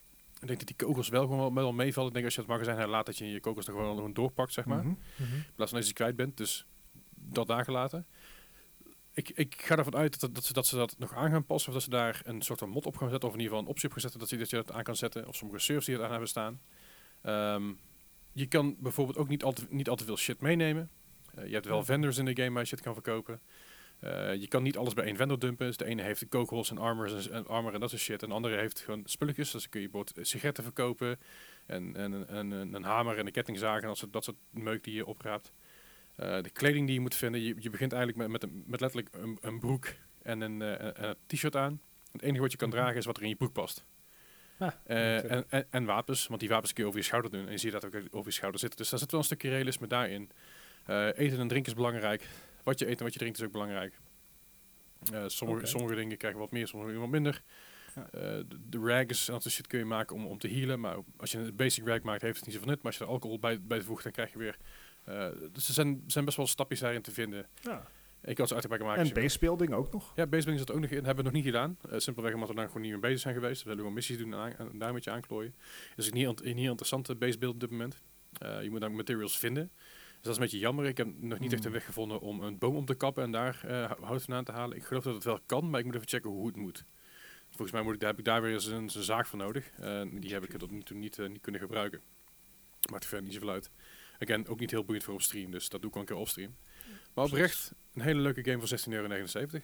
[0.41, 2.09] Ik denk dat die kogels wel gewoon wel, wel meevallen.
[2.09, 4.53] Ik denk als je het magazijn herlaat, dat je je kogels er gewoon, gewoon doorpakt,
[4.53, 4.85] zeg maar.
[4.85, 4.95] Mhm.
[5.17, 5.35] Mhm.
[5.35, 6.37] In plaats van dat je ze kwijt bent.
[6.37, 6.67] Dus
[7.15, 8.07] dat daar gelaten.
[9.13, 11.69] Ik, ik ga ervan uit dat, dat, ze, dat ze dat nog aan gaan passen.
[11.69, 13.29] Of dat ze daar een soort van mod op gaan zetten.
[13.29, 14.21] Of in ieder geval een optie op gaan zetten.
[14.21, 15.29] Dat, ze, dat je dat aan kan zetten.
[15.29, 16.61] Of sommige servers die het aan hebben staan.
[17.23, 17.73] Ehm,
[18.33, 20.91] je kan bijvoorbeeld ook niet al te, niet al te veel shit meenemen.
[21.37, 23.41] Eh, je hebt wel vendors in de game waar je shit kan verkopen.
[24.01, 25.67] Eh, je kan niet alles bij één vendor dumpen.
[25.67, 28.23] Dus de ene heeft kogels en armors en, en armor en dat soort shit.
[28.23, 29.51] En de andere heeft gewoon spulletjes.
[29.51, 31.19] Dus dan kun je bijvoorbeeld sigaretten verkopen.
[31.67, 33.81] En, en, en, en een, hamer en een kettingzaag.
[33.81, 35.53] En dat soort, dat soort meuk die je opraapt.
[36.17, 37.41] Eh, de kleding die je moet vinden.
[37.41, 39.87] Je, je begint eigenlijk met, met, een, met letterlijk een, een broek
[40.23, 41.81] en een, eh, en een t-shirt aan.
[42.13, 42.77] Het enige wat je kan Mhm.
[42.77, 43.85] dragen is wat er in je broek past.
[44.59, 47.45] Ah, Eh, en, en wapens, want die wapens kun je over je schouder doen.
[47.47, 48.79] En je ziet dat ook over je schouder zitten.
[48.79, 50.31] Dus daar zit wel een stukje realisme daarin.
[50.87, 52.29] Eh, eten en drinken is belangrijk.
[52.63, 53.99] Wat je eet en wat je drinkt is ook belangrijk.
[55.13, 57.43] Eh, sommige, dingen krijgen wat meer, sommige wat minder.
[57.95, 58.03] Ja.
[58.03, 60.81] Eh, de, de rags en dat soort shit kun je maken om, om te healen.
[60.81, 62.77] Maar als je een basic rag maakt, heeft het niet zoveel nut.
[62.77, 64.57] Maar als je er alcohol bij, bij voegt, dan krijg je weer...
[65.53, 67.47] dus er zijn, zijn best wel stapjes daarin te vinden.
[67.63, 67.87] Ja.
[68.23, 69.03] Ik kan ze uitgebreid maken.
[69.03, 69.23] En wil.
[69.23, 70.13] basebuilding ook nog.
[70.15, 71.05] Ja, basebuilding zit ook nog in.
[71.05, 71.79] Hebben we nog niet gedaan.
[71.91, 73.59] Simpelweg omdat we daar gewoon niet mee bezig zijn geweest.
[73.59, 75.55] We willen gewoon missies doen en, en daar met je aanklooien.
[75.97, 78.03] Dus het is niet, niet interessante basebuild op dit moment.
[78.63, 79.71] Je moet dan materials vinden.
[80.21, 80.85] Dus dat is een beetje jammer.
[80.85, 81.73] Ik heb nog niet echt een Hmm.
[81.79, 84.53] weg gevonden om een boom om te kappen en daar eh, hou- hout vandaan te
[84.53, 84.77] halen.
[84.77, 86.85] Ik geloof dat het wel kan, maar ik moet even checken hoe het moet.
[87.49, 89.71] Volgens mij moet ik, daar heb ik daar weer eens een, een zaag voor nodig.
[89.81, 92.01] Eh, die heb ik tot nu toe niet, eh, niet kunnen gebruiken.
[92.91, 93.71] Maakt er verder niet zoveel uit.
[94.19, 96.19] Again, ook niet heel boeiend voor op stream, dus dat doe ik wel een keer
[96.21, 96.57] op stream.
[97.15, 99.63] Maar oprecht, een hele leuke game voor 16,79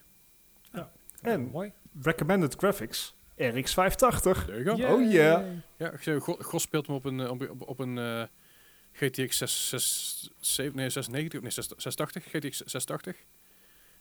[0.72, 0.88] euro.
[1.22, 1.72] En mooi.
[2.02, 4.44] recommended graphics, RX 580.
[4.44, 4.94] There you go.
[4.94, 5.46] Oh, yeah.
[5.76, 8.22] Ja, ik zeg, Go- Gos speelt hem op een, op, op, op een eh,
[8.92, 13.16] GTX 6, 6, 7, nee, 690, nee, 6, 680, GTX 680.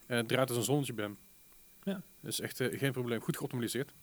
[0.08, 1.18] En het draait als een zonnetje bij hem.
[1.84, 2.02] Ja.
[2.22, 3.22] Dus echt eh, geen probleem.
[3.22, 3.94] Goed geoptimaliseerd.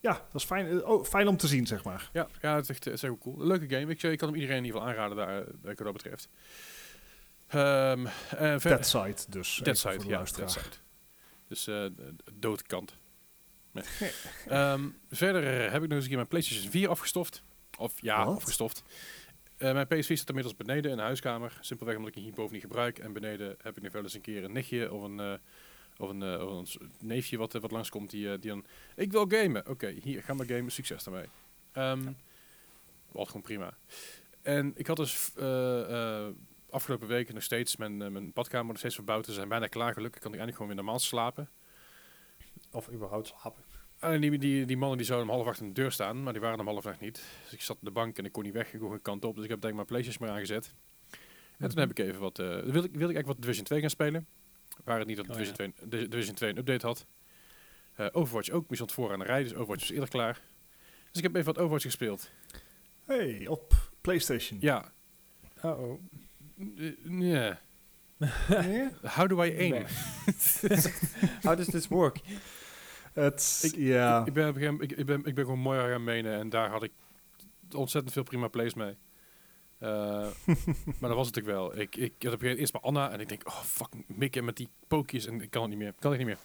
[0.00, 2.10] Ja, dat is fijn, eh, oh, fijn om te zien, zeg maar.
[2.12, 3.40] Ja, ja het, is echt, het is echt wel cool.
[3.40, 3.92] Een leuke game.
[3.92, 6.28] Ik, ik kan hem iedereen in ieder geval aanraden daar, eh, wat dat betreft.
[7.46, 8.08] En
[8.38, 9.60] verder- Dead Side dus.
[9.62, 10.22] Dead Side, ja.
[10.22, 10.68] Dead Side.
[11.48, 11.92] Dus eh, de
[12.24, 12.94] de doodkant.
[13.70, 13.84] Nee.
[14.48, 17.42] Ehm, verder eh, heb ik nog eens een keer mijn PlayStation 4 afgestoft.
[17.78, 18.82] Of ja, afgestoft.
[19.60, 21.58] Eh, mijn PS4 staat inmiddels beneden in de huiskamer.
[21.60, 22.98] Simpelweg omdat ik hem hierboven niet gebruik.
[22.98, 25.34] En beneden heb ik nog wel eens een keer een nichtje of een, eh,
[25.98, 28.64] of een, eh, of een neefje wat, wat langskomt die, die dan...
[28.96, 29.68] Ik wil gamen.
[29.68, 30.72] Oké, hier, ga maar gamen.
[30.72, 31.26] Succes daarmee.
[31.72, 32.12] Ehm
[33.12, 33.76] Was gewoon prima.
[34.42, 35.32] En ik had dus
[36.70, 39.26] afgelopen weken nog steeds mijn, mijn badkamer nog steeds verbouwd.
[39.26, 39.92] Ze zijn bijna klaar.
[39.92, 41.50] Gelukkig kan ik eindelijk gewoon weer normaal slapen.
[42.70, 43.69] Of überhaupt slapen.
[44.00, 46.32] En die, die, die mannen die zouden om half acht aan de deur staan, maar
[46.32, 47.22] die waren om half acht niet.
[47.42, 49.24] Dus ik zat op de bank en ik kon niet weg, ik kon geen kant
[49.24, 49.34] op.
[49.34, 50.74] Dus ik heb denk ik mijn PlayStation maar aangezet.
[51.58, 53.80] En toen heb ik even wat, eh wilde, ik, wilde ik eigenlijk wat Division 2
[53.80, 54.26] gaan spelen.
[54.84, 55.72] Waar het niet dat Oh, Division, ja.
[55.88, 57.06] 2, Di- Division 2 een update had.
[57.94, 60.40] Eh, Overwatch ook, die stond voor aan de rij, dus Overwatch was eerder klaar.
[61.10, 62.30] Dus ik heb even wat Overwatch gespeeld.
[63.04, 64.58] Hey, op PlayStation.
[64.60, 64.92] Ja.
[65.60, 65.72] Eh,
[67.02, 67.32] Nee.
[67.32, 67.58] Ja?
[69.16, 69.84] How do I aim?
[71.46, 72.16] How does this work?
[73.12, 74.24] Het, Ik- ja.
[74.26, 76.92] Ik ben, ik, ik, ben, ik ben gewoon mooi gaan menen en daar had ik
[77.74, 78.96] ontzettend veel prima plays mee.
[79.78, 79.88] Eh,
[80.98, 81.78] maar dat was het ook wel.
[81.78, 83.88] Ik, ik had op een gegeven moment eerst bij Anna en ik denk, oh fuck,
[84.06, 85.94] mikken met die pookjes en ik kan het niet meer.
[85.98, 86.38] Kan ik niet meer.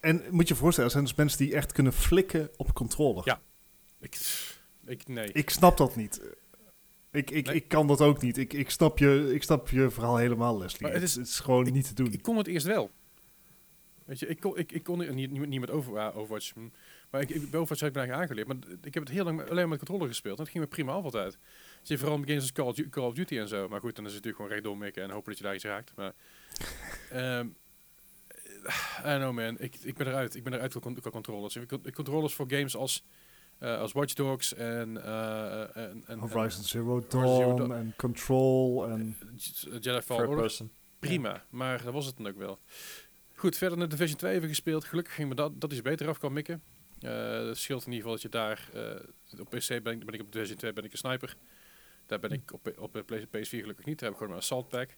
[0.00, 3.22] En moet je je voorstellen, er zijn dus mensen die echt kunnen flikken op controller.
[3.24, 3.40] Ja.
[4.00, 4.18] Ik,
[4.86, 5.32] ik nee.
[5.32, 6.20] Ik snap dat niet.
[7.10, 7.54] Ik, ik, Nee.
[7.54, 8.36] ik kan dat ook niet.
[8.38, 10.82] Ik, ik, snap, je, ik snap je verhaal helemaal, Leslie.
[10.92, 12.12] Maar is, het is gewoon niet te doen.
[12.12, 12.90] ik kon het eerst wel.
[14.04, 16.60] Weet je, ik kon, ik, ik kon niet, niet, niet met over, Overwatch, hm.
[17.10, 18.46] maar ik, ik, bij Overwatch heb ik eigenlijk aangeleerd.
[18.46, 20.38] Maar ik heb het heel lang met- alleen met controller gespeeld.
[20.38, 21.32] En dat ging me prima af altijd.
[21.82, 23.68] Zie je vooral met games als Call of, Du- Call of Duty en zo.
[23.68, 25.64] Maar goed, dan is het natuurlijk gewoon rechtdoor mikken en hopen dat je daar iets
[25.64, 25.92] raakt.
[25.96, 26.12] Maar,
[27.10, 27.46] ehm
[28.98, 30.34] I don't know man, ik, ik ben eruit.
[30.34, 31.56] Ik ben eruit qua, con- qua controllers.
[31.56, 33.04] Ik, con- controllers voor games als,
[33.58, 38.86] eh, als Watch Dogs en, eh, en, en, en Horizon Zero Zero Dawn en Control
[38.88, 39.16] en...
[39.80, 40.36] Jedi Order.
[40.36, 40.70] person.
[40.98, 42.58] Prima, maar dat was het dan ook wel.
[43.44, 44.84] Goed, verder naar Division 2 even gespeeld.
[44.84, 46.62] Gelukkig ging me dat, dat is beter af kan mikken.
[47.00, 48.68] Eh het scheelt in ieder geval dat je daar...
[48.72, 51.36] eh, op PC ben ik, ben ik op Division 2 ben ik een sniper.
[52.06, 53.98] Daar ben ik op, op de Play- PS4 gelukkig niet.
[53.98, 54.90] Daar heb ik gewoon mijn assault pack.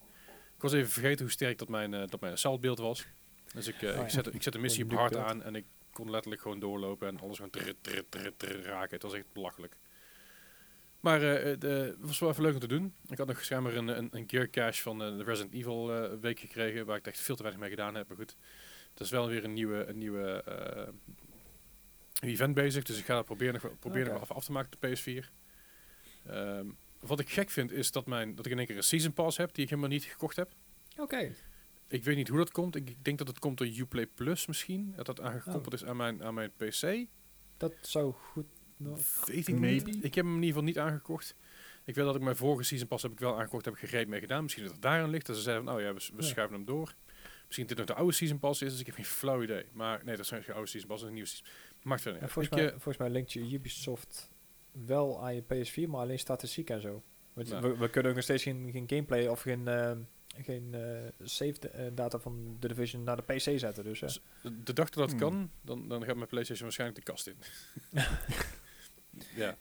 [0.57, 3.07] Ik was even vergeten hoe sterk dat mijn, eh, dat mijn assault beeld was.
[3.55, 3.93] Dus ik, Oh ja.
[4.03, 7.21] ik, zette, ik zette missie op hard aan en ik kon letterlijk gewoon doorlopen en
[7.21, 8.91] alles gewoon trrr, trrr, trrr, trrr raken.
[8.95, 9.77] Het was echt belachelijk.
[11.01, 12.95] Maar eh, het eh, was wel even leuk om te doen.
[13.09, 16.41] Ik had nog schijnbaar een, een, een gear cache van eh, de Resident Evil week
[16.41, 18.09] gekregen, waar ik echt veel te weinig mee gedaan heb.
[18.09, 18.37] Maar goed,
[18.91, 20.45] het is wel weer een nieuwe, een nieuwe
[22.21, 24.81] event bezig, dus ik ga dat proberen nog, proberen nog af, af te maken op
[24.81, 25.31] de PS4.
[26.27, 26.67] Ehm,
[27.01, 29.37] wat ik gek vind is dat, mijn, dat ik in één keer een season pass
[29.37, 30.53] heb die ik helemaal niet gekocht heb.
[30.97, 31.35] Oké.
[31.89, 32.77] Ik weet niet hoe dat komt.
[32.77, 34.93] Ik denk dat het komt door Uplay Plus misschien.
[34.97, 37.07] Dat dat aangekoppeld is aan mijn, aan mijn PC.
[37.57, 38.47] Dat zou goed...
[38.77, 39.91] Weet ik Maybe.
[39.91, 40.05] niet.
[40.05, 41.35] Ik heb hem in ieder geval niet aangekocht.
[41.85, 44.09] Ik weet dat ik mijn vorige season pas heb ik wel aangekocht, heb ik gereed
[44.09, 44.43] mee gedaan.
[44.43, 45.27] Misschien dat het daaraan ligt.
[45.27, 46.29] Dat ze zeiden nou ja, we, we Ja.
[46.29, 46.95] schuiven hem door.
[47.45, 49.65] Misschien dat dit nog de oude season pas is, dus ik heb geen flauw idee.
[49.73, 51.47] Maar nee, dat is geen oude season pas, dat is een nieuwe season.
[51.83, 52.33] Maakt verder niet uit.
[52.33, 54.31] volgens, Ik, mij, eh, volgens mij linkt je Ubisoft
[54.73, 57.03] wel aan je PS4, maar alleen statistiek en zo.
[57.33, 57.63] Want Nou.
[57.63, 59.99] we, we kunnen ook nog steeds geen, geen gameplay of geen, ehm,
[60.37, 60.81] geen eh,
[61.23, 63.85] save eh, data van de Division naar de PC zetten.
[63.85, 64.21] Dus eh, Dus
[64.65, 65.19] de dag dat dat Hmm.
[65.19, 67.37] kan, dan, dan gaat mijn PlayStation waarschijnlijk de kast in.
[69.35, 69.57] ja.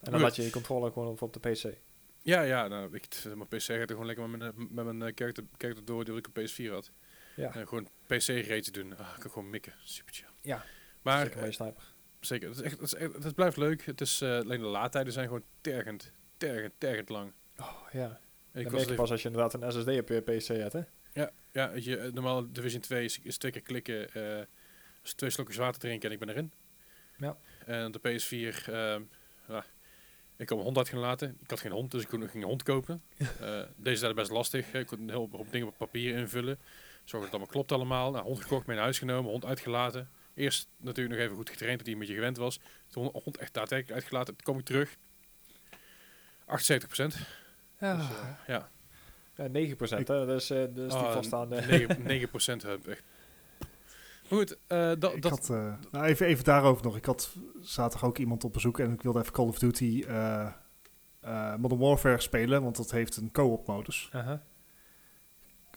[0.00, 1.74] en dan laat je je controller gewoon op, op de PC.
[2.22, 5.02] Ja, ja, nou, ik, mijn PC gaat er gewoon lekker met mijn, eh, met mijn
[5.02, 6.90] eh, character, character door die ik op PS4 had.
[7.36, 8.96] Ja, En gewoon PC-raids doen.
[8.96, 9.74] Ah, ik kan gewoon mikken.
[9.84, 10.28] Super chill.
[10.40, 10.64] Ja,
[11.02, 11.82] Maar zeker je sniper.
[12.20, 13.84] Zeker, het, is echt, het, is echt- het blijft leuk.
[13.86, 17.32] Het is, eh, alleen de laadtijden zijn gewoon tergend, tergend, tergend lang.
[17.58, 18.20] Oh, ja.
[18.52, 20.82] En ik merk je pas als je inderdaad een SSD op je PC hebt, hè?
[21.52, 24.44] ja, weet je, eh, normaal Division 2 is, is twee keer klikken, eh
[25.02, 26.52] twee slokjes water drinken en ik ben erin.
[27.18, 27.38] Ja.
[27.66, 29.02] En de PS4, ehm,
[29.48, 29.64] ja,
[30.36, 31.38] ik kon mijn hond uit gaan laten.
[31.42, 33.02] Ik had geen hond, dus ik kon ging een hond kopen.
[33.40, 34.72] Eh, deze zijn best lastig.
[34.72, 36.58] Ik kon een heel hoop dingen op papier invullen.
[37.04, 38.10] Zorg dat het allemaal klopt allemaal.
[38.10, 40.10] Nou, hond gekocht, mee naar huis genomen, hond uitgelaten.
[40.34, 42.60] Eerst natuurlijk nog even goed getraind, dat hij een beetje gewend was.
[42.88, 44.36] Toen hond- hond echt daadwerkelijk uitgelaten.
[44.36, 44.96] Toen kom ik terug.
[46.44, 47.16] 78 procent.
[47.80, 48.70] Ja, Dus, eh, ja.
[49.36, 50.26] ja 9%, hè?
[50.26, 51.60] Dus, eh dus die Ah, vaststaande.
[51.60, 53.02] 9, 9 procent heb echt.
[54.28, 56.96] Maar goed, eh, dat, Ik dat, had, eh, nou even, even daarover nog.
[56.96, 60.46] Ik had zaterdag ook iemand op bezoek en ik wilde even Call of Duty eh,
[61.20, 64.08] eh, Modern Warfare spelen, want dat heeft een co-op modus.
[64.12, 64.42] Aha.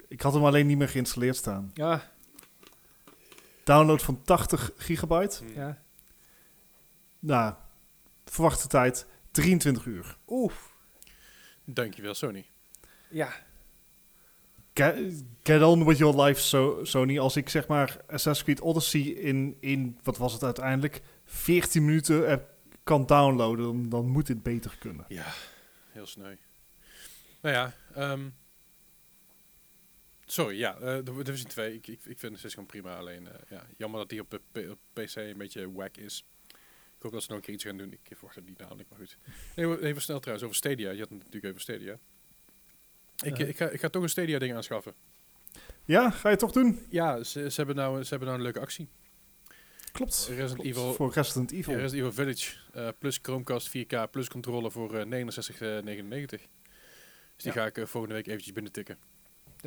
[0.07, 1.71] Ik had hem alleen niet meer geïnstalleerd staan.
[1.73, 2.01] Ja,
[3.63, 5.45] Download van 80 gigabyte.
[5.55, 5.81] Ja.
[7.19, 7.53] Nou,
[8.25, 10.17] verwachte tijd 23 uur.
[10.27, 10.53] Oeh.
[11.63, 12.45] Dankjewel, Sony.
[13.09, 13.33] Ja.
[15.43, 17.19] Get, on with your life, so, Sony.
[17.19, 22.45] Als ik zeg maar Assassin's Creed Odyssey in, in, wat was het uiteindelijk, 14 minuten
[22.83, 25.05] kan downloaden, dan, moet dit beter kunnen.
[25.07, 25.33] Ja,
[25.91, 26.35] heel sneu.
[27.41, 28.29] Nou ja, ehm,
[30.25, 32.97] sorry, ja, de Division 2, ik, ik, ik vind het gewoon prima.
[32.97, 36.25] Alleen, eh, ja, jammer dat die op, de PC een beetje wack is.
[36.97, 37.91] Ik hoop dat ze nog een keer iets gaan doen.
[37.91, 39.17] Ik verwacht het niet namelijk, maar goed.
[39.55, 40.91] Even, even snel trouwens, over Stadia.
[40.91, 41.99] Je had natuurlijk over Stadia.
[43.23, 44.93] Ik, ga, ik ga toch een Stadia-ding aanschaffen.
[45.85, 46.79] Ja, ga je toch doen?
[46.89, 48.87] Ja, ze, ze, hebben nou, ze hebben nou een leuke actie.
[49.91, 50.25] Klopt.
[50.27, 50.67] Resident Klopt.
[50.69, 51.73] Evil, Voor Resident Evil.
[51.73, 55.29] ja, Resident Evil Village eh, plus Chromecast 4K plus controller voor eh 69,99.
[56.25, 56.39] Dus die
[57.43, 57.51] Ja.
[57.51, 58.97] ga ik eh, volgende week eventjes binnen tikken.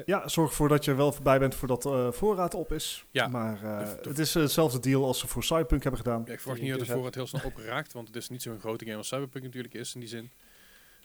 [0.07, 3.05] Ja, zorg ervoor dat je wel voorbij bent voordat eh voorraad op is.
[3.11, 3.29] Ja.
[3.29, 6.23] Maar eh, De- de- het is eh, hetzelfde deal als ze voor Cyberpunk hebben gedaan.
[6.27, 8.61] Ja, ik verwacht niet dat de voorraad heel snel opraakt, want het is niet zo'n
[8.61, 10.31] grote game als Cyberpunk natuurlijk is in die zin.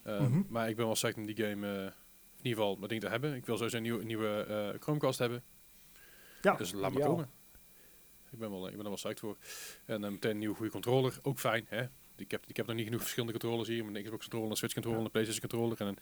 [0.04, 0.42] Mhm.
[0.50, 1.92] Maar ik ben wel psyched om die game eh,
[2.48, 3.36] in ieder geval dat ding te hebben.
[3.36, 5.44] Ik wil sowieso een nieuwe, nieuwe eh, Chromecast hebben.
[6.42, 7.30] Ja, Dus laat maar komen.
[8.32, 9.38] Ik ben, wel, ik ben er wel psyched voor.
[9.86, 11.66] En eh, meteen een nieuwe goede controller, ook fijn.
[11.70, 11.86] Hè?
[12.16, 13.86] Ik, heb, ik heb nog niet genoeg verschillende controllers hier.
[13.86, 15.98] Een Xbox controller, een Switch controller, een Playstation controller en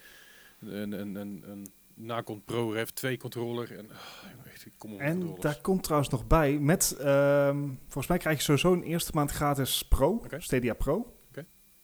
[0.60, 3.78] een, een, een, een, een Nacon Pro Rev 2 controller.
[3.78, 8.18] En, oh, echt, ik kom En daar komt trouwens nog bij, met, ehm, volgens mij
[8.18, 10.26] krijg je sowieso een eerste maand gratis Pro.
[10.38, 11.16] Stadia Pro.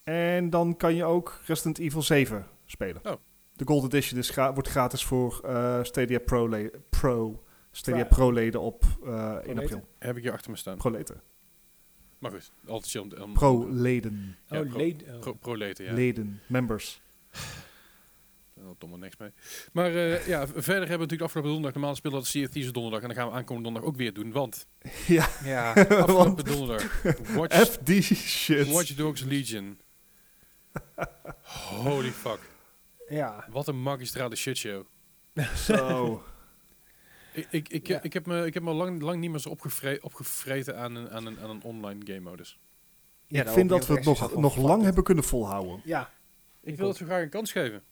[0.03, 3.01] En dan kan je ook Resident Evil 7 spelen.
[3.61, 3.67] Oh.
[3.67, 8.31] De Gold Edition is gra- wordt gratis voor eh, Stadia Pro, le- Pro, Stadia Pro-
[8.31, 9.63] leden op eh 1 leden?
[9.63, 9.87] april.
[9.99, 10.77] Heb ik hier achter me staan.
[10.77, 11.21] Pro leden.
[12.19, 13.01] Maar goed, altijd chill.
[13.01, 14.37] om- om- Pro leden.
[14.47, 14.79] Ja, oh, pro-
[15.13, 15.19] oh.
[15.19, 15.93] Pro, pro leten, ja.
[15.93, 16.41] Leden.
[16.47, 17.01] Members.
[18.79, 19.31] Daar niks mee.
[19.73, 22.67] Maar eh, ja, verder hebben we natuurlijk afgelopen donderdag normaal spelen dat Sea of Thieves
[22.69, 23.01] op donderdag.
[23.01, 24.31] En dan gaan we aankomende donderdag ook weer doen.
[24.31, 24.67] Want
[25.07, 25.73] ja, Ja.
[25.75, 27.01] afgelopen want donderdag
[27.37, 28.71] Watch, FD shit.
[28.71, 29.79] Watch Dogs Legion.
[31.83, 32.39] Holy fuck.
[33.11, 33.45] Ja.
[33.49, 34.85] Wat een magistrale shitshow.
[35.55, 36.23] Zo.
[37.33, 38.01] Ik, ik, ik, Ja.
[38.01, 41.09] ik heb me, ik heb me lang, lang niet meer zo opgevre opgevreten aan een,
[41.09, 42.59] aan, een, aan een online game modus.
[43.27, 45.81] Ja, ik daar vind dat we het nog, nog lang hebben kunnen volhouden.
[45.83, 46.11] Ja.
[46.61, 47.83] Ik wil het zo graag een kans geven.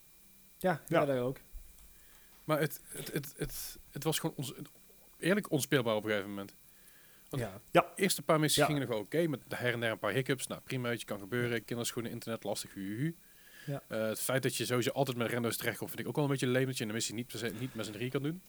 [0.58, 1.00] Ja, Ja.
[1.00, 1.06] ja.
[1.06, 1.38] dat ook.
[2.44, 4.54] Maar het, het, het, het, het was gewoon ons,
[5.20, 6.56] eerlijk onspeelbaar op een gegeven moment.
[7.30, 7.62] Want Ja.
[7.72, 8.66] De eerste paar missies Ja.
[8.66, 10.48] gingen nog wel oké, met her en der een paar hiccups.
[10.48, 11.66] Nou, prima, je kan gebeuren.
[11.66, 13.16] Kinderschoenen, internet, lastig, hu, hu, hu.
[13.70, 13.84] Ja.
[13.88, 16.32] Eh, het feit dat je sowieso altijd met rando's terechtkomt, vind ik ook wel een
[16.32, 18.42] beetje leem dat je een missie niet, niet met z'n drie kan doen.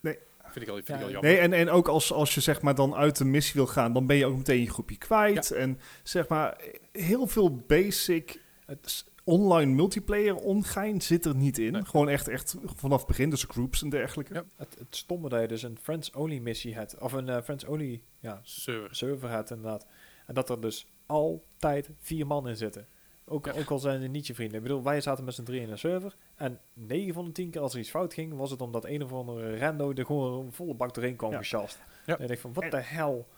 [0.00, 0.18] Nee.
[0.44, 1.30] Vind ik al, vind Ja, ik al jammer.
[1.30, 3.92] Nee, en, en ook als, als je zeg maar dan uit de missie wil gaan,
[3.92, 5.50] dan ben je ook meteen je groepje kwijt.
[5.50, 6.60] En zeg maar,
[6.92, 11.72] heel veel basic Het, online multiplayer ongein zit er niet in.
[11.72, 11.84] Nee.
[11.84, 14.34] Gewoon echt, echt vanaf het begin, dus groups en dergelijke.
[14.34, 14.44] Ja.
[14.56, 16.98] het, het stomme dat je dus een friends-only missie hebt.
[16.98, 18.94] Of een eh, friends-only ja, Server.
[18.94, 19.86] server hebt inderdaad.
[20.26, 22.86] En dat er dus altijd vier man in zitten.
[23.28, 23.52] Ook, Ja.
[23.52, 24.56] ook al zijn het niet je vrienden.
[24.56, 26.16] Ik bedoel, wij zaten met z'n drieën in een server.
[26.36, 29.02] En 9 van de 10 keer als er iets fout ging, was het omdat een
[29.02, 31.40] of andere rando er gewoon een volle bak doorheen kwam Ja.
[31.50, 31.66] Ja.
[32.06, 33.28] En ik denk van, wat de hel?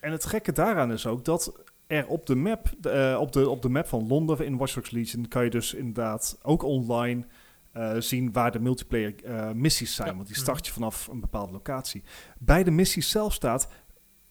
[0.00, 3.62] En het gekke daaraan is ook dat er op de map, eh, op, de, op
[3.62, 7.26] de map van Londen in Watch Dogs Legion kan je dus inderdaad ook online
[7.72, 10.08] eh, zien waar de multiplayer eh, missies zijn.
[10.08, 10.14] Ja.
[10.14, 12.02] Want die start je vanaf een bepaalde locatie.
[12.38, 13.68] Bij de missies zelf staat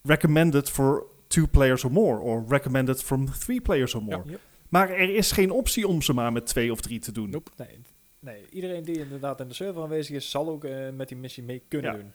[0.03, 2.19] recommended for two players or more.
[2.19, 4.23] Or recommended from three players or more.
[4.25, 4.39] Yep.
[4.71, 7.29] Maar er is geen optie om ze maar met twee of drie te doen.
[7.29, 7.51] Nope.
[7.57, 7.79] Nee,
[8.19, 11.43] nee, iedereen die inderdaad in de server aanwezig is, zal ook eh, met die missie
[11.43, 11.97] mee kunnen Ja.
[11.97, 12.11] doen.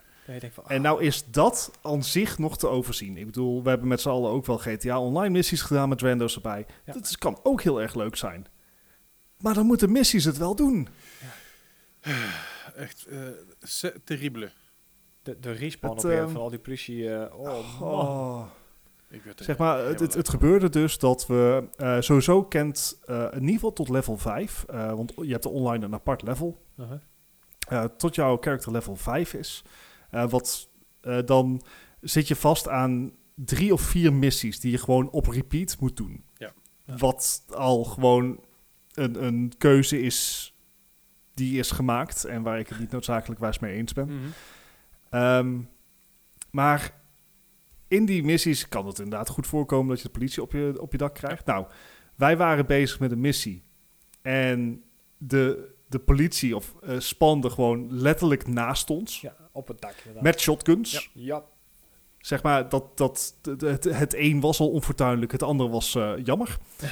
[0.53, 3.17] Van, En ah, nou is dat aan zich nog te overzien.
[3.17, 6.35] Ik bedoel, we hebben met z'n allen ook wel GTA Online missies gedaan met rando's
[6.35, 6.67] erbij.
[6.85, 6.93] Ja.
[6.93, 8.47] Dat is- kan ook heel erg leuk zijn.
[9.41, 10.89] Maar dan moeten missies het wel doen.
[12.77, 13.19] Echt eh
[13.61, 14.51] se- terrible.
[15.23, 17.15] de, de respawn Het, op ehm, van al die politie.
[17.15, 17.91] eh, oh, man.
[17.93, 18.47] Oh.
[19.11, 23.41] Ik werd Zeg maar, het, het, gebeurde dus dat we eh, sowieso kent eh, in
[23.41, 24.65] ieder geval tot level 5.
[24.69, 26.65] eh, want je hebt er online een apart level.
[27.97, 29.65] Tot jouw character level 5 is.
[30.11, 30.69] Eh, wat,
[31.01, 31.63] eh, dan
[32.01, 36.25] zit je vast aan drie of vier missies die je gewoon op repeat moet doen.
[36.37, 36.53] Ja.
[36.85, 36.97] Ja.
[36.97, 38.41] Wat al gewoon
[38.95, 40.51] een, een keuze is
[41.35, 44.07] die is gemaakt en waar ik het niet noodzakelijk wijs mee eens ben.
[44.07, 44.27] Mhm.
[45.11, 45.61] Ehm,
[46.51, 46.95] maar
[47.89, 50.93] in die missies kan het inderdaad goed voorkomen dat je de politie op je, op
[50.93, 51.47] je dak krijgt.
[51.47, 51.67] Nou,
[52.15, 53.65] wij waren bezig met een missie.
[54.23, 54.85] En
[55.17, 59.21] de, de politie of eh spande gewoon letterlijk naast ons.
[59.21, 60.23] Ja, op het dak inderdaad.
[60.23, 61.11] Met shotguns.
[61.13, 61.35] Ja.
[61.35, 61.45] Ja,
[62.19, 66.57] Zeg maar, dat, dat, het, het, een was al onfortuinlijk, het andere was eh, jammer.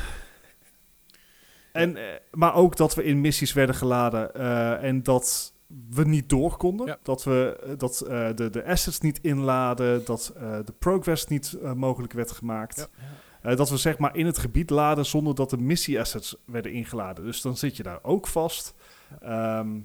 [1.72, 4.34] en, eh, maar ook dat we in missies werden geladen.
[4.80, 5.53] en dat
[5.90, 6.86] we niet door konden.
[6.86, 6.98] Ja.
[7.02, 11.56] Dat we eh, dat, eh, de, de assets niet inladen, dat eh, de progress niet
[11.74, 12.76] mogelijk werd gemaakt.
[12.76, 13.50] Ja.
[13.50, 17.24] Eh, dat we zeg maar in het gebied laden zonder dat de missie-assets werden ingeladen.
[17.24, 18.74] Dus dan zit je daar ook vast.
[19.20, 19.80] Ehm,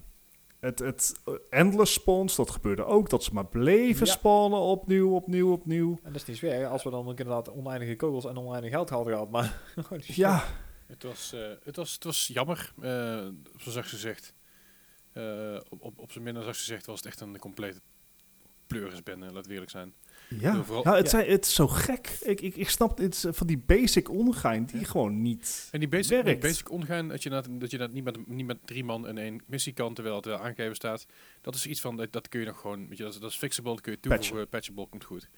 [0.60, 3.10] het, het endless spawns, dat gebeurde ook.
[3.10, 4.12] Dat ze maar bleven Ja.
[4.12, 5.90] spawnen opnieuw, opnieuw, opnieuw.
[6.04, 8.90] En dat is niet zwaar, als we dan ook inderdaad oneindige kogels en oneindig geld
[8.90, 9.30] hadden gehad.
[9.30, 9.62] Maar.
[10.02, 10.44] Ja,
[10.88, 13.28] Het was, eh, het was, het was jammer, eh
[13.58, 14.34] zo zacht gezegd.
[15.20, 17.80] Eh, op, op, op zijn minder zacht gezegd was het echt een complete
[18.68, 19.94] pleurisbende, laat we eerlijk zijn.
[20.40, 20.64] ja.
[20.64, 21.10] Vooral- ja, het, ja.
[21.10, 22.18] Zijn, het is zo gek.
[22.22, 24.86] Ik, ik, ik snap het van die basic ongein die Ja.
[24.86, 26.42] gewoon niet En die basic, die werkt.
[26.42, 29.18] basic omgaan, dat je dat, dat, je dat niet, met, niet met drie man in
[29.18, 31.06] één missie kan, terwijl het wel aangegeven staat,
[31.42, 33.30] dat is iets van, dat, dat kun je nog gewoon, weet je, dat, is- dat
[33.32, 35.30] is fixable, dat kun je toevoegen, patchable, komt goed.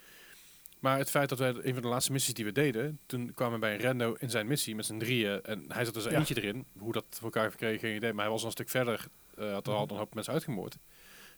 [0.80, 3.54] Maar het feit dat wij, een van de laatste missies die we deden, toen kwamen
[3.54, 6.14] we bij een rando in zijn missie met z'n drieën, en hij zat er zijn
[6.14, 6.20] Ja.
[6.20, 8.70] eentje erin, hoe dat voor elkaar gekregen, geen idee, maar hij was al een stuk
[8.70, 9.08] verder,
[9.48, 10.78] eh, had er al een hoop mensen uitgemoord.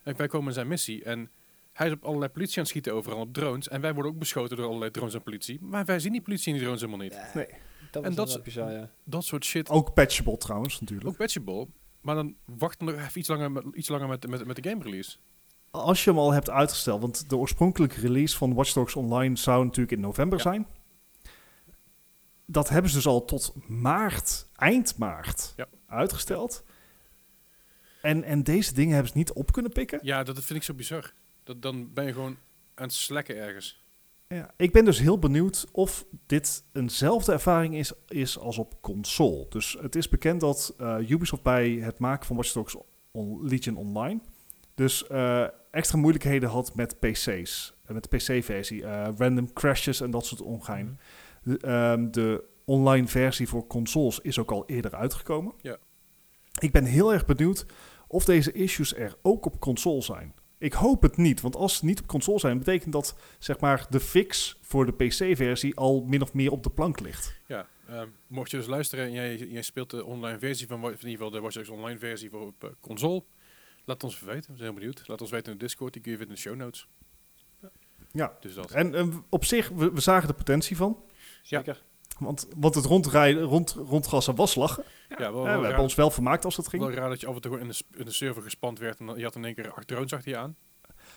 [0.02, 1.30] En wij komen in zijn missie, en
[1.72, 4.18] hij is op allerlei politie aan het schieten overal op drones, en wij worden ook
[4.18, 7.02] beschoten door allerlei drones en politie, maar wij zien die politie en die drones helemaal
[7.04, 7.14] niet.
[7.14, 7.46] Ja, Nee.
[7.90, 8.90] Dat En was dat bizar, ja.
[9.04, 11.08] Dat soort shit Ook patchable trouwens, natuurlijk.
[11.08, 11.66] Ook patchable.
[12.00, 14.68] Maar dan wacht dan nog even iets langer met, iets langer met, met, met de
[14.70, 15.16] game release.
[15.70, 19.64] Als je hem al hebt uitgesteld, want de oorspronkelijke release van Watch Dogs Online zou
[19.64, 20.44] natuurlijk in november Ja.
[20.44, 20.66] zijn.
[22.46, 25.66] Dat hebben ze dus al tot maart, eind maart, Ja.
[25.86, 26.64] uitgesteld.
[28.04, 29.98] En, en deze dingen hebben ze niet op kunnen pikken.
[30.02, 31.12] Ja, dat vind ik zo bizar.
[31.44, 32.36] Dat, dan ben je gewoon
[32.74, 33.82] aan het slekken ergens.
[34.28, 39.46] Ja, ik ben dus heel benieuwd of dit eenzelfde ervaring is, is als op console.
[39.48, 42.76] Dus het is bekend dat eh, Ubisoft bij het maken van Watch Dogs
[43.10, 44.20] On- Legion Online
[44.74, 47.74] dus eh, extra moeilijkheden had met PC's.
[47.86, 48.82] eh, met de PC-versie.
[49.16, 50.98] random crashes en dat soort ongein.
[51.42, 51.52] Mhm.
[51.52, 55.52] De, ehm, de online versie voor consoles is ook al eerder uitgekomen.
[55.60, 55.76] Ja.
[56.60, 57.66] Ik ben heel erg benieuwd
[58.14, 60.34] of deze issues er ook op console zijn.
[60.58, 63.86] Ik hoop het niet, want als ze niet op console zijn, betekent dat zeg maar
[63.90, 67.40] de fix voor de PC-versie al min of meer op de plank ligt.
[67.46, 70.90] Ja, ehm, mocht je dus luisteren en jij, jij speelt de online versie van, in
[70.90, 73.24] ieder geval de Watch Dogs Online versie voor op eh, console.
[73.84, 75.08] Laat ons even weten, we zijn heel benieuwd.
[75.08, 76.88] Laat ons weten in de Discord, die kun je vinden in de show notes.
[78.12, 78.36] Ja.
[78.40, 78.70] Dus dat.
[78.70, 81.04] En eh, op zich, we, we zagen de potentie van.
[81.42, 81.82] Zeker.
[82.18, 84.84] Want, want het rondrijden, rond, rondgassen was lachen.
[85.08, 86.82] ja, wel, Eh, wel we raar, hebben ons wel vermaakt als dat ging.
[86.82, 88.98] wel raar dat je af en toe in de, sp- in de server gespand werd
[89.00, 90.56] en dan, je had in één keer acht drones achter je aan.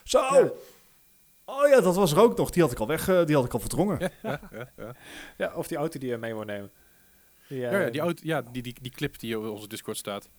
[0.03, 0.19] Zo!
[0.19, 0.49] Ja.
[1.45, 2.49] Oh ja, dat was er ook nog.
[2.49, 3.99] Die had ik al weg, eh, die had ik al verdrongen.
[3.99, 4.91] Ja, ja, ja, ja.
[5.37, 6.71] Ja, of die auto die je mee wil nemen.
[7.47, 9.97] Die, eh, Ja, ja, die, auto, ja die, die, die clip die op onze Discord
[9.97, 10.29] staat.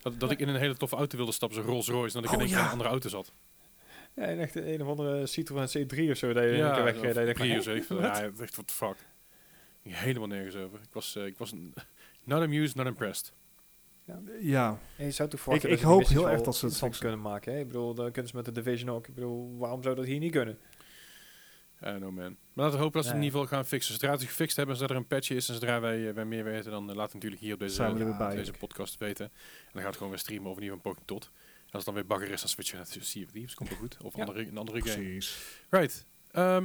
[0.00, 2.30] Dat, dat ik in een hele toffe auto wilde stappen, zo'n Rolls Royce, en dat
[2.32, 2.60] ik Oh, in één keer ja.
[2.60, 3.32] in een andere auto zat.
[4.14, 6.32] Ja, en echt een of andere Citroën C3 of zo.
[6.32, 7.32] Dat je in één keer wegreed.
[7.34, 8.00] Prius, veel.
[8.00, 8.96] Ja, echt what the fuck.
[9.88, 10.78] Ging helemaal nergens over.
[10.80, 11.52] Ik was, eh, ik was
[12.24, 13.32] not amused, not impressed.
[14.40, 17.52] Ja, En je zou toch Ik- ik hoop heel erg dat ze het kunnen maken.
[17.52, 17.58] Hè?
[17.58, 19.06] Ik bedoel, dan kunnen ze met de Division ook.
[19.06, 20.58] Ik bedoel, waarom zou dat hier niet kunnen?
[21.80, 22.36] I don't know man.
[22.52, 23.92] Maar laten we hopen dat ze het in ieder geval gaan fixen.
[23.94, 26.24] Zodra ze het gefixt hebben, zodra er een patch is en zodra wij, eh, wij
[26.24, 28.34] meer weten, dan uh, laat het natuurlijk hier op deze, bij.
[28.34, 29.24] deze podcast weten.
[29.24, 29.32] En
[29.64, 31.24] dan gaat het gewoon weer streamen over in ieder geval een tot.
[31.34, 33.54] En als het dan weer bagger is, dan switchen we naar Sea of Thieves.
[33.54, 33.96] Komt wel goed.
[34.02, 34.20] Of Ja.
[34.24, 34.94] andere, een andere game.
[35.02, 35.38] precies.
[35.70, 36.06] Right.
[36.30, 36.62] Ehm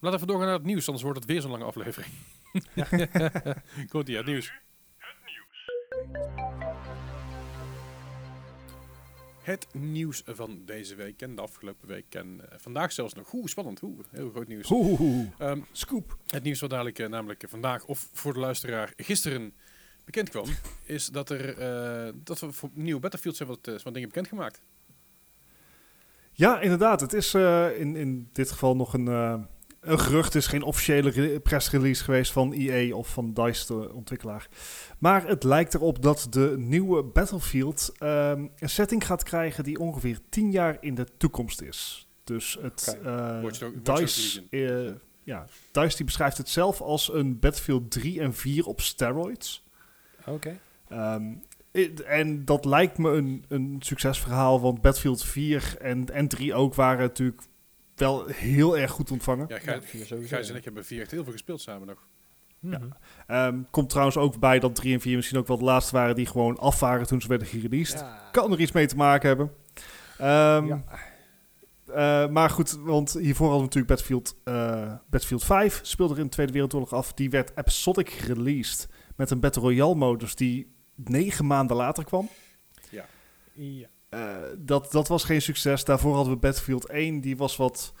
[0.00, 2.12] laten we even doorgaan naar het nieuws, anders wordt het weer zo'n lange aflevering.
[3.90, 4.52] Komt ie, het nieuws.
[9.42, 13.32] Het nieuws van deze week en de afgelopen week en eh, vandaag zelfs nog.
[13.32, 13.82] Oeh, spannend.
[13.82, 14.70] Oeh, heel groot nieuws.
[14.70, 16.16] Oeh, Ehm, scoop.
[16.26, 19.52] het nieuws wat dadelijk eh, namelijk vandaag of voor de luisteraar gisteren
[20.04, 20.46] bekend kwam,
[20.84, 24.62] is dat er eh, dat we voor nieuwe Battlefield zijn wat, eh, wat dingen bekendgemaakt.
[26.32, 27.00] Ja, inderdaad.
[27.00, 29.42] Het is eh, in, in dit geval nog een, eh,
[29.86, 30.34] een gerucht.
[30.34, 34.48] Is geen officiële re- pressrelease geweest van EA of van DICE, de ontwikkelaar.
[34.98, 40.18] Maar het lijkt erop dat de nieuwe Battlefield ehm, een setting gaat krijgen die ongeveer
[40.28, 42.08] 10 jaar in de toekomst is.
[42.24, 43.08] Dus het Oké.
[43.08, 48.34] eh, Watch DICE, eh, ja, DICE die beschrijft het zelf als een Battlefield 3 en
[48.34, 49.64] 4 op steroids.
[50.26, 50.58] Oké.
[50.88, 51.32] Ehm,
[51.74, 56.74] i- en dat lijkt me een, een succesverhaal, want Battlefield 4 en, en 3 ook
[56.74, 57.42] waren natuurlijk
[57.98, 59.46] wel heel erg goed ontvangen.
[59.48, 60.52] Ja, Ja, Gijs, ja.
[60.52, 62.06] en ik hebben vier echt heel veel gespeeld samen nog.
[62.58, 62.82] Mhm.
[63.26, 66.14] Ehm, komt trouwens ook bij dat 3 en 4 misschien ook wel de laatste waren
[66.14, 68.00] die gewoon af waren toen ze werden gereleased.
[68.00, 68.28] Ja.
[68.32, 69.52] Kan er iets mee te maken hebben.
[70.18, 70.82] Ehm, Ja.
[71.86, 76.24] eh, maar goed, want hiervoor hadden we natuurlijk Battlefield, eh, Battlefield 5 speelde er in
[76.26, 77.12] de Tweede Wereldoorlog af.
[77.14, 82.28] Die werd episodic released met een Battle Royale modus die negen maanden later kwam.
[82.90, 83.04] Ja.
[84.08, 85.84] Eh, dat, dat was geen succes.
[85.84, 87.20] Daarvoor hadden we Battlefield 1.
[87.20, 87.92] Die was wat...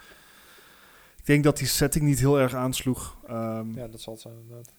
[1.16, 3.16] Ik denk dat die setting niet heel erg aansloeg.
[3.26, 4.74] Ehm, ja, dat zal het zijn inderdaad.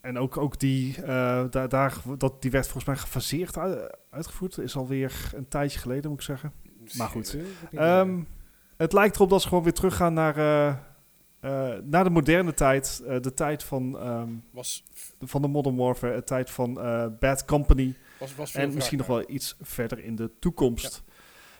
[0.00, 3.58] en ook, ook die, eh, daar, daar, dat, die werd volgens mij gefaseerd
[4.10, 4.58] uitgevoerd.
[4.58, 6.52] Is alweer een tijdje geleden, moet ik zeggen.
[6.96, 7.36] Maar goed.
[7.72, 8.22] Ehm,
[8.76, 10.68] het lijkt erop dat ze gewoon weer teruggaan naar, eh,
[11.40, 13.02] eh, naar de moderne tijd.
[13.20, 14.84] de tijd van, ehm, Was,
[15.20, 16.14] van de Modern Warfare.
[16.14, 17.96] De tijd van eh, Bad Company.
[18.36, 21.02] Was, En misschien nog wel iets verder in de toekomst.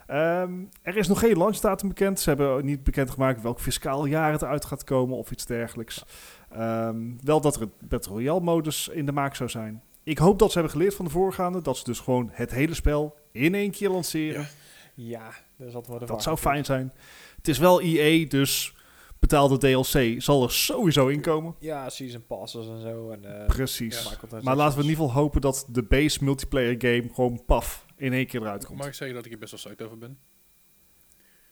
[0.07, 0.53] Ehm,
[0.83, 2.21] er is nog geen launchdatum bekend.
[2.21, 6.05] Ze hebben niet bekendgemaakt welk fiscaal jaar het uit gaat komen of iets dergelijks.
[6.51, 9.83] Ehm, wel dat er een Battle modus in de maak zou zijn.
[10.03, 11.63] Ik hoop dat ze hebben geleerd van de voorgaande.
[11.63, 14.41] Dat ze dus gewoon het hele spel in één keer lanceren.
[14.41, 14.49] Ja.
[14.95, 16.93] Ja, dat Dat zou fijn zijn.
[17.37, 18.75] Het is wel EA, dus
[19.23, 21.55] betaalde DLC zal er sowieso in komen.
[21.59, 23.11] Ja, season passes en zo.
[23.11, 24.17] En, eh, Precies.
[24.43, 28.13] Maar laten we in ieder geval hopen dat de base multiplayer game gewoon paf in
[28.13, 28.79] één keer eruit komt.
[28.79, 30.19] Mag ik zeggen dat ik hier best wel psyched over ben?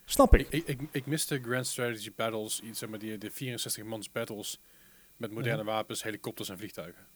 [0.04, 0.40] Snap ik.
[0.40, 4.12] Ik, ik, ik, ik miste Grand Strategy Battles, iets, zeg maar, die, de 64 mans
[4.12, 4.60] battles
[5.16, 7.06] met moderne wapens, helikopters en vliegtuigen.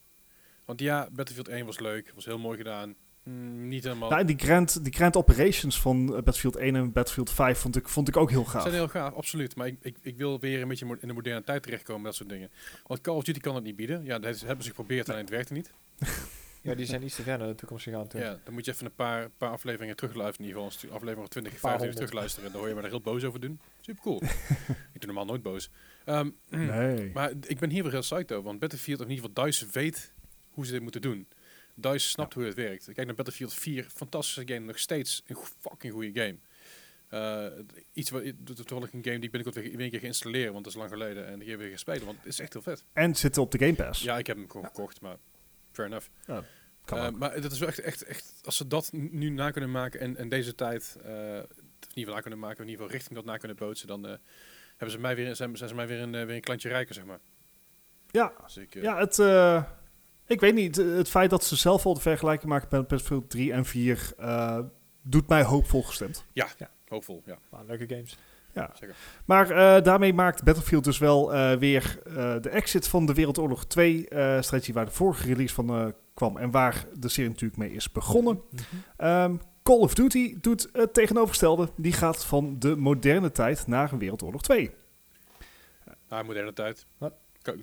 [0.64, 2.94] Want ja, Battlefield 1 was leuk, was heel mooi gedaan.
[3.24, 4.08] Mm, niet helemaal.
[4.08, 7.76] Nou, en die Grand, die Grand Operations van eh, Battlefield 1 en Battlefield 5 vond
[7.76, 8.62] ik, vond ik ook heel Ze gaaf.
[8.62, 9.56] zijn heel gaaf, absoluut.
[9.56, 12.28] Maar ik, ik, ik wil weer een beetje in de moderne tijd terechtkomen, dat soort
[12.28, 12.50] dingen.
[12.86, 14.04] Want Call of Duty kan het niet bieden.
[14.04, 15.72] Ja, dat hebben ze geprobeerd en het werkte niet.
[16.64, 18.20] Ja, die zijn iets te ver naar de toekomst gegaan toen.
[18.20, 20.48] Ja, dan moet je even een paar, paar afleveringen terugluisteren.
[20.50, 21.96] In ieder geval een aflevering 20, Paar 25 honderd.
[21.96, 22.50] terugluisteren.
[22.52, 23.60] Dan hoor je me er heel boos over doen.
[23.80, 24.22] Super cool.
[24.94, 25.70] ik doe normaal nooit boos.
[26.04, 27.10] Ehm, Nee.
[27.14, 28.44] Maar ik ben hier weer heel psyched over.
[28.44, 30.12] Want Battlefield, of in ieder geval DICE, weet
[30.50, 31.26] hoe ze dit moeten doen.
[31.74, 32.84] DICE snapt hoe het werkt.
[32.84, 33.86] Kijk naar Battlefield 4.
[33.94, 34.66] Fantastische game.
[34.66, 36.36] Nog steeds een fucking goede game.
[37.08, 37.46] Eh,
[37.92, 38.22] iets wat
[38.54, 40.52] toevallig een game die ik binnenkort weer, weer een keer ga installeren.
[40.52, 41.26] Want dat is lang geleden.
[41.26, 42.04] En die heb ik weer spelen.
[42.04, 42.84] Want het is echt heel vet.
[42.92, 44.02] En zitten op de Game Pass.
[44.02, 45.00] Ja, ik heb hem gewoon gekocht.
[45.00, 45.16] Maar
[45.72, 46.08] fair enough.
[46.84, 49.70] Kan Eh, maar dat is wel echt, echt, echt, als ze dat nu na kunnen
[49.70, 52.96] maken en, en deze tijd, eh, in ieder geval na kunnen maken, in ieder geval
[52.96, 54.02] richting dat na kunnen bootsen, dan
[54.70, 57.04] hebben ze mij weer, zijn, zijn ze mij weer een, weer een klantje rijker, zeg
[57.04, 57.20] maar.
[58.10, 59.18] ja, Dus ik, ja, het...
[60.26, 63.30] ik weet niet, eh, het feit dat ze zelf al de vergelijking maken met Battlefield
[63.30, 64.58] 3 en 4 eh,
[65.02, 66.24] doet mij hoopvol gestemd.
[66.88, 67.38] hoopvol, ja.
[67.50, 68.18] Maar leuke games.
[68.74, 68.94] Zeker.
[69.24, 73.66] Maar eh, daarmee maakt Battlefield dus wel eh, weer eh, de exit van de Wereldoorlog
[73.66, 77.58] 2 eh strategie waar de vorige release van eh, kwam en waar de serie natuurlijk
[77.60, 78.40] mee is begonnen.
[78.96, 81.68] Ehm, Call of Duty doet het tegenovergestelde.
[81.76, 84.70] Die gaat van de moderne tijd naar een Wereldoorlog 2.
[86.08, 86.86] Ah, moderne tijd.
[86.98, 87.12] Wat?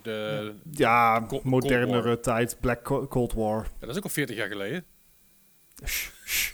[0.03, 3.63] De, Ja, Cold- modernere tijd, Black Co- Cold War.
[3.63, 4.85] ja, dat is ook al 40 jaar geleden.
[5.85, 6.51] Shh, shh.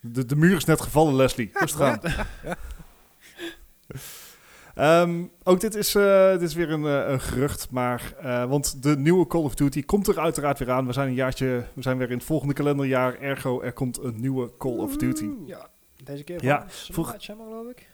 [0.00, 1.50] De, de muur is net gevallen, Leslie.
[1.52, 2.00] Rustig aan.
[4.74, 8.82] Ehm, ook dit is, eh, dit is weer een, eh, een gerucht, maar eh, want
[8.82, 10.86] de nieuwe Call of Duty komt er uiteraard weer aan.
[10.86, 13.18] We zijn een jaartje, we zijn weer in het volgende kalenderjaar.
[13.20, 15.28] Ergo, er komt een nieuwe Call of Duty.
[15.46, 15.68] Ja,
[16.04, 17.88] deze keer Ja, van vroeg- Smart Channel, geloof ik.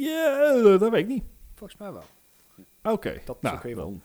[0.00, 1.24] Ja, dat weet ik niet.
[1.54, 2.04] Volgens mij wel.
[2.92, 4.00] Oké, Dat nou, zoeken we wel.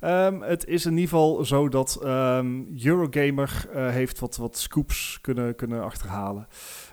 [0.00, 5.18] Ehm, het is in ieder geval zo dat ehm, Eurogamer eh, heeft wat, wat scoops
[5.20, 6.48] kunnen, kunnen achterhalen.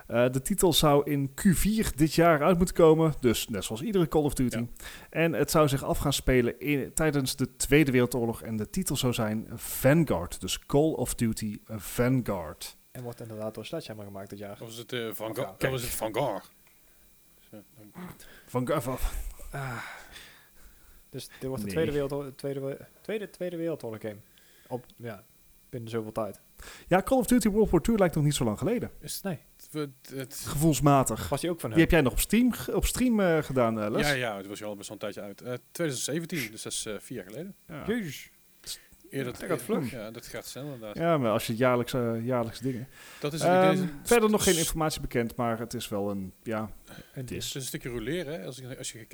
[0.06, 4.08] Eh, de titel zou in Q4 dit jaar uit moeten komen, dus net zoals iedere
[4.08, 4.58] Call of Duty.
[4.58, 4.64] Ja.
[5.10, 8.96] En het zou zich af gaan spelen in, tijdens de Tweede Wereldoorlog en de titel
[8.96, 12.76] zou zijn Vanguard, dus Call of Duty Vanguard.
[12.92, 14.52] En wordt inderdaad door Sledgehammer gemaakt dit jaar.
[14.52, 15.36] Of was het uh, Van Of
[15.70, 15.90] was het
[18.46, 18.98] Vanguard, van-
[19.50, 19.76] Ah.
[21.14, 21.72] Dus dit wordt de Nee.
[21.74, 24.16] tweede, wereldoorlog, tweede, we- tweede, tweede wereldoorlog game.
[24.68, 25.24] Op, ja,
[25.70, 26.40] binnen zoveel tijd.
[26.88, 28.90] ja, Call of Duty World War II lijkt nog niet zo lang geleden.
[29.00, 29.38] Is Nee.
[30.14, 31.28] het, Gevoelsmatig.
[31.28, 31.88] Was die ook van Die hem?
[31.88, 34.06] heb jij nog op stream, ge- op stream eh, gedaan, eh, Les?
[34.08, 35.40] ja, ja, het was al best wel een tijdje uit.
[35.40, 37.54] Eh, 2017, dus dat is eh, vier jaar geleden.
[37.68, 37.84] Ja.
[37.86, 38.30] Jezus.
[39.10, 39.90] Eerder, dat gaat vlug.
[39.90, 40.96] Ja, dat gaat snel inderdaad.
[40.96, 42.88] Ja, maar als je jaarlijks, eh, jaarlijks dingen.
[43.20, 46.96] Dat is Ehm, verder nog geen informatie bekend, maar het is wel een, ja, is.
[47.12, 48.32] Het is een stukje roleren.
[48.40, 48.46] Hè?
[48.46, 49.06] Als, je- als je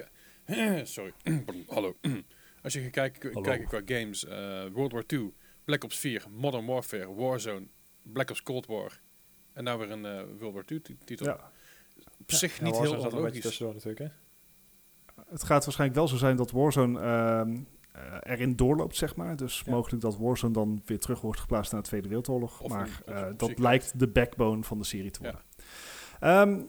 [0.84, 1.12] Sorry.
[1.74, 1.96] Hallo.
[2.62, 3.32] Als je gaat kijken,
[3.66, 4.24] qua games.
[4.24, 5.32] eh, World War II,
[5.64, 7.66] Black Ops 4, Modern Warfare, Warzone,
[8.02, 9.00] Black Ops Cold War.
[9.52, 11.26] En nou weer een eh, World War II ti- titel.
[11.26, 11.50] ja.
[12.20, 13.42] Op zich Ja, niet Warzone heel zat een beetje logisch.
[13.42, 14.18] tussendoor natuurlijk, hè?
[15.30, 17.58] Het gaat waarschijnlijk wel zo zijn dat Warzone ehm,
[17.92, 19.36] eh, erin doorloopt, zeg maar.
[19.36, 19.72] Dus Ja.
[19.72, 22.60] mogelijk dat Warzone dan weer terug wordt geplaatst naar de Tweede Wereldoorlog.
[22.60, 25.40] Of maar een- dat lijkt de backbone van de serie te worden.
[26.20, 26.62] Ehm,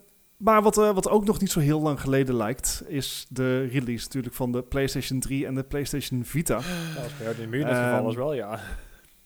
[0.44, 4.04] maar wat, eh, wat ook nog niet zo heel lang geleden lijkt, is de release
[4.06, 6.54] natuurlijk van de PlayStation 3 en de PlayStation Vita.
[6.96, 8.60] Ja, als bij jou in de muur net Ehm, gevallen is wel, ja.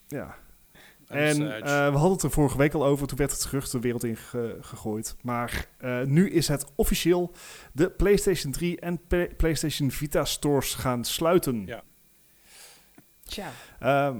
[0.07, 0.35] Ja,
[1.07, 3.79] En eh, we hadden het er vorige week al over, toen werd het gerucht de
[3.79, 5.15] wereld in ge- gegooid.
[5.21, 7.31] Maar eh, nu is het officieel.
[7.73, 11.65] De PlayStation 3 en P- PlayStation Vita stores gaan sluiten.
[11.65, 11.83] Ja.
[13.23, 13.49] Tja.
[13.79, 14.17] Ehm,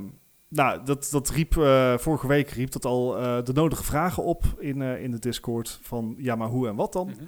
[0.55, 4.43] nou, dat, dat riep eh, vorige week riep dat al eh, de nodige vragen op
[4.59, 5.79] in, eh, in de Discord.
[5.81, 7.07] Van ja, maar hoe en wat dan?
[7.07, 7.23] Mhm.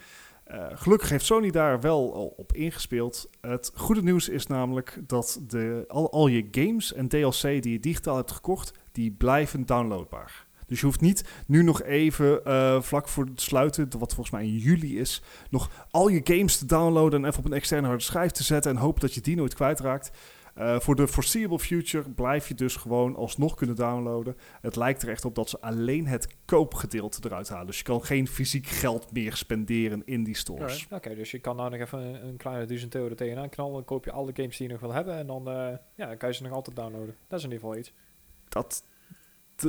[0.74, 3.30] Gelukkig heeft Sony daar wel al op ingespeeld.
[3.42, 7.80] Het goede nieuws is namelijk dat de, al, al je games en DLC die je
[7.80, 10.46] digitaal hebt gekocht, die blijven downloadbaar.
[10.66, 12.42] Dus je hoeft niet nu nog even
[12.84, 16.66] vlak voor het sluiten, wat volgens mij in juli is, nog al je games te
[16.66, 19.36] downloaden en even op een externe harde schijf te zetten en hopen dat je die
[19.36, 20.12] nooit kwijtraakt.
[20.60, 24.38] Uh, voor de foreseeable future blijf je dus gewoon alsnog kunnen downloaden.
[24.62, 27.66] Het lijkt er echt op dat ze alleen het koopgedeelte eruit halen.
[27.66, 30.86] Dus je kan geen fysiek geld meer spenderen in die stores.
[30.86, 33.50] Oké, okay, dus je kan nou nog even een, een kleine duizend euro er tegenaan
[33.50, 33.74] knallen.
[33.74, 35.18] Dan koop je alle games die je nog wil hebben.
[35.18, 35.54] En dan, uh,
[35.96, 37.16] ja, dan kan je ze nog altijd downloaden.
[37.28, 37.94] Dat is in ieder geval iets.
[38.50, 38.84] Dat,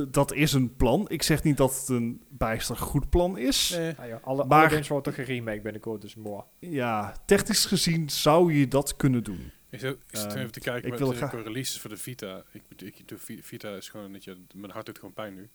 [0.09, 1.05] dat is een plan.
[1.09, 3.69] Ik zeg niet dat het een bijster goed plan is.
[3.69, 3.95] Nee.
[4.07, 6.43] Ja, alle, maar, alle games worden toch geremake binnenkort, dus mooi.
[6.59, 9.51] Ja, technisch gezien zou je dat kunnen doen.
[9.69, 11.31] Ik zit, ik zit even te kijken ik met wil graag...
[11.31, 12.43] releases voor de Vita.
[12.51, 15.49] Ik, ik, ik, Vita is gewoon, dat je, mijn hart doet gewoon pijn nu.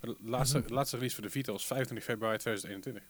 [0.00, 3.02] Maar de laatste, mm laatste release voor de Vita was 25 februari 2021.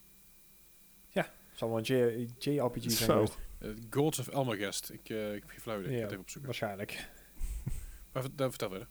[1.09, 3.27] Ja, zal wel een JRPG zijn Zo.
[3.61, 4.91] Uh, Gods of Elmergest.
[4.91, 5.93] Ik, uh, ik heb geen flauw idee.
[5.93, 6.51] Ja, ik even opzoeken.
[6.51, 7.09] Waarschijnlijk.
[8.13, 8.89] maar daar vertel verder.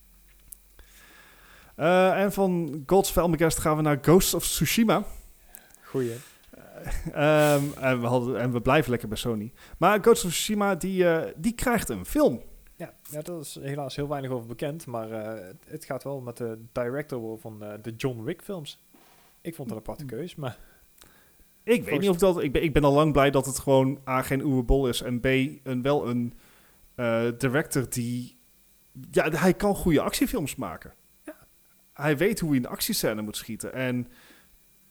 [1.78, 5.06] Uh, en van Gods of Elmergest gaan we naar Ghost of Tsushima.
[5.84, 6.16] Goeie.
[7.08, 9.52] Um, en, we hadden, en we blijven lekker bij Sony.
[9.78, 12.42] Maar Ghost of Tsushima, die, uh, die krijgt een film.
[12.76, 14.86] Ja, ja, daar is helaas heel weinig over bekend.
[14.86, 18.84] Maar uh, het gaat wel met de director van uh, de John Wick films.
[19.42, 20.58] Ik vond dat een aparte keus, maar...
[21.64, 22.44] Ik weet niet of dat...
[22.44, 25.02] Ik ben, ik ben al lang blij dat het gewoon A, geen Uwe Bol is...
[25.02, 26.34] en B, een, wel een
[27.38, 28.38] director die...
[29.12, 30.94] Ja, hij kan goede actiefilms maken.
[31.24, 31.36] Ja.
[31.94, 33.74] Hij weet hoe hij een actiescène moet schieten.
[33.74, 34.08] En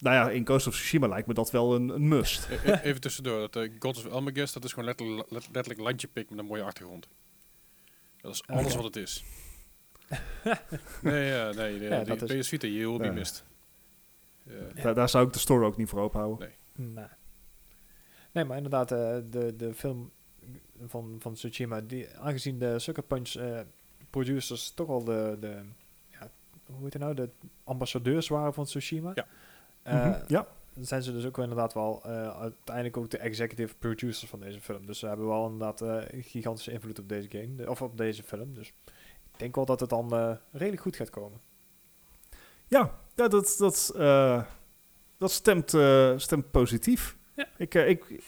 [0.03, 2.49] nou ja, in Ghost of Tsushima lijkt me dat wel een, een must.
[2.51, 6.09] E-, e-, even tussendoor, dat uh, Gods of Elmageddon, dat is gewoon letterlijk, letterlijk landje
[6.09, 7.09] pik met een mooie achtergrond.
[8.21, 9.25] Dat is alles wat het is.
[11.03, 13.45] nee, ja, nee, nee, ja, die PS Vita, je will mist.
[14.83, 16.49] Daar, daar zou ik de store ook niet voor ophouden.
[16.75, 16.95] Nee.
[16.95, 17.07] Nee,
[18.33, 18.99] nee maar inderdaad, uh,
[19.31, 20.11] de, de film
[20.87, 23.61] van, van Tsushima, die, aangezien de Sucker Punch uh,
[24.11, 25.61] producers toch al de, de
[26.11, 26.31] ja,
[26.65, 27.29] hoe heet het nou, de
[27.65, 29.13] ambassadeurs waren van Tsushima.
[29.15, 29.27] Ja.
[29.87, 30.47] Uh, ja.
[30.81, 34.61] Zijn ze dus ook wel inderdaad wel uh, uiteindelijk ook de executive producers van deze
[34.61, 34.87] film.
[34.87, 38.55] Dus ze hebben wel inderdaad uh, gigantische invloed op deze game, of op deze film.
[38.55, 38.69] Dus
[39.33, 41.41] ik denk wel dat het dan redelijk goed gaat komen.
[42.67, 43.93] Ja, ja dat, dat,
[45.19, 45.75] dat stemt,
[46.23, 47.17] stemt positief.
[47.37, 47.47] Ja.
[47.57, 48.23] Ik, ik,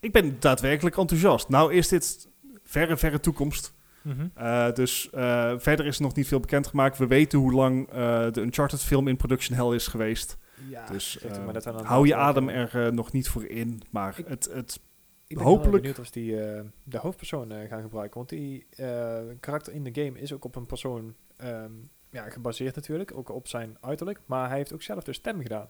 [0.00, 1.48] ik ben daadwerkelijk enthousiast.
[1.48, 2.28] Nou is dit
[2.64, 3.74] verre, verre toekomst.
[4.06, 4.26] Mhm.
[4.34, 6.98] Eh, dus uh, verder is nog niet veel bekendgemaakt.
[6.98, 7.94] We weten hoe lang uh,
[8.30, 10.38] de Uncharted film in production hell is geweest.
[10.68, 11.18] Ja, dus
[11.82, 13.82] hou je adem er nog niet voor in.
[13.90, 14.80] Maar ik, het, het
[15.26, 15.76] ik ben hopelijk...
[15.76, 16.36] benieuwd of die
[16.84, 18.16] de hoofdpersoon gaan gebruiken.
[18.16, 18.66] Want die
[19.40, 23.16] karakter in de game is ook op een persoon um, ja, gebaseerd natuurlijk.
[23.16, 24.20] Ook op zijn uiterlijk.
[24.26, 25.68] Maar hij heeft ook zelf de stem gedaan.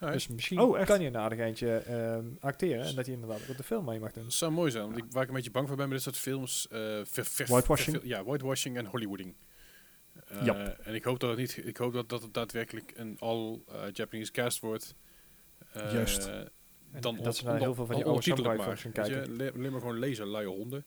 [0.00, 3.48] Dus misschien oh, kan je een aardig eentje uh, acteren en dat je inderdaad ook
[3.48, 4.24] op de film mee mag doen.
[4.24, 6.04] Dat zou mooi zijn, want ik, waar ik een beetje bang voor ben met dit
[6.04, 6.68] soort films...
[6.72, 8.00] Uh, whitewashing?
[8.02, 9.34] ja, whitewashing en Hollywooding.
[10.32, 13.60] Uh, En ik hoop dat het niet, ik hoop dat, dat het daadwerkelijk een all
[13.72, 14.94] uh, Japanese cast wordt.
[15.72, 16.30] Juist.
[17.00, 19.36] Dan dat ze naar heel veel van die oude samurai gaan kijken.
[19.36, 20.84] Je, maar gewoon lezen, luie honden.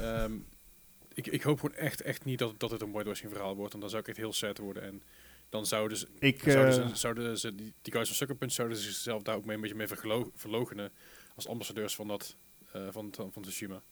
[0.00, 0.46] um,
[1.14, 3.82] ik, ik hoop gewoon echt, echt niet dat, dat het een whitewashing verhaal wordt, want
[3.82, 4.82] dan zou ik echt heel sad worden.
[4.82, 5.02] En
[5.52, 8.52] dan zouden ze, ik, zouden, ze, eh, zouden ze die, die guys van Sucker Punch
[8.52, 9.88] zouden ze zichzelf daar ook mee een beetje mee
[10.34, 10.92] verlogenen
[11.34, 12.36] als ambassadeurs van dat
[12.76, 13.82] uh, van, van Tsushima.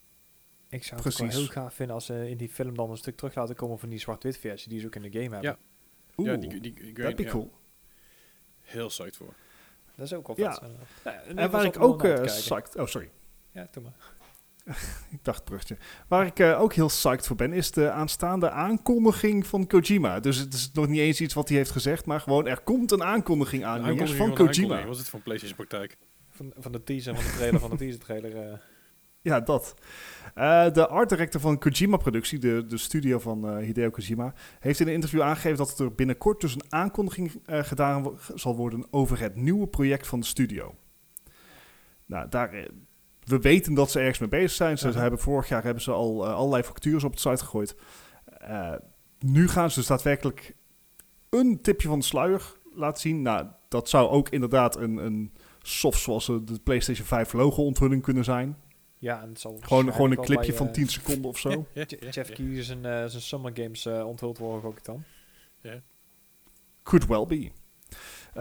[0.69, 3.17] Ik zou het wel heel gaaf vinden als ze in die film dan een stuk
[3.17, 5.43] terug laten komen van die zwart-wit versie die ze ook in de game hebben.
[5.43, 5.59] Ja,
[6.17, 7.53] Oeh, ja die, die, die that'd be cool.
[8.61, 9.35] Heel psyched voor.
[9.95, 10.63] Dat is ook wel ja.
[11.05, 12.77] ja en waar ik ook uh, psyched...
[12.77, 13.11] Oh, sorry.
[13.53, 13.95] Ja, doe maar.
[15.16, 15.77] ik dacht brugje.
[16.09, 20.21] Waar ik uh, ook heel psyched voor ben, is de aanstaande aankondiging van Kojima.
[20.21, 22.91] Dus het is nog niet eens iets wat hij heeft gezegd, maar gewoon er komt
[22.93, 24.87] een aankondiging aan, jongens, van Kojima.
[24.87, 25.97] Was het van PlayStation praktijk?
[26.31, 28.35] Van, van de teaser, van de trailer, van de teaser trailer.
[28.35, 28.53] Uh.
[29.23, 29.75] Ja, dat.
[30.37, 34.87] Uh, de art director van Kojima Productie, de, de studio van Hideo Kojima, heeft in
[34.87, 39.66] een interview aangegeven dat er binnenkort dus een aankondiging gedaan zal worden over het nieuwe
[39.66, 40.75] project van de studio.
[42.07, 42.68] Nou, daar,
[43.31, 44.78] we weten dat ze ergens mee bezig zijn.
[44.78, 47.76] Ze hebben vorig jaar hebben ze al uh, allerlei factures op het site gegooid.
[48.43, 48.74] Uh,
[49.18, 50.55] nu gaan ze dus daadwerkelijk
[51.28, 53.22] een tipje van de sluier laten zien.
[53.22, 58.24] Nou, dat zou ook inderdaad een, een soft zoals de PlayStation 5 logo onthulling kunnen
[58.24, 58.57] zijn.
[58.99, 61.66] Ja, en het zal gewoon, gewoon een clipje van 10 seconden of zo.
[62.11, 65.05] Jeff Keighley zijn, uh, zijn Summer Games uh, onthuld worden ook dan.
[65.61, 65.78] Yeah.
[66.83, 67.51] Could well be.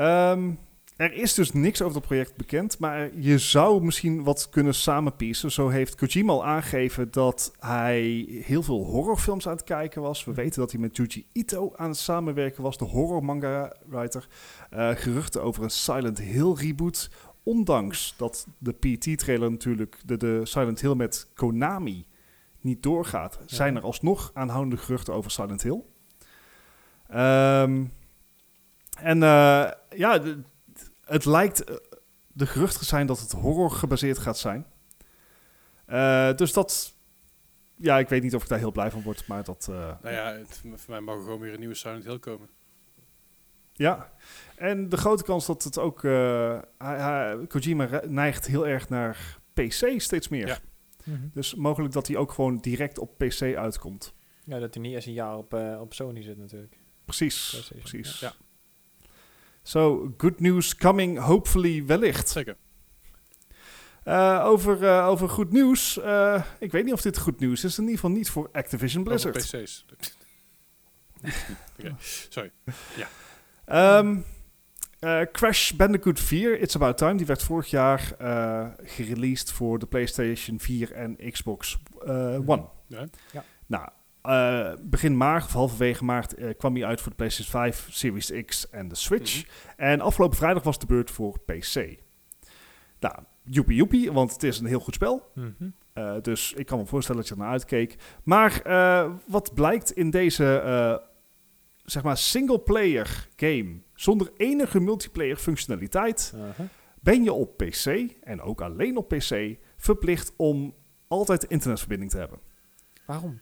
[0.01, 0.59] Um,
[0.99, 5.51] er is dus niks over het project bekend, maar je zou misschien wat kunnen samenpiecen.
[5.51, 10.23] Zo heeft Kojima al aangegeven dat hij heel veel horrorfilms aan het kijken was.
[10.25, 14.27] We weten dat hij met Juji Ito aan het samenwerken was, de horror manga writer.
[14.69, 17.09] Eh, geruchten over een Silent Hill reboot.
[17.43, 22.05] Ondanks dat de PT-trailer natuurlijk, de, de Silent Hill met Konami,
[22.61, 25.81] niet doorgaat, zijn er alsnog aanhoudende geruchten over Silent Hill.
[27.07, 27.83] Ehm,
[28.97, 30.41] en eh, ja, de-
[31.09, 31.75] het lijkt eh,
[32.27, 34.65] de geruchten zijn dat het horror gebaseerd gaat zijn.
[35.85, 36.95] Eh, dus dat,
[37.75, 40.15] ja, ik weet niet of ik daar heel blij van word, maar dat, eh, Nou
[40.15, 42.49] ja, het, voor mij mag er gewoon weer een nieuwe Silent Hill komen.
[43.73, 44.11] ja.
[44.55, 49.39] En de grote kans dat het ook, eh, hij, hij- Kojima neigt heel erg naar
[49.53, 50.47] PC steeds meer.
[50.47, 50.57] Ja.
[51.03, 51.27] Mhm.
[51.33, 54.13] Dus mogelijk dat hij ook gewoon direct op PC uitkomt.
[54.43, 56.77] Ja, dat hij niet eens een jaar op, op Sony zit natuurlijk.
[57.05, 58.19] Precies, precies.
[58.19, 58.33] ja.
[59.69, 62.29] So, good news coming, hopefully wellicht.
[62.29, 62.55] Zeker.
[64.03, 65.99] Eh, over, eh, over goed nieuws.
[65.99, 67.77] eh, ik weet niet of dit goed nieuws is.
[67.77, 69.63] In ieder geval niet voor Activision Over Blizzard.
[69.63, 69.85] PC's.
[71.79, 71.95] Oké,
[72.29, 72.51] sorry.
[73.65, 74.17] Ehm,
[74.99, 79.85] eh, Crash Bandicoot 4, It's About Time, die werd vorig jaar eh gereleased voor de
[79.85, 82.65] PlayStation 4 en Xbox eh, One.
[82.87, 83.05] Ja.
[83.31, 83.43] Ja.
[83.65, 83.89] Nou,
[84.21, 88.31] eh, begin maart, of halverwege maart, eh, kwam hij uit voor de PlayStation 5, Series
[88.45, 89.45] X en de Switch.
[89.75, 91.97] En afgelopen vrijdag was de beurt voor PC.
[92.99, 95.31] Nou, joepie joepie, want het is een heel goed spel.
[95.33, 95.69] Mhm.
[95.93, 97.95] Uh, dus ik kan me voorstellen dat je er naar uitkeek.
[98.23, 98.61] Maar
[99.27, 100.61] wat blijkt in deze
[101.83, 106.65] zeg maar single-player game zonder enige multiplayer functionaliteit, Uh -huh.
[107.01, 107.85] ben je op PC
[108.21, 110.73] en ook alleen op PC verplicht om
[111.07, 112.39] altijd internetverbinding te hebben.
[113.05, 113.39] Waarom?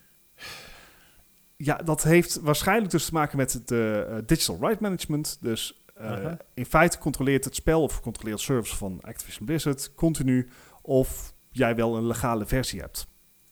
[1.57, 5.37] Ja, dat heeft waarschijnlijk dus te maken met het uh, digital right management.
[5.41, 6.31] Dus -huh.
[6.53, 10.49] in feite controleert het spel of controleert service van Activision Blizzard continu
[10.81, 13.07] of jij wel een legale versie hebt.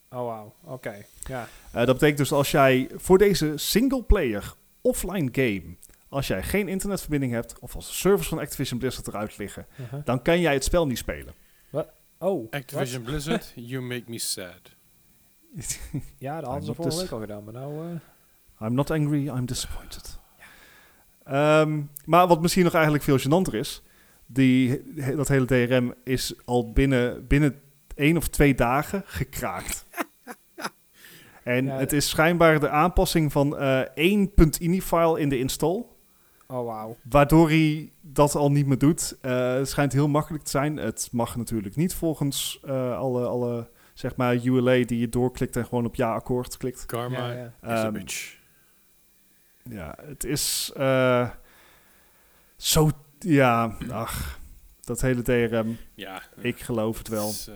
[0.10, 0.54] Oh, wauw.
[0.64, 1.06] Oké, okay.
[1.24, 1.48] ja.
[1.68, 5.76] Uh, dat betekent dus als jij voor deze single-player offline game,
[6.10, 9.90] als jij geen internetverbinding hebt, of als de servers van Activision Blizzard eruit liggen, uh
[9.90, 10.02] -huh.
[10.06, 11.34] dan kan jij het spel niet spelen.
[11.70, 11.90] Wat?
[12.18, 12.52] Oh.
[12.52, 13.12] Activision what?
[13.12, 14.75] Blizzard, you make me sad.
[16.18, 17.88] ja, dat hadden ze vorige week al gedaan, maar nou...
[17.88, 17.96] Uh...
[18.62, 20.20] I'm not angry, I'm disappointed.
[21.26, 21.62] Ja.
[21.62, 23.84] Um, maar wat misschien nog eigenlijk veel gênanter is,
[24.26, 24.84] die,
[25.16, 27.62] dat hele DRM is al binnen, binnen
[27.96, 29.86] één of twee dagen gekraakt.
[31.44, 35.86] en ja, het is schijnbaar de aanpassing van uh, één .ini-file in de install.
[36.48, 36.98] Oh, wauw.
[37.10, 39.18] Waardoor hij dat al niet meer doet.
[39.22, 40.78] Uh, het schijnt heel makkelijk te zijn.
[40.78, 45.66] Het mag natuurlijk niet volgens uh, alle, alle zeg maar ULA die je doorklikt en
[45.66, 46.86] gewoon op ja-akkoord klikt.
[46.86, 47.74] Karma ja, ja.
[47.74, 48.38] is um, a bitch.
[49.64, 51.30] Ja, het is uh,
[52.56, 52.90] zo...
[53.20, 54.40] Ja, ach,
[54.82, 55.78] dat hele DRM.
[55.94, 56.22] Ja.
[56.38, 57.30] Ik geloof het wel.
[57.30, 57.50] Is,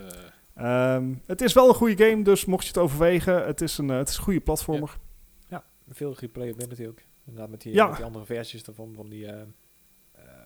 [0.58, 0.96] uh...
[0.96, 3.90] um, het is wel een goede game, dus mocht je het overwegen, het is een,
[3.90, 4.98] uh, het is een goede platformer.
[5.48, 7.00] Ja, ja veel replayability ook.
[7.26, 7.88] Inderdaad, met die, ja.
[7.88, 9.42] met die andere versies ervan, van die, uh,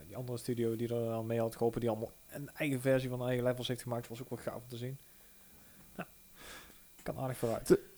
[0.05, 3.25] die andere studio die er al mee had geholpen, die allemaal een eigen versie van
[3.27, 4.97] eigen levels heeft gemaakt, was ook wel gaaf om te zien.
[7.03, 7.67] Kan aardig vooruit.
[7.67, 7.91] De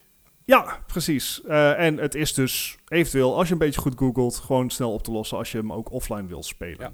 [0.45, 1.41] ja, precies.
[1.45, 5.03] Uh, en het is dus eventueel, als je een beetje goed googelt, gewoon snel op
[5.03, 6.93] te lossen als je hem ook offline wil spelen.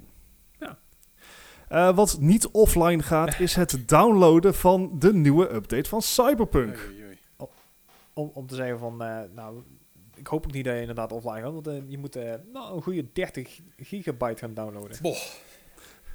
[0.59, 0.77] Ja.
[1.69, 1.89] ja.
[1.89, 6.89] Uh, wat niet offline gaat, is het downloaden van de nieuwe update van Cyberpunk.
[6.89, 7.49] Oei, oei.
[8.13, 9.63] Om, om te zeggen van, uh, nou,
[10.15, 12.15] ik hoop ook niet dat je inderdaad offline gaat, want je moet
[12.53, 14.97] nou, een goede 30 gigabyte gaan downloaden.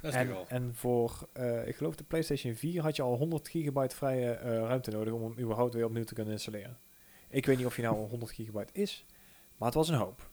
[0.06, 1.28] Dat is en, en voor,
[1.64, 5.38] ik geloof de PlayStation 4 had je al 100 gigabyte vrije ruimte nodig om hem
[5.38, 6.78] überhaupt weer opnieuw te kunnen installeren.
[7.28, 9.06] Ik weet niet of je nou 100 gigabyte is,
[9.56, 10.28] maar het was een hoop.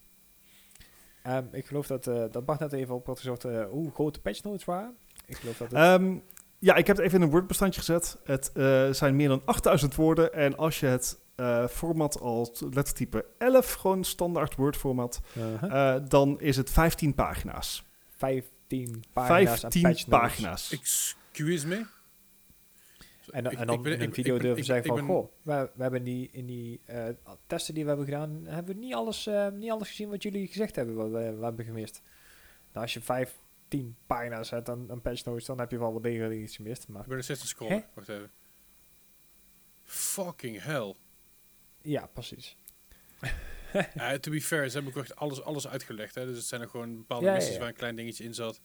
[1.27, 4.13] Um, ik geloof dat, uh, dat Bart net even op had gezegd uh, hoe groot
[4.13, 4.95] de patch notes waren.
[5.25, 6.01] Ik geloof dat het...
[6.01, 6.23] um,
[6.59, 8.17] ja, ik heb het even in een Word-bestandje gezet.
[8.23, 10.33] Het uh, zijn meer dan 8000 woorden.
[10.33, 15.95] En als je het uh, format als lettertype 11, gewoon standaard Word-format, -huh.
[16.07, 17.83] dan is het 15 pagina's.
[18.09, 18.51] 15
[19.13, 20.71] pagina's 15 patch pagina's.
[20.71, 21.85] Excuse me?
[23.31, 26.45] En, en dan in een video durven zeggen van, goh, we, we hebben die, in
[26.45, 27.07] die uh,
[27.47, 30.47] testen die we hebben gedaan, hebben we niet alles, uh, niet alles gezien wat jullie
[30.47, 32.01] gezegd hebben, wat we, we hebben gemist.
[32.71, 36.03] Nou, als je 15 pagina's hebt aan een patch notes, dan heb je wel wat
[36.03, 36.87] degelijk iets gemist.
[36.87, 38.31] Maar, ik ben er te scrollen, wacht even.
[39.83, 40.95] Fucking hell.
[41.81, 42.57] Ja, precies.
[43.73, 46.15] Uh, to be fair, ze hebben ook echt alles, alles uitgelegd.
[46.15, 46.25] Hè?
[46.25, 47.59] Dus het zijn er gewoon bepaalde ja, missies ja, ja.
[47.59, 48.61] waar een klein dingetje in zat.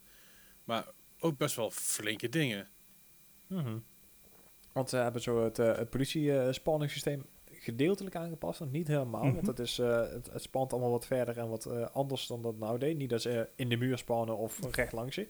[0.64, 0.86] Maar
[1.18, 2.68] ook best wel flinke dingen.
[3.46, 3.84] Mm -hmm.
[4.72, 8.60] Want ze hebben zo het, uh, het politie-spanningssysteem gedeeltelijk aangepast.
[8.60, 9.34] Nog niet helemaal, mm -hmm.
[9.34, 12.42] want het, is, uh, het, het spant allemaal wat verder en wat uh, anders dan
[12.42, 12.96] dat nou deed.
[12.96, 15.28] Niet dat ze in de muur spannen of recht langs je.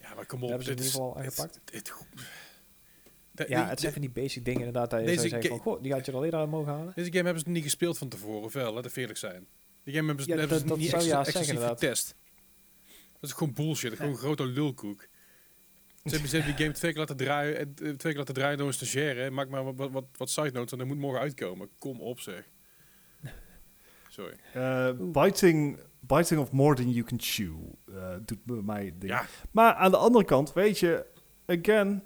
[0.00, 0.56] Ja, maar kom Dat op.
[0.56, 1.60] hebben ze in ieder geval aangepakt.
[1.64, 1.94] dit- dit-
[3.36, 4.90] de- Ja, het zijn van die basic dingen inderdaad.
[4.90, 6.92] Dat je Deze zou zeggen ga- van, goh, die had je al eerder mogen halen.
[6.94, 8.72] Deze game hebben ze niet gespeeld van tevoren, of wel?
[8.72, 9.46] Laten we eerlijk zijn.
[9.84, 12.14] Die game hebben ze, Ja, hebben dat- ze dat niet zou extra- zeggen, exclusief getest.
[13.20, 13.92] Dat is gewoon bullshit.
[13.96, 15.00] Gewoon een grote lulkoek.
[16.04, 18.34] Ze hebben, ze hebben die game twee keer laten draaien, en, eh, twee keer laten
[18.34, 19.30] draaien door een stagiaire.
[19.30, 21.68] Maak maar wat, wat, wat, side notes en dat moet morgen uitkomen.
[21.78, 22.44] Kom op zeg.
[24.08, 24.36] Sorry.
[24.54, 25.22] Eh, Oeh.
[25.22, 27.54] biting, biting of more than you can chew
[27.94, 29.16] eh, doet bij mij dingen.
[29.16, 31.06] Ja, Maar aan de andere kant, weet je,
[31.46, 32.02] again,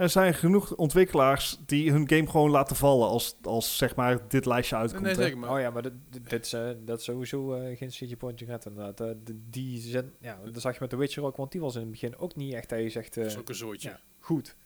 [0.00, 4.46] er zijn genoeg ontwikkelaars die hun game gewoon laten vallen als, als zeg maar dit
[4.46, 5.02] lijstje uitkomt.
[5.02, 5.38] nee, zeker.
[5.38, 8.64] Maar Oh ja, maar dit, is, eh, dat is sowieso eh, geen CD Projekt Red
[8.66, 9.00] inderdaad.
[9.00, 11.74] Eh, de- die zet, ja, dat zag je met The Witcher ook, want die was
[11.74, 13.88] in het begin ook niet echt dat je zegt, eh, dat is ook een zooitje.
[13.88, 14.56] ja, goed.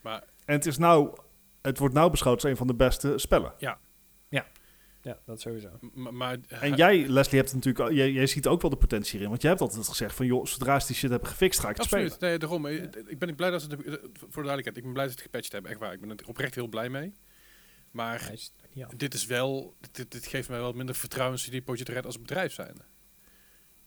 [0.00, 1.10] Maar En het is nou,
[1.62, 3.52] het wordt nou beschouwd als een van de beste spellen.
[3.58, 3.78] Ja,
[5.24, 5.68] dat sowieso.
[5.94, 9.10] m- maar En jij, Leslie, hebt natuurlijk, al- jij, jij ziet ook wel de potentie
[9.10, 9.28] hierin.
[9.28, 11.76] Want jij hebt altijd gezegd van, joh, zodra ze die shit hebben gefixt, ga ik
[11.76, 12.12] het Absoluut.
[12.12, 12.28] spelen.
[12.30, 12.66] Nee, daarom.
[12.66, 15.12] eh, Ik ben blij dat ze, het- eh, voor de duidelijkheid, ik ben blij dat
[15.14, 15.70] ze het gepatcht hebben.
[15.70, 15.92] Echt waar.
[15.92, 17.14] Ik ben er oprecht heel blij mee.
[17.90, 18.88] Maar is- ja.
[18.96, 22.18] dit is wel, dit, dit geeft mij wel minder vertrouwen in CD Projekt Red als
[22.20, 22.76] bedrijf zijn.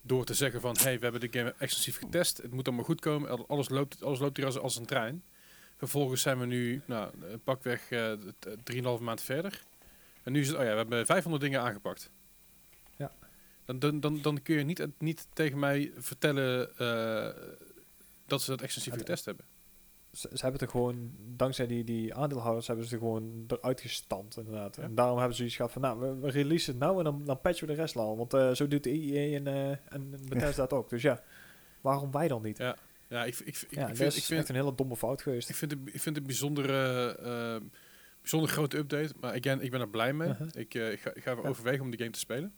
[0.02, 2.38] Door te zeggen van, hey, we hebben de game exclusief getest.
[2.38, 3.30] Het moet allemaal goed komen.
[3.30, 5.24] Al- Alles loopt, alles loopt hier als, als een trein.
[5.78, 8.20] Vervolgens zijn we nu, nou, eh, pakweg eh, eh,
[8.64, 9.64] 3,5 maand verder.
[10.26, 12.12] En nu is het, oh ja, we hebben 500 dingen aangepakt.
[12.98, 13.12] Ja.
[13.66, 17.30] Dan, dan, dan, dan kun je niet, niet tegen mij vertellen eh,
[18.26, 19.46] dat ze dat exclusief Het- getest hebben.
[20.12, 23.82] Ze, ze hebben het er gewoon, dankzij die, die aandeelhouders, hebben ze er gewoon eruit
[23.82, 24.76] gestampt inderdaad.
[24.76, 24.84] Ja.
[24.84, 27.26] En daarom hebben ze zoiets gehad van, nou, we, we releasen het nou en dan,
[27.26, 28.18] dan patchen we de rest al.
[28.18, 30.90] Want eh, zo doet de EA en, eh en Bethesda dat ook.
[30.90, 31.24] Dus ja,
[31.82, 32.58] waarom wij dan niet?
[32.58, 32.78] Ja,
[33.08, 35.50] Ja, ik, ik, ik, ik, ja, vind, ik, vind, echt een hele domme fout geweest.
[35.50, 36.72] ik, vind het, ik vind het bijzondere,
[38.26, 39.14] bijzonder grote update.
[39.20, 40.30] Maar again, ik ben er blij mee.
[40.30, 40.48] Uh-huh.
[40.54, 41.38] ik, eh, ik, ga, ik ga Ja.
[41.38, 42.54] overwegen om die game te spelen.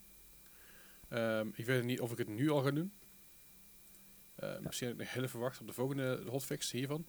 [1.10, 2.92] Ehm, ik weet niet of ik het nu al ga doen.
[4.62, 7.06] Misschien heb ik nog heel even wachten op de volgende hotfix hiervan.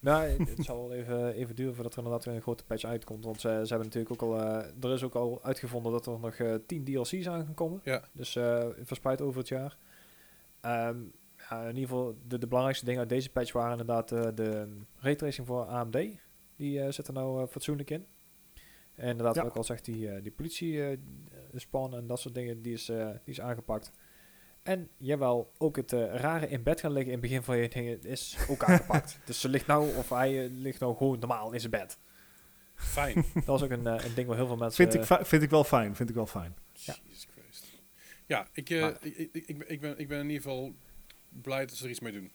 [0.00, 3.24] Nou, het, zal wel even, even duren voordat er inderdaad weer een grote patch uitkomt.
[3.24, 6.18] Want ze, ze hebben natuurlijk ook al, eh, er is ook al uitgevonden dat er
[6.20, 7.80] nog eh 10 DLC's aan gaan komen.
[7.84, 8.04] Ja.
[8.12, 8.32] Dus
[8.82, 9.76] verspreid over het jaar.
[10.60, 10.98] Ehm,
[11.36, 15.46] ja, in ieder geval, de, de belangrijkste dingen uit deze patch waren inderdaad de raytracing
[15.46, 15.96] voor AMD.
[16.56, 18.06] Die eh, zit er nou eh, fatsoenlijk in.
[18.94, 19.42] En inderdaad, Ja.
[19.42, 20.98] wat ik al zeg, die, eh, die politie eh,
[21.54, 23.90] spawn en dat soort dingen, die is, eh, die is aangepakt.
[24.62, 27.68] En jawel, ook het eh, rare in bed gaan liggen in het begin van je
[27.68, 29.18] dingen is ook aangepakt.
[29.24, 31.98] dus ze ligt nou, of hij ligt nou gewoon normaal in zijn bed.
[32.74, 33.14] Fijn.
[33.34, 34.90] Dat was ook een, eh, een ding waar heel veel mensen...
[34.90, 36.54] Vind ik, vind ik wel fijn, vind ik wel fijn.
[36.72, 36.94] Ja.
[37.06, 37.66] Jesus Christ.
[38.26, 40.74] Ja, ik, eh, Maar- ik, ik, ik, ben- ik, ben, ik ben in ieder geval
[41.28, 42.30] blij dat ze er iets mee doen.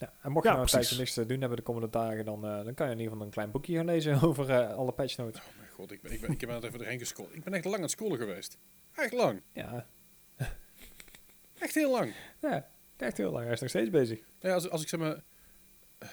[0.00, 2.24] Ja, en mocht je Ja, nou een tijdje niks te doen hebben de komende dagen,
[2.24, 4.74] dan, eh, dan kan je in ieder geval een klein boekje gaan lezen over eh,
[4.76, 5.40] alle patch notes.
[5.40, 7.34] Oh mijn god, ik, ben, ik, ben, ik heb net even erheen gescrollt.
[7.34, 8.58] Ik ben echt lang aan het scrollen geweest.
[8.94, 9.42] Echt lang.
[9.52, 9.86] Ja,
[11.58, 12.14] Echt heel lang.
[12.40, 13.44] ja, echt heel lang.
[13.44, 14.20] Hij is nog steeds bezig.
[14.38, 15.22] Ja, als, als ik zeg maar...
[15.98, 16.08] eh,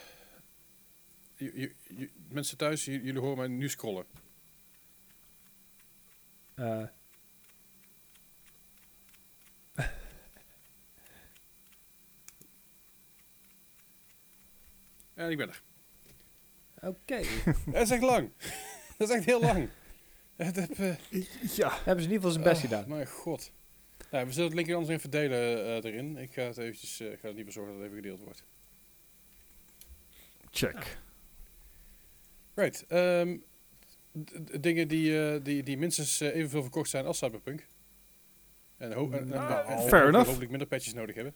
[1.36, 4.06] je- je- je- mensen thuis, jullie horen mij nu scrollen.
[15.18, 15.62] En ik ben er.
[16.82, 17.22] Oké.
[17.72, 18.32] Dat is echt lang.
[18.98, 19.70] dat is echt heel lang.
[20.36, 20.96] Het heb, eh,
[21.56, 22.90] Ja, hebben ze in ieder geval zijn best oh, gedaan.
[22.90, 23.52] Mijn god.
[24.12, 26.18] Nou, we zullen het linkje anders even verdelen eh, erin.
[26.18, 28.44] Ik ga het eventjes, eh, ik ga het liever zorgen dat het even gedeeld wordt.
[30.52, 30.98] check.
[32.54, 32.86] Right.
[32.88, 33.38] ehm,
[34.62, 37.68] dingen die, eh, die, die minstens evenveel verkocht zijn als Cyberpunk.
[38.78, 40.26] En, ho- en, en, Nou, en- en fair enough.
[40.28, 41.34] hopelijk minder patches nodig hebben.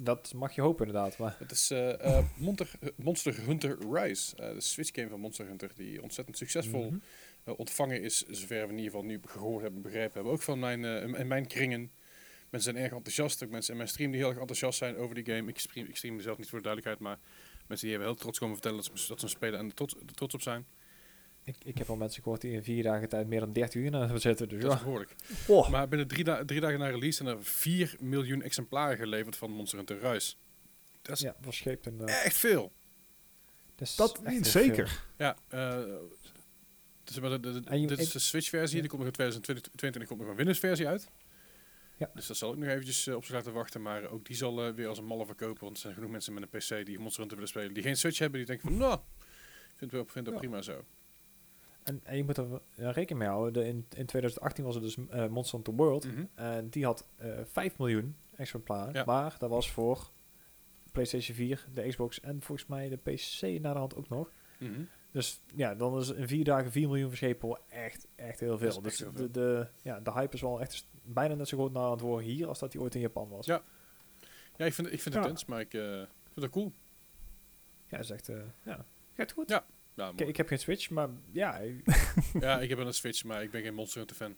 [0.00, 1.18] Dat mag je hopen inderdaad.
[1.18, 4.36] Maar Het is eh, eh, Monster, Monster Hunter Rise.
[4.36, 5.70] eh, de Switch game van Monster Hunter.
[5.76, 7.52] Die ontzettend succesvol Mhm.
[7.56, 8.18] ontvangen is.
[8.26, 10.32] Zover we in ieder geval nu gehoord hebben, begrepen hebben.
[10.32, 11.90] Ook van mijn, in- mijn kringen.
[12.50, 13.44] Mensen zijn erg enthousiast.
[13.44, 15.48] Ook mensen in mijn stream die heel erg enthousiast zijn over die game.
[15.48, 17.08] Ik stream, ik stream mezelf niet voor de duidelijkheid.
[17.08, 17.18] Maar
[17.66, 19.74] mensen die hebben heel trots komen vertellen dat ze, dat ze hem spelen en er
[19.74, 20.66] trots, er trots op zijn.
[21.48, 23.90] Ik, ik heb al mensen gehoord die in vier dagen tijd meer dan 30 uur
[23.90, 24.48] naar hebben zitten.
[24.48, 24.84] Dus Dat is ja.
[24.84, 25.14] behoorlijk.
[25.46, 29.36] Oh, Maar binnen drie, da- drie dagen na release zijn er 4 miljoen exemplaren geleverd
[29.36, 30.34] van Monster Hunter Rise.
[31.02, 32.24] Dat is ja, verscheept inderdaad.
[32.24, 32.72] echt veel.
[33.74, 35.02] Dat, is dat niet zeker.
[35.16, 35.78] Ja, eh,
[37.04, 38.74] dus maar de, de, de- En je- dit is ik- de Switch-versie.
[38.76, 38.80] Ja.
[38.80, 41.08] Die komt nog in 2022 komt nog een Windows-versie uit.
[41.96, 42.10] Ja.
[42.14, 43.82] Dus dat zal ik nog eventjes eh, op zich laten wachten.
[43.82, 45.64] Maar ook die zal eh, weer als een malle verkopen.
[45.64, 47.74] Want er zijn genoeg mensen met een PC die Monster Hunter willen spelen.
[47.74, 48.38] Die geen Switch hebben.
[48.38, 50.32] Die denken van, nou, ik vind het wel, vind Ja.
[50.32, 50.84] prima zo.
[51.88, 53.52] En, en je moet er ja, rekening mee houden.
[53.52, 56.06] De, in, in 2018 was er dus eh, Monster Hunter World.
[56.06, 56.24] Mhm.
[56.34, 58.94] En die had eh 5 miljoen exemplaren.
[58.94, 59.04] Ja.
[59.04, 60.10] Maar dat was voor
[60.92, 64.32] PlayStation 4, de Xbox en volgens mij de PC naar de hand ook nog.
[64.58, 64.82] Mhm.
[65.10, 68.66] Dus ja, dan is in vier dagen 4 miljoen verschepen wel echt, echt heel veel.
[68.68, 69.30] echt Dus heel de, veel.
[69.32, 72.46] de, ja, de hype is wel echt bijna net zo groot naar het worden hier
[72.48, 73.46] als dat die ooit in Japan was.
[73.46, 73.62] Ja.
[74.56, 75.20] Ja, ik vind, ik vind Ja.
[75.20, 76.06] het intens, maar ik eh, vind
[76.42, 76.72] het cool.
[77.86, 78.84] Ja, is echt, eh, ja.
[79.12, 79.48] Gaat goed.
[79.48, 79.64] Ja.
[79.98, 81.82] Ja, Ik, heb geen Switch, maar ja, ik-
[82.40, 84.36] ja, ik heb een Switch, maar ik ben geen Monster Hunter fan.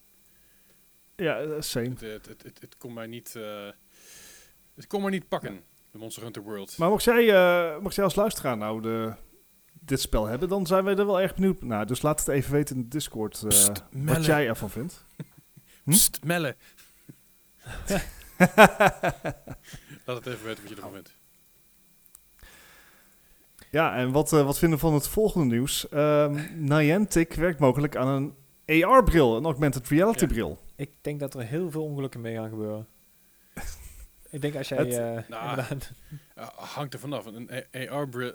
[1.16, 1.88] Ja, eh, same.
[1.88, 3.36] Het, het, het, het, het kon mij niet...
[3.36, 3.68] eh,
[4.74, 6.78] het kon mij niet pakken, de Monster Hunter World.
[6.78, 9.14] Maar mocht jij, eh, mocht jij als luisteraar nou de,
[9.72, 11.86] dit spel hebben, dan zijn wij er wel erg benieuwd naar.
[11.86, 15.04] Dus laat het even weten in de Discord eh, Pst, wat jij ervan vindt.
[15.84, 15.90] Hm?
[15.90, 16.56] Pst, Melle.
[20.04, 21.16] Laat het even weten wat je ervan vindt.
[23.70, 25.88] Ja, en wat, eh, wat vinden we van het volgende nieuws?
[25.88, 28.08] Ehm Niantic werkt mogelijk aan
[28.66, 30.30] een AR-bril, een augmented reality Ja.
[30.30, 30.58] bril.
[30.76, 32.86] ik denk dat er heel veel ongelukken mee gaan gebeuren.
[34.30, 34.78] ik denk als jij...
[34.78, 35.92] Het- Nou, inderdaad-
[36.38, 37.26] Uh, hangt er vanaf.
[37.26, 37.50] Een
[37.90, 38.32] AR-bril,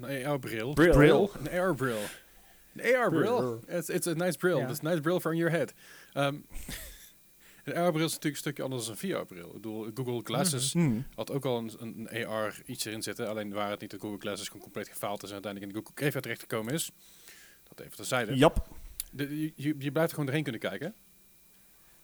[0.00, 0.92] een AR-bril, Bril.
[0.92, 1.98] bril, een AR-bril.
[2.76, 3.36] Een AR-bril.
[3.36, 3.60] Bril.
[3.78, 4.56] It's, it's a nice brill.
[4.58, 4.68] Ja.
[4.68, 5.72] It's a nice brill for on your head.
[6.14, 6.46] Um,
[7.66, 9.46] een AR-bril is natuurlijk een stukje anders dan een VR-bril.
[9.46, 11.06] Ik bedoel, Google Glasses Hmm.
[11.14, 13.28] had ook al een, een, AR iets erin zitten.
[13.28, 15.86] Alleen waar het niet dat Google Glasses gewoon compleet gefaald is en uiteindelijk in de
[15.88, 16.90] Google Cave terechtgekomen is.
[17.68, 18.36] Dat even terzijde.
[18.36, 18.68] Jap.
[19.12, 20.94] De, je, je, je blijft er gewoon doorheen kunnen kijken.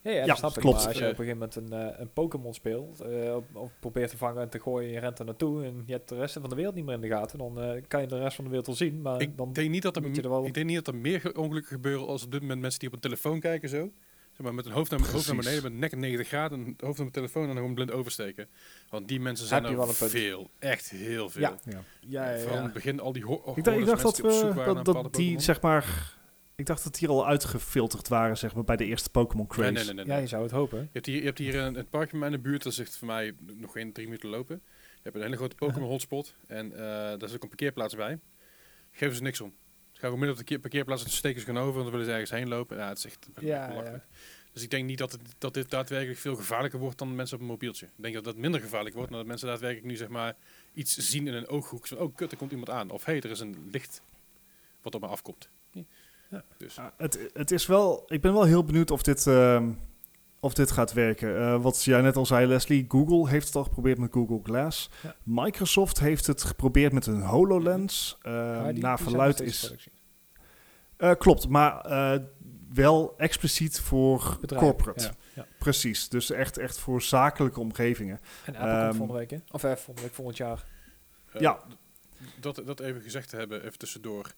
[0.01, 0.61] Ja, ja, Ja, dat snap ik.
[0.61, 0.77] klopt.
[0.77, 4.11] Maar als je op een gegeven moment een, eh, een Pokémon speelt, eh, of, probeert
[4.11, 6.49] te vangen en te gooien, je rent er naartoe en je hebt de rest van
[6.49, 8.51] de wereld niet meer in de gaten, dan eh, kan je de rest van de
[8.51, 9.53] wereld wel zien, maar ik, dan...
[9.53, 12.07] denk niet dat er, er wel- ik denk niet dat er meer ge- ongelukken gebeuren
[12.07, 13.93] als op dit moment mensen die op een telefoon kijken zo.
[14.33, 15.45] Zeg maar met een hoofd naar, hoofd naar Precies.
[15.45, 18.49] beneden, met nek 90 graden, een hoofd naar mijn telefoon en dan gewoon blind oversteken.
[18.89, 20.11] Want die mensen zijn er wel een punt.
[20.11, 20.51] veel.
[20.59, 21.41] Echt heel veel.
[21.41, 21.59] Ja.
[21.65, 21.83] Ja.
[22.01, 22.65] Ja, ja, Vooral in ja.
[22.65, 26.15] het begin al die ho Ik dacht, ik dacht dat, we, dat, die, zeg maar...
[26.55, 29.73] Ik dacht dat die al uitgefilterd waren, zeg maar, bij de eerste Pokémon Craze.
[29.73, 30.05] Nee, nee, nee.
[30.05, 30.79] nee, ja, je zou het hopen.
[30.79, 32.75] Je hebt hier, je hebt hier een, een parkje bij mij in de buurt, dat
[32.75, 34.63] zegt voor mij nog geen drie minuten lopen.
[34.95, 38.19] Je hebt een hele grote Pokémon hotspot en eh, daar zit ook een parkeerplaats bij.
[38.91, 39.55] Geven ze niks om.
[40.03, 42.31] Gaan gewoon midden op de keer- parkeerplaats ze gewoon over en dan willen ze ergens
[42.31, 42.77] heen lopen.
[42.77, 44.05] Ja, het is echt Ja, belachelijk.
[44.53, 47.43] Dus ik denk niet dat, het, dat dit daadwerkelijk veel gevaarlijker wordt dan mensen op
[47.43, 47.87] een mobieltje.
[47.87, 50.37] Ik denk dat dat minder gevaarlijk wordt, maar dat mensen daadwerkelijk nu zeg maar
[50.75, 51.87] iets zien in een ooghoek.
[51.87, 52.91] Van, oh kut, er komt iemand aan.
[52.91, 54.03] Of hé, hey, er is een licht
[54.83, 55.49] wat op me afkomt.
[56.29, 56.45] Ja.
[56.57, 59.71] Dus, Ja, het, het is wel, ik ben wel heel benieuwd of dit, ehm,
[60.45, 61.37] of dit gaat werken.
[61.39, 64.91] Eh, wat jij net al zei, Leslie, Google heeft het al geprobeerd met Google Glass.
[65.03, 65.15] Ja.
[65.23, 68.19] Microsoft heeft het geprobeerd met een HoloLens.
[68.23, 69.75] Eh, die- naar verluid is...
[70.97, 72.21] Eh, klopt, maar eh,
[72.73, 75.05] wel expliciet voor corporate.
[75.05, 75.47] Ja, ja.
[75.59, 78.21] Precies, dus echt, echt voor zakelijke omgevingen.
[78.45, 79.39] En Apple komt volgende week, hè?
[79.51, 80.65] Of eh, volgende week, volgend jaar.
[81.39, 81.59] Ja.
[82.41, 84.33] Dat, dat even gezegd te hebben, even tussendoor.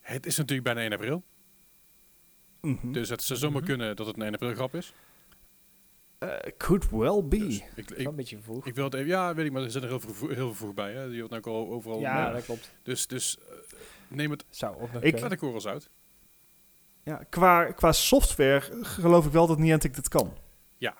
[0.00, 1.22] Het is natuurlijk bijna 1 april.
[2.60, 2.92] Mhm.
[2.92, 3.66] Dus het zou zomaar Mhm.
[3.70, 4.94] kunnen dat het een 1 april grap is.
[6.30, 7.38] Eh, could well be.
[7.38, 8.66] Dus ik, een beetje vroeg.
[8.66, 10.54] ik wil het even, ja, weet ik, maar er zit er heel veel, heel veel
[10.54, 10.92] vroeg bij.
[10.92, 11.08] Hè.
[11.10, 12.00] Die wordt nou ook al overal.
[12.00, 12.32] ja, mee.
[12.32, 12.74] dat klopt.
[12.82, 13.44] Dus, dus eh,
[14.08, 15.30] neem het Zou Ik- kunnen.
[15.30, 15.90] de korrels uit.
[17.02, 20.32] Ja, qua, qua software geloof ik wel dat Niantic dit kan.
[20.76, 20.94] Ja.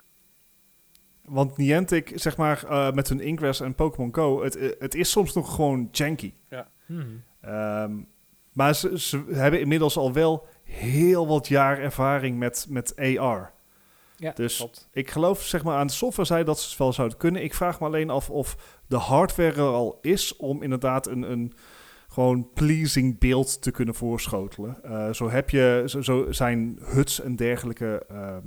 [1.25, 5.33] Want Niantic, zeg maar, eh, met hun Ingress en Pokémon Go, het, het is soms
[5.33, 6.35] nog gewoon janky.
[6.87, 7.07] Mhm.
[7.41, 8.03] Ehm,
[8.53, 13.53] maar ze, ze hebben inmiddels al wel heel wat jaar ervaring met, met AR.
[14.25, 14.89] Ja, Dus- klopt.
[14.93, 17.43] Ik geloof zeg maar, aan de softwarezijde dat ze het wel zouden kunnen.
[17.43, 18.57] Ik vraag me alleen af of
[18.87, 21.53] de hardware er al is om inderdaad een, een
[22.09, 24.83] gewoon pleasing beeld te kunnen voorschotelen.
[24.85, 28.05] Eh, zo heb je, zo, zo zijn huts en dergelijke.
[28.09, 28.47] ehm,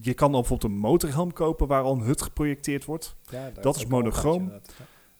[0.00, 3.16] je kan dan bijvoorbeeld een motorhelm kopen waar al een hut geprojecteerd wordt.
[3.30, 4.52] Ja, dat is monochroom.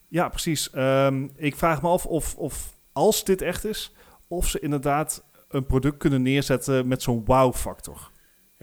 [0.08, 0.70] Ja, precies.
[0.70, 3.92] Ehm, ik vraag me af of, of als dit echt is,
[4.28, 8.10] of ze inderdaad een product kunnen neerzetten met zo'n wow-factor.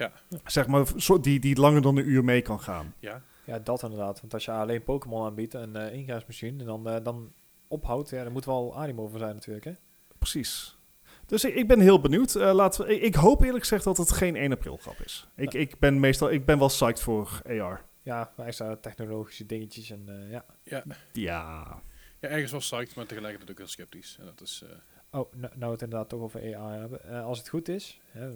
[0.02, 0.40] Ja.
[0.46, 2.94] Zeg maar, zo- die, die langer dan een uur mee kan gaan.
[3.00, 3.22] Ja.
[3.46, 4.22] Ja, dat inderdaad.
[4.22, 7.34] Want als je alleen Pokémon aanbiedt en eh ingrijsmachine en dan, eh, dan
[7.68, 9.72] ophoudt, ja, daar moet wel animo voor zijn natuurlijk, hè?
[10.18, 10.78] Precies.
[11.26, 12.36] Dus ik, ik ben heel benieuwd.
[12.36, 15.28] Eh, laten we, ik, ik hoop eerlijk gezegd dat het geen 1 april grap is.
[15.36, 17.86] Ik, ik ben meestal, ik ben wel psyched voor AR.
[18.04, 20.46] Ja, extra technologische dingetjes en eh, ja.
[20.64, 20.84] Ja.
[21.12, 21.82] Ja.
[22.20, 24.18] ja, ergens wel psyched, maar tegelijkertijd ook heel sceptisch.
[24.20, 24.64] En dat is...
[25.12, 27.04] Oh, nou, nou het inderdaad toch over AI hebben.
[27.04, 28.30] Eh, als het goed is, hè,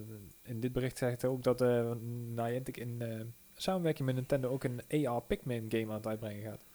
[0.44, 3.22] in dit bericht zegt het ook dat eh Niantic in eh,
[3.56, 6.66] samenwerking met Nintendo ook een AR Pikmin game aan het uitbrengen gaat.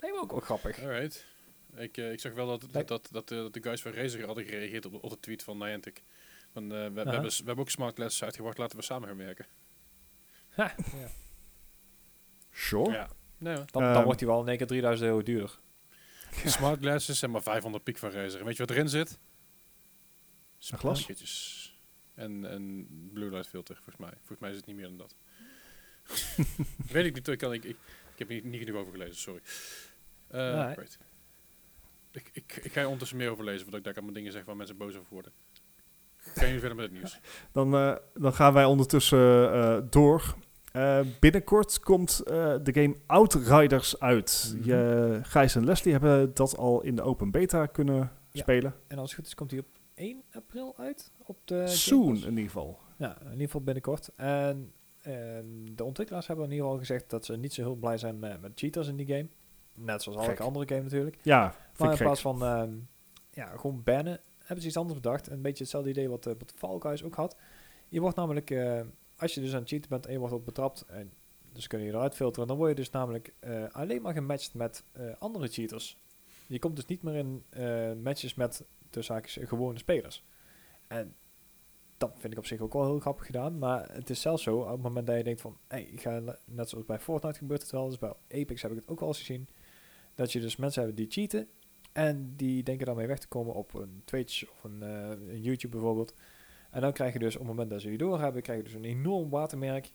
[0.00, 0.82] Lijkt me ook wel grappig.
[0.82, 1.26] Alright.
[1.76, 4.86] Ik, eh, ik zag wel dat, dat, dat, dat de guys van Razer hadden gereageerd
[4.86, 6.02] op, de- op de tweet van Niantic.
[6.52, 7.10] Van, eh, we, we, Aha.
[7.10, 9.46] hebben, we hebben ook smart glasses uitgebracht, laten we samen gaan werken.
[10.48, 11.08] Ha, ja.
[12.50, 12.90] Sure.
[12.92, 13.08] Ja.
[13.38, 14.04] Nee, dan, dan Ehm.
[14.04, 15.58] wordt hij wel in één keer 3000 euro duurder.
[16.44, 18.40] Smart glasses zijn maar 500 piek van Razer.
[18.40, 19.18] En weet je wat erin zit?
[20.70, 21.76] Een glas?
[22.14, 24.12] En een blue light filter, volgens mij.
[24.16, 25.16] Volgens mij is het niet meer dan dat.
[26.92, 27.76] weet ik niet, ik, kan, ik, ik,
[28.12, 29.40] ik heb er niet, niet genoeg over gelezen, sorry.
[30.28, 30.72] Eh.
[32.10, 34.56] Ik, ik, ik ga je ondertussen meer overlezen, voordat ik daar allemaal dingen zeg waar
[34.56, 35.32] mensen boos over worden.
[36.16, 37.18] Gaan jullie verder met het nieuws?
[37.52, 40.36] Dan, eh, dan gaan wij ondertussen eh, door.
[40.72, 44.54] Eh, binnenkort komt eh, de game Outriders uit.
[44.56, 44.68] Mhm.
[44.68, 48.40] Je, Gijs en Leslie hebben dat al in de open beta kunnen Ja.
[48.42, 48.74] spelen.
[48.86, 51.12] En als het goed is, komt hij op 1 april uit.
[51.18, 52.78] Op de Soon in ieder geval.
[52.96, 54.10] Ja, in ieder geval binnenkort.
[54.16, 54.72] En
[55.74, 58.38] de ontwikkelaars hebben in ieder geval gezegd dat ze niet zo heel blij zijn met,
[58.54, 59.28] cheaters in die game.
[59.74, 61.16] Net zoals elke andere game natuurlijk.
[61.22, 62.04] Ja, Maar in gek.
[62.06, 62.72] plaats van ehm,
[63.30, 65.30] ja, gewoon bannen, hebben ze iets anders bedacht.
[65.30, 67.36] Een beetje hetzelfde idee wat, uh, wat Fall Guys ook had.
[67.88, 68.80] Je wordt namelijk, eh,
[69.18, 71.12] als je dus aan het cheaten bent en je wordt op betrapt, en
[71.52, 74.84] dus kun je eruit filteren, dan word je dus namelijk eh, alleen maar gematcht met
[74.92, 75.98] eh, andere cheaters.
[76.46, 80.24] Je komt dus niet meer in eh, matches met tussen haakjes gewone spelers.
[80.86, 81.14] En
[81.96, 83.58] dat vind ik op zich ook wel heel grappig gedaan.
[83.58, 85.58] Maar het is zelfs zo, op het moment dat je denkt van...
[85.68, 87.88] Hey, ik ga net zoals bij Fortnite gebeurt het wel.
[87.88, 89.48] Dus bij Apex heb ik het ook al eens gezien.
[90.14, 91.48] Dat je dus mensen hebt die cheaten.
[91.92, 96.14] En die denken daarmee weg te komen op een Twitch of een, een YouTube bijvoorbeeld.
[96.70, 98.42] En dan krijg je dus op het moment dat ze je doorhebben...
[98.42, 99.90] krijg je dus een enorm watermerk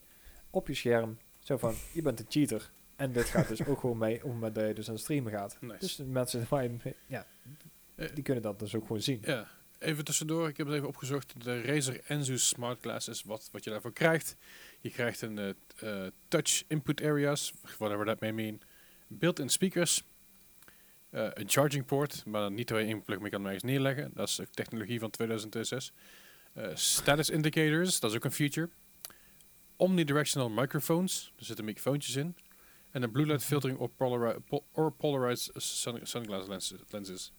[0.49, 1.17] op je scherm.
[1.39, 2.71] Zo van, je bent een cheater.
[2.95, 5.03] En dit gaat dus ook gewoon mee op het moment dat je dus aan het
[5.03, 5.57] streamen gaat.
[5.61, 5.79] Nice.
[5.79, 7.25] Dus de mensen waar je- ja,
[7.95, 9.21] Eh, die kunnen dat dus ook gewoon zien.
[9.25, 9.47] Ja,
[9.79, 10.47] even tussendoor.
[10.47, 11.43] Ik heb het even opgezocht.
[11.43, 14.35] De Razer Enzus Smart Glasses, wat, wat je daarvoor krijgt.
[14.81, 15.49] Je krijgt een eh,
[16.05, 18.61] eh, touch input areas, whatever that may mean.
[19.07, 20.03] Built-in speakers.
[21.09, 24.11] een charging port, maar niet waar je één plug mee kan ergens neerleggen.
[24.13, 25.93] Dat is technologie van 2006.
[26.53, 28.69] Eh, status indicators, dat is ook een feature.
[29.75, 32.35] Omnidirectional microphones, er zitten microfoontjes in.
[32.91, 36.79] En een blue light filtering or, polari pol- or polarized sun sunglass lenses.
[36.89, 37.33] lenses.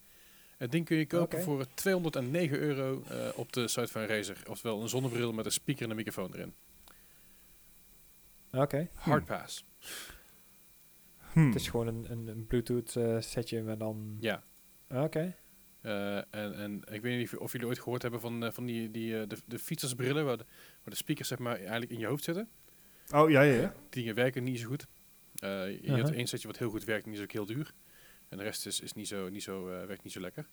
[0.57, 4.43] Het ding kun je kopen voor 209 euro eh, op de site van Razer.
[4.49, 6.55] Oftewel een zonnebril met een speaker en een microfoon erin.
[8.53, 8.89] Oké.
[8.95, 9.65] Hardpass.
[11.33, 11.47] Hmm.
[11.47, 14.17] Het is gewoon een, een, een Bluetooth eh, setje met dan...
[14.21, 14.43] Ja.
[14.89, 15.37] Oké.
[15.85, 18.65] Eh, en, en ik weet niet of, of jullie ooit gehoord hebben van, eh, van
[18.67, 20.45] die, die, eh, de, de fietsersbrillen waar de,
[20.83, 22.49] waar de speakers zeg maar eigenlijk in je hoofd zitten.
[23.13, 23.69] Oh, ja, ja, ja.
[23.91, 24.87] Die dingen werken niet zo goed.
[25.35, 25.97] Eh, je Uh-huh.
[25.97, 27.73] hebt één setje wat heel goed werkt en die is ook heel duur.
[28.29, 30.47] En de rest is, is niet zo, niet zo, eh, werkt niet zo lekker.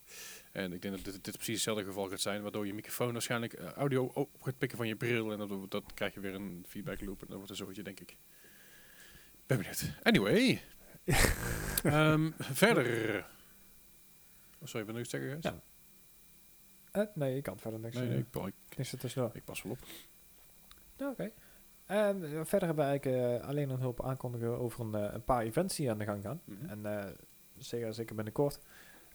[0.52, 3.54] En ik denk dat dit, dit precies hetzelfde geval gaat zijn, waardoor je microfoon waarschijnlijk
[3.54, 5.32] audio op gaat pikken van je bril.
[5.32, 8.00] En dat, dat krijg je weer een feedback loop en dat wordt een zootje, denk
[8.00, 8.18] ik.
[9.46, 9.92] Ben benieuwd.
[10.04, 10.62] Anyway.
[11.84, 13.26] Ehm, verder.
[14.62, 15.38] Oh, sorry, ben iets zeggen?
[15.42, 15.62] Ja.
[16.92, 17.96] Eh, nee, ik kan verder niks.
[17.96, 19.32] Nee, eh, nee, ik, pa- ik, niks ertussendoor.
[19.34, 19.80] ik pas wel op.
[21.08, 21.32] Oké.
[21.86, 23.06] Ehm, eh, verder hebben we eigenlijk
[23.42, 26.24] eh, alleen een hulp aankondigen over een, eh, een paar events die aan de gang
[26.24, 26.42] gaan.
[26.44, 26.66] Mhm.
[26.70, 27.12] En eh,
[27.58, 28.60] zeker, zeker binnenkort.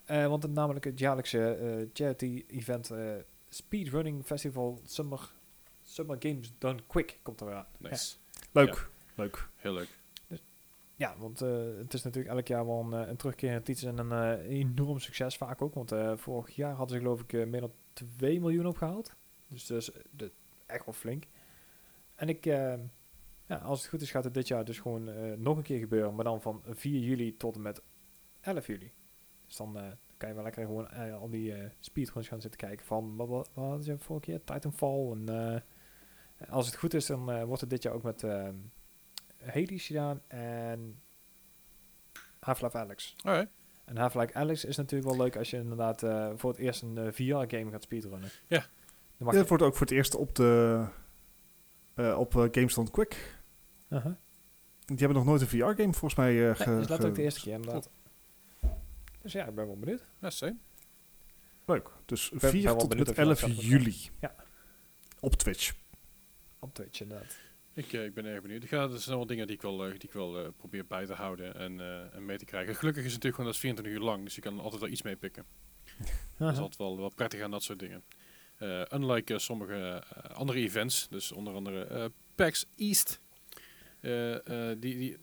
[0.05, 3.15] Eh, want het namelijk het jaarlijkse eh, charity event eh,
[3.49, 5.31] Speedrunning Festival Summer,
[5.83, 7.67] Summer Games Done Quick komt er weer aan.
[7.77, 8.15] Nice.
[8.51, 8.89] Leuk.
[9.15, 9.49] Leuk.
[9.55, 9.96] Heel leuk.
[10.97, 13.97] Ja, want eh, het is natuurlijk elk jaar wel een, eh, een terugkerende titel en
[13.97, 15.73] een eh, enorm succes vaak ook.
[15.73, 19.15] Want vorig jaar hadden ze geloof ik meer dan 2 miljoen opgehaald.
[19.47, 19.91] Dus dat is
[20.65, 21.25] echt wel flink.
[22.15, 25.03] En ik, ja, als het goed is gaat het dit jaar dus gewoon
[25.41, 26.15] nog een keer gebeuren.
[26.15, 27.81] Maar dan van 4 juli tot en met
[28.41, 28.91] 11 juli.
[29.45, 29.77] Dus dan
[30.17, 33.65] kan je wel lekker gewoon al die speedruns gaan zitten kijken van, wat, wat, wat
[33.65, 34.43] hadden ze vorige keer?
[34.43, 35.11] Titanfall.
[35.11, 35.63] En
[36.49, 38.25] als het goed is dan wordt het dit jaar ook met...
[39.37, 40.99] eh, Hades gedaan en
[42.39, 43.15] Half-Life Alex.
[43.23, 43.49] Alright.
[43.85, 47.13] En Half-Life Alex is natuurlijk wel leuk als je inderdaad eh, voor het eerst een
[47.13, 48.29] VR-game gaat speedrunnen.
[48.47, 48.57] Ja.
[48.57, 48.67] Dan
[49.17, 50.85] mag Dit je, wordt ook voor het eerst op de
[51.93, 53.39] eh, op eh, GameStone Quick.
[53.89, 54.13] uh-huh.
[54.85, 57.39] Die hebben nog nooit een VR-game volgens mij eh Nee, ge- dat ge- de eerste
[57.41, 57.89] keer inderdaad.
[59.21, 60.01] Dus ja, ik ben wel benieuwd.
[60.19, 60.55] Ja, same.
[61.65, 61.89] Leuk.
[62.05, 63.95] Dus ben 4 wel tot en benieuwd met of je dat 11 gaat juli.
[64.19, 64.35] Ja.
[65.19, 65.73] Op Twitch.
[66.59, 67.37] Op Twitch inderdaad.
[67.77, 68.63] Ik, eh, ik ben erg benieuwd.
[68.63, 70.85] Ik ga, er zijn wel dingen die ik wel, eh, die ik wel eh, probeer
[70.85, 71.79] bij te houden en,
[72.13, 72.75] en mee te krijgen.
[72.75, 74.89] Gelukkig is het natuurlijk gewoon dat is 24 uur lang, dus je kan altijd wel
[74.91, 75.45] iets mee pikken.
[76.37, 78.03] Dat is altijd wel, wel prettig aan dat soort dingen.
[78.93, 83.19] Unlike sommige andere events, dus onder andere PAX East,
[84.79, 85.17] die, die,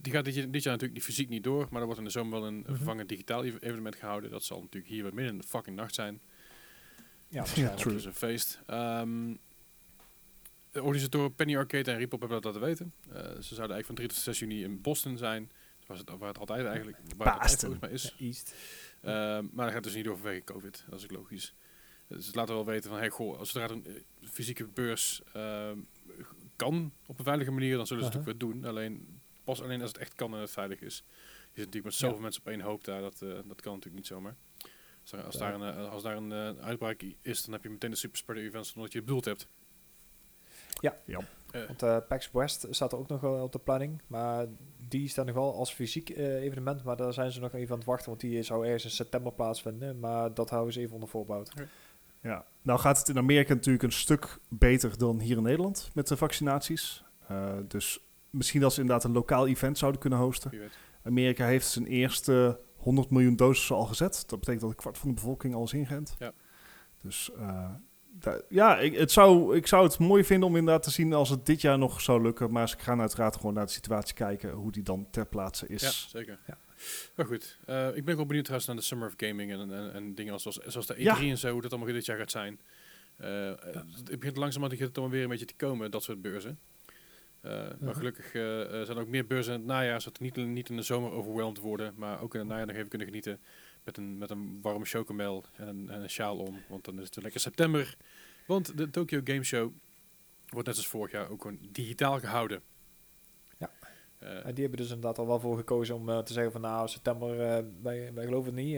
[0.00, 2.06] die gaat dit, jaar- dit jaar natuurlijk niet fysiek niet door, maar er wordt in
[2.06, 2.74] de zomer wel een Mhm.
[2.74, 4.30] vervangend digitaal ev- evenement gehouden.
[4.30, 6.20] Dat zal natuurlijk hier weer midden in de fucking nacht zijn.
[7.28, 7.44] Ja.
[7.54, 8.60] Het is een feest.
[8.66, 9.34] Ehm,
[10.74, 12.92] de organisatoren Penny Arcade en Repop hebben dat laten weten.
[13.08, 15.50] Eh, ze zouden eigenlijk van 3 tot 6 juni in Boston zijn.
[15.86, 18.14] Waar het, waar het altijd eigenlijk waar het volgens mij is.
[18.16, 18.54] Ja, East.
[19.00, 20.84] Ehm, maar dat gaat dus niet door vanwege COVID.
[20.88, 21.54] Dat is ook logisch.
[22.06, 23.92] Dus het laten wel weten van, hey, goh, als zodra een eh,
[24.30, 25.78] fysieke beurs ehm,
[26.56, 28.64] kan op een veilige manier, dan zullen ze het weer doen.
[28.64, 30.96] Alleen, pas alleen als het echt kan en het veilig is.
[31.06, 31.06] Je
[31.44, 32.22] zit natuurlijk met zoveel Ja.
[32.22, 34.36] mensen op één hoop daar, dat, eh, dat kan natuurlijk niet zomaar.
[35.00, 37.68] Als, daar, als daar een, eh, als daar een eh, uitbraak is, dan heb je
[37.70, 39.48] meteen de superspreader events omdat je het bedoeld hebt.
[40.84, 40.96] Ja.
[41.04, 41.20] Ja.
[41.50, 44.02] Eh, Want eh PAX West staat er ook nog wel op de planning.
[44.06, 44.46] Maar
[44.88, 46.84] die staat nog wel als fysiek eh, evenement.
[46.84, 48.08] Maar daar zijn ze nog even aan het wachten.
[48.08, 49.98] Want die zou ergens in september plaatsvinden.
[49.98, 51.42] Maar dat houden ze even onder voorbouw.
[52.20, 52.44] Ja.
[52.62, 56.16] Nou gaat het in Amerika natuurlijk een stuk beter dan hier in Nederland met de
[56.16, 57.04] vaccinaties.
[57.28, 58.00] Eh, dus
[58.30, 60.52] misschien dat ze inderdaad een lokaal event zouden kunnen hosten.
[61.02, 64.24] Amerika heeft zijn eerste 100 miljoen doses al gezet.
[64.26, 66.16] Dat betekent dat een kwart van de bevolking al is ingeënt.
[66.18, 66.32] Ja.
[67.02, 67.70] Dus eh,
[68.48, 71.46] ja, ik, het zou, ik zou het mooi vinden om inderdaad te zien als het
[71.46, 72.52] dit jaar nog zou lukken.
[72.52, 75.82] Maar ze gaan uiteraard gewoon naar de situatie kijken hoe die dan ter plaatse is.
[75.82, 76.38] Ja, zeker.
[76.46, 76.58] Ja.
[77.16, 79.92] Maar goed, eh, ik ben wel benieuwd trouwens naar de Summer of Gaming en, en,
[79.92, 81.18] en dingen als, zoals, zoals de E3 Ja.
[81.18, 82.60] en zo, hoe dat allemaal dit jaar gaat zijn.
[83.16, 83.56] Eh, eh,
[84.04, 86.58] Het begint langzamerhand het allemaal weer een beetje te komen, dat soort beurzen.
[87.40, 90.68] Eh, Maar gelukkig zijn er ook meer beurzen in het najaar, zodat we niet, niet
[90.68, 93.40] in de zomer overwhelmed worden, maar ook in het najaar nog even kunnen genieten
[93.84, 96.58] met een, met een warme chocomel en een, en een sjaal om.
[96.68, 97.96] Want dan is het lekker september.
[98.46, 99.72] Want de Tokyo Game Show
[100.48, 102.62] wordt net als vorig jaar ook gewoon digitaal gehouden.
[103.58, 103.70] Ja.
[104.22, 106.88] Uh, die hebben dus inderdaad al wel voor gekozen om eh, te zeggen van nou,
[106.88, 108.76] september, eh, wij, wij geloven het niet.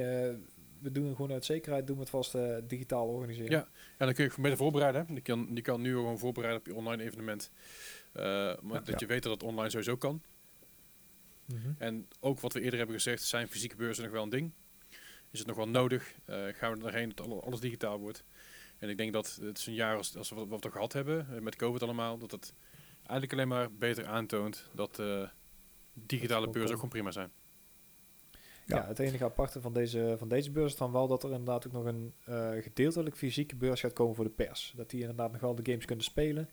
[0.81, 3.51] we doen het gewoon uit zekerheid, doen we het vast digitaal organiseren.
[3.51, 3.69] Ja.
[3.99, 5.07] Ja, dan kun je beter voorbereiden.
[5.15, 7.51] Je kan, je kan nu gewoon voorbereiden op je online evenement.
[8.13, 8.81] Maar Ja.
[8.85, 10.23] dat je weet dat het online sowieso kan.
[11.47, 11.73] Mhm.
[11.79, 14.53] En ook wat we eerder hebben gezegd, zijn fysieke beurzen nog wel een ding.
[15.37, 16.15] Is het nog wel nodig?
[16.25, 18.25] Eh, gaan we er doorheen dat alle- alles digitaal wordt?
[18.79, 20.93] En ik denk dat het is een jaar als, als we wat, wat we gehad
[20.93, 22.55] hebben, eh, met COVID allemaal, dat het
[22.97, 25.29] eigenlijk alleen maar beter aantoont dat eh,
[25.93, 27.31] digitale beurzen ook gewoon prima zijn.
[28.67, 28.77] Ja.
[28.77, 28.87] Ja.
[28.87, 31.73] het enige aparte van deze, van deze beurs is dan wel dat er inderdaad ook
[31.73, 34.73] nog een eh, gedeeltelijk fysieke beurs gaat komen voor de pers.
[34.77, 36.49] Dat die inderdaad nog wel de games kunnen spelen.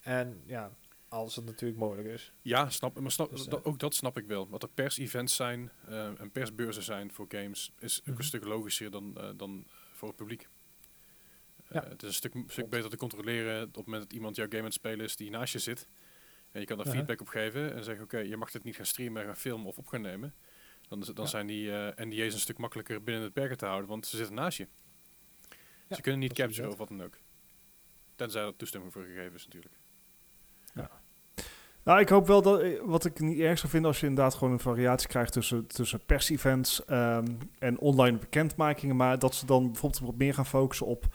[0.00, 0.72] En ja,
[1.08, 2.32] als het natuurlijk mogelijk is.
[2.42, 4.48] Ja, snap, maar snap, Dus, eh, dat- ook dat snap ik wel.
[4.48, 8.16] Wat er pers-events zijn eh, en persbeurzen zijn voor games, is ook Mhm.
[8.18, 10.48] een stuk logischer dan, eh, dan voor het publiek.
[11.70, 11.84] Ja.
[11.88, 14.58] het is een stuk, stuk beter te controleren op het moment dat iemand jouw game
[14.58, 15.88] aan het spelen is die naast je zit.
[16.50, 16.92] En je kan daar Ja.
[16.92, 19.78] feedback op geven en zeggen, oké, je mag dit niet gaan streamen, gaan filmen of
[19.78, 20.34] op gaan nemen.
[20.88, 21.26] Dan, dan Ja.
[21.26, 24.58] zijn die NDA's een stuk makkelijker binnen het perken te houden, want ze zitten naast
[24.58, 24.68] je.
[25.88, 27.18] Ja, ze kunnen niet dat capturen of wat dan ook.
[28.16, 29.74] Tenzij er toestemming voor gegeven is natuurlijk.
[31.84, 34.34] Nou, ik hoop wel dat, eh, wat ik niet erg zou vinden als je inderdaad
[34.34, 37.26] gewoon een variatie krijgt tussen, tussen pers-events ehm,
[37.58, 41.06] en online bekendmakingen, maar dat ze dan bijvoorbeeld wat meer gaan focussen op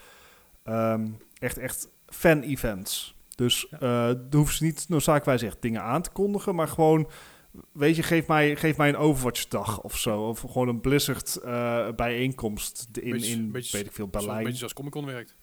[0.63, 1.07] ehm,
[1.39, 3.15] echt, echt fan-events.
[3.35, 3.77] Dus Ja.
[3.79, 7.07] eh dan hoeven ze niet noodzakelijkerwijs echt dingen aan te kondigen, maar gewoon,
[7.71, 11.87] weet je, geef mij, geef mij een Overwatch-dag of zo, of gewoon een Blizzard eh,
[11.95, 14.43] bijeenkomst in, Beetje- in beetje- weet ik veel, Zo- Een Berlijn.
[14.43, 15.35] beetje zoals Comic Con werkt.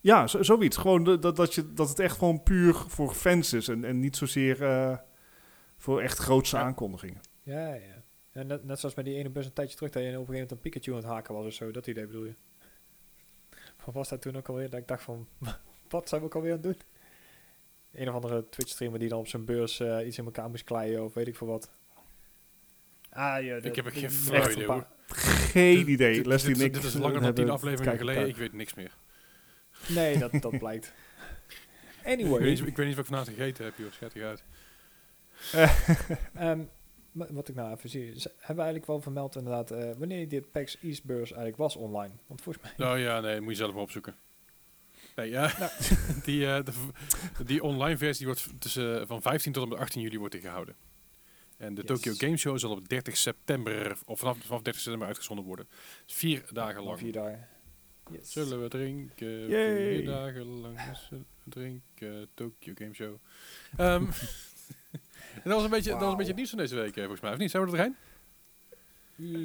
[0.00, 0.76] Ja, zo- zoiets.
[0.76, 4.00] Gewoon de- dat, dat, je, dat het echt gewoon puur voor fans is en, en
[4.00, 4.96] niet zozeer eh,
[5.76, 6.62] voor echt grootste Ja.
[6.62, 7.20] aankondigingen.
[7.42, 8.02] Ja, ja.
[8.32, 10.18] En net, net zoals bij die ene bus een tijdje terug, dat je op een
[10.20, 11.70] gegeven moment een Pikachu aan het haken was of zo.
[11.70, 12.34] Dat idee bedoel je?
[13.84, 14.70] Wat was dat toen ook alweer?
[14.70, 15.28] Dat ik dacht van,
[15.88, 16.76] wat zijn we ook alweer aan het doen?
[17.92, 21.04] Een of andere Twitch-streamer die dan op zijn beurs eh, iets in elkaar moest kleien
[21.04, 21.70] of weet ik veel wat.
[23.10, 24.82] Ah, ja, Ik heb er geen flauw een idee.
[25.06, 26.14] Geen idee.
[26.14, 28.28] dit- Leslie dit, dit is langer dan tien afleveringen geleden.
[28.28, 28.96] Ik weet niks meer.
[29.88, 30.86] Nee, dat, dat blijkt.
[30.86, 32.48] Ik weet, Anyway.
[32.50, 33.92] niet, ik weet niet wat ik vanavond gegeten heb, joh.
[33.92, 34.42] Schat uit.
[36.34, 36.60] Ehm,
[37.12, 40.28] ma- wat ik nou even zie, is- hebben we eigenlijk wel vermeld inderdaad eh, wanneer
[40.28, 42.12] die PAX East beurs eigenlijk was online.
[42.26, 42.72] Want volgens mij...
[42.76, 44.14] Nou ja, nee, moet je zelf maar opzoeken.
[45.16, 45.52] Nee, ja.
[45.58, 45.70] Nou.
[46.24, 46.72] die, eh, de
[47.44, 50.42] die online versie wordt tussen, eh, van 15 tot en met 18 juli wordt die
[50.42, 50.74] gehouden.
[51.56, 51.90] En de Yes.
[51.90, 55.68] Tokyo Game Show zal op 30 september, of vanaf, vanaf 30 september uitgezonden worden.
[56.06, 56.98] Vier dagen lang.
[56.98, 57.48] Vier dagen.
[58.12, 58.32] Yes.
[58.32, 59.48] Zullen we drinken?
[59.48, 59.94] Yay.
[59.96, 60.78] Vier dagen lang
[61.08, 62.28] zullen we drinken.
[62.34, 63.16] Tokyo Game Show.
[63.76, 64.04] Ehm,
[65.34, 67.00] en dat was een beetje, dat was een beetje het nieuws van deze week, eh,
[67.00, 67.32] volgens mij.
[67.32, 67.50] Of niet?
[67.50, 67.96] Zijn we er doorheen?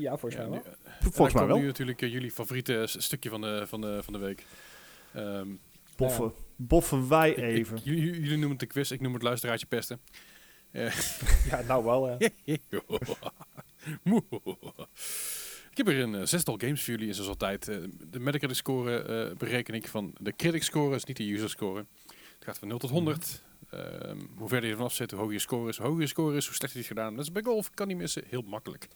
[0.02, 0.74] Ja, volgens Ja, mij nu- wel.
[0.84, 1.58] en Volgens mij komt wel.
[1.58, 4.46] nu natuurlijk eh, jullie favoriete stukje van de, van de, van de week.
[5.14, 5.48] Ehm,
[5.98, 6.34] Boffen.
[6.56, 7.80] Boffen wij ik- ik- even.
[7.84, 10.00] jullie, jullie noemen het de quiz, ik noem het luisteraartje pesten.
[11.50, 12.18] Ja, nou wel, ja.
[15.76, 17.68] ik heb er een eh, zestal games voor jullie, zoals altijd.
[17.68, 17.77] eh,
[18.10, 21.85] de Metacritic score eh, bereken ik van de critic score, is niet de user score.
[22.07, 23.43] Het gaat van 0 tot 100.
[23.69, 25.77] Ehm, hoe verder je vanaf zit, hoe hoger je score is.
[25.77, 27.15] Hoe hoger je score is, hoe slechter je het gedaan.
[27.15, 28.88] Dat is bij golf, kan niet missen, heel makkelijk.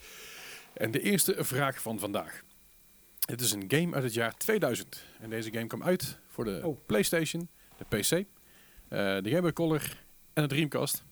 [0.74, 2.44] En de eerste vraag van vandaag.
[3.26, 5.04] Het is een game uit het jaar 2000.
[5.20, 6.78] En deze game kwam uit voor de Oh.
[6.86, 8.10] PlayStation, de PC,
[8.90, 9.82] de Game Boy Color
[10.34, 11.04] en de Dreamcast.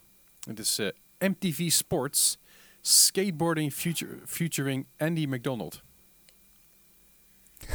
[0.48, 0.80] Het is
[1.19, 2.38] MTV Sports
[2.88, 5.82] Skateboarding future, featuring Andy McDonald.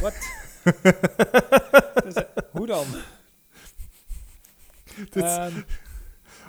[0.01, 0.13] Wat?
[2.03, 2.85] Dus, eh, hoe dan?
[4.95, 5.61] Dit- Ehm,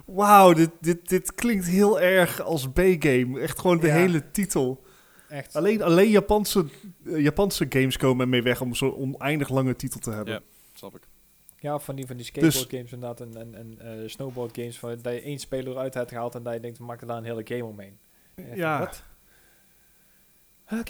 [0.07, 3.41] Wauw, dit, dit, dit klinkt heel erg als B-game.
[3.41, 3.95] Echt gewoon de Ja.
[3.95, 4.85] hele titel.
[5.29, 5.57] echt.
[5.57, 6.67] Alleen, alleen Japanse,
[7.07, 10.35] eh, Japanse games komen ermee weg om zo'n oneindig lange titel te hebben.
[10.35, 10.41] Ja.
[10.73, 11.03] Snap ik.
[11.59, 14.79] Ja, van die, van die Dus- skateboard games inderdaad en, en, en eh, snowboard games.
[14.79, 17.17] Van, dat je één speler eruit hebt gehaald en dat je denkt, we maken daar
[17.17, 17.99] een hele game omheen.
[18.55, 18.79] Ja.
[18.79, 19.03] wat?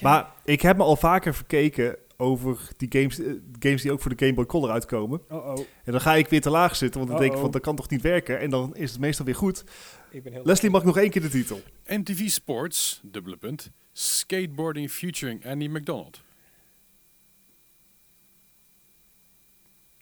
[0.02, 4.16] Maar ik heb me al vaker verkeken over die games, eh, games die ook voor
[4.16, 5.20] de Game Boy Color uitkomen.
[5.28, 7.50] Oh oh, En dan ga ik weer te laag zitten, want dan denk ik van,
[7.50, 8.40] dat kan toch niet werken?
[8.40, 9.64] En dan is het meestal weer goed.
[10.10, 10.44] ik ben heel...
[10.44, 11.60] Leslie mag nog één keer de titel.
[11.86, 16.22] MTV Sports, dubbele punt, skateboarding featuring Andy McDonald.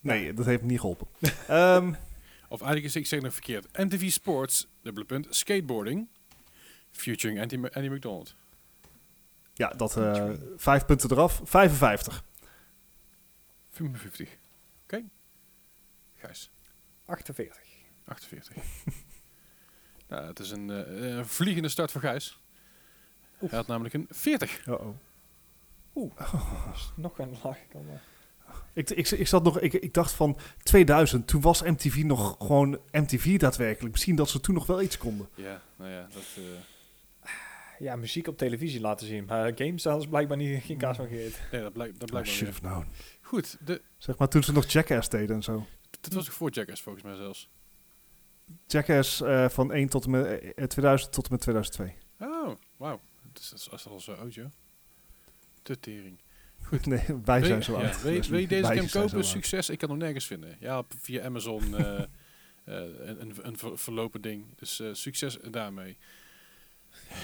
[0.01, 1.07] Nee, dat heeft me niet geholpen.
[1.49, 1.93] Ehm,
[2.49, 3.79] Of eigenlijk is ik zeg nog verkeerd.
[3.79, 6.09] MTV Sports, dubbele punt, skateboarding
[6.93, 8.35] featuring Andy, Andy McDonald.
[9.55, 11.41] ja, dat eh, vijf punten eraf.
[11.45, 12.25] 55.
[13.71, 14.39] 55.
[14.83, 15.05] Oké.
[16.17, 16.51] Gijs,
[17.05, 17.59] 48.
[18.05, 18.55] 48.
[20.09, 22.41] nou, het is een eh, een vliegende start voor Gijs.
[23.39, 24.67] Hij had namelijk een 40.
[24.67, 24.95] Uh-oh.
[26.95, 27.59] Nog een laag.
[28.73, 32.81] Ik, ik, ik, zat nog, ik, ik dacht van 2000, toen was MTV nog gewoon
[32.91, 33.93] MTV daadwerkelijk.
[33.93, 35.29] Misschien dat ze toen nog wel iets konden.
[35.35, 36.25] Ja, nou ja, dat...
[37.83, 39.25] eh, Ja, muziek op televisie laten zien.
[39.25, 41.43] Maar games, is blijkbaar niet, geen kaas van gegeten.
[41.53, 42.87] nee, dat blijkt, dat blijkt wel should have known.
[43.21, 45.67] Goed, de, Zeg maar toen ze nog Jackass deden en zo.
[46.01, 47.49] dit was ook voor Jackass volgens mij zelfs.
[48.67, 51.95] Jackass eh, van 1 tot en met eh, 2000 tot en met 2002.
[52.21, 53.01] Oh, wauw.
[53.33, 54.47] Dat is, dat dat al zo oud, joh.
[55.63, 56.19] Te tering.
[56.85, 58.03] Nee, wij Wil zijn zo ja, oud.
[58.03, 58.31] wil, je- Leslie.
[58.33, 59.25] wil je deze Wij game kopen?
[59.25, 60.57] Succes, ik kan hem nergens vinden.
[60.61, 62.05] Ja, via Amazon eh, eh,
[62.65, 64.45] een, een, een ver- verlopen ding.
[64.57, 65.97] Dus eh, succes daarmee.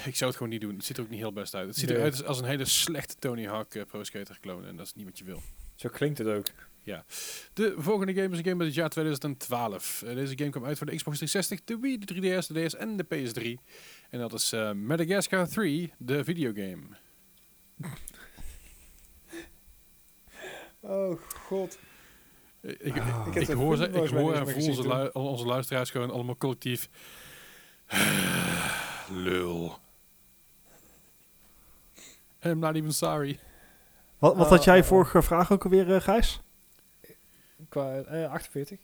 [0.05, 0.75] Ik zou het gewoon niet doen.
[0.77, 1.67] Het ziet er ook niet heel best uit.
[1.69, 1.99] Het ziet Nee.
[1.99, 4.67] eruit als, een hele slechte Tony Hawk eh, Pro Skater clone.
[4.67, 5.43] En dat is niet wat je wil.
[5.75, 6.47] Zo klinkt het ook.
[7.53, 10.03] De volgende game is een game uit het jaar 2012.
[10.03, 12.07] Eh, deze game kwam uit voor de Xbox 360, de Wii, de
[12.43, 13.65] 3DS, de DS en de PS3.
[14.11, 16.83] En dat is eh, Madagascar 3, de videogame.
[20.81, 21.79] Oh god.
[22.61, 23.27] Ik, Ah.
[23.27, 26.89] ik, ik hoor, ze, ik hoor en voel al onze luisteraars gewoon allemaal collectief.
[29.11, 29.79] Lul.
[32.45, 33.39] I'm not even sorry.
[34.19, 34.89] Wat, wat had jij oh, oh.
[34.89, 36.41] vorige vraag ook alweer, eh, Gijs?
[37.69, 38.79] Qua eh, 48.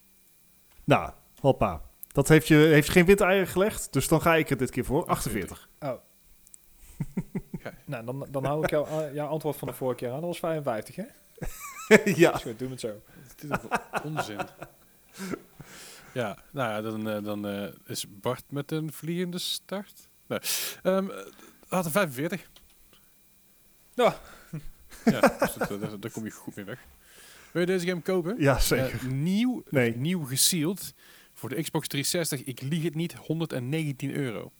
[0.83, 1.81] Nou, hoppa.
[2.11, 4.71] Dat heeft je, heeft je geen witte eieren gelegd, dus dan ga ik er dit
[4.71, 5.05] keer voor.
[5.05, 5.69] 48.
[5.79, 5.91] Oh.
[7.85, 10.19] nou, dan, dan hou ik jouw eh, jouw antwoord van de vorige keer aan.
[10.19, 11.03] Dat was 55, hè?
[12.23, 12.33] ja.
[12.33, 13.01] Is goed, doen we het zo.
[13.35, 13.57] Dit is
[14.03, 14.39] onzin.
[16.15, 20.09] Ja, nou ja, dan, eh, dan eh, is Bart met een vliegende start.
[20.27, 20.39] Nee.
[20.83, 21.17] Ehm, eh,
[21.67, 22.49] had een 45.
[23.93, 24.19] Ja.
[25.05, 26.79] ja, dus dat, eh, daar, daar kom je goed mee weg.
[27.51, 28.35] Wil je deze game kopen?
[28.39, 28.93] Ja, zeker.
[28.99, 29.95] Eh, nieuw, Nee.
[29.95, 30.93] nieuw gesealed
[31.33, 32.43] voor de Xbox 360.
[32.43, 34.51] Ik lieg het niet, 119 euro.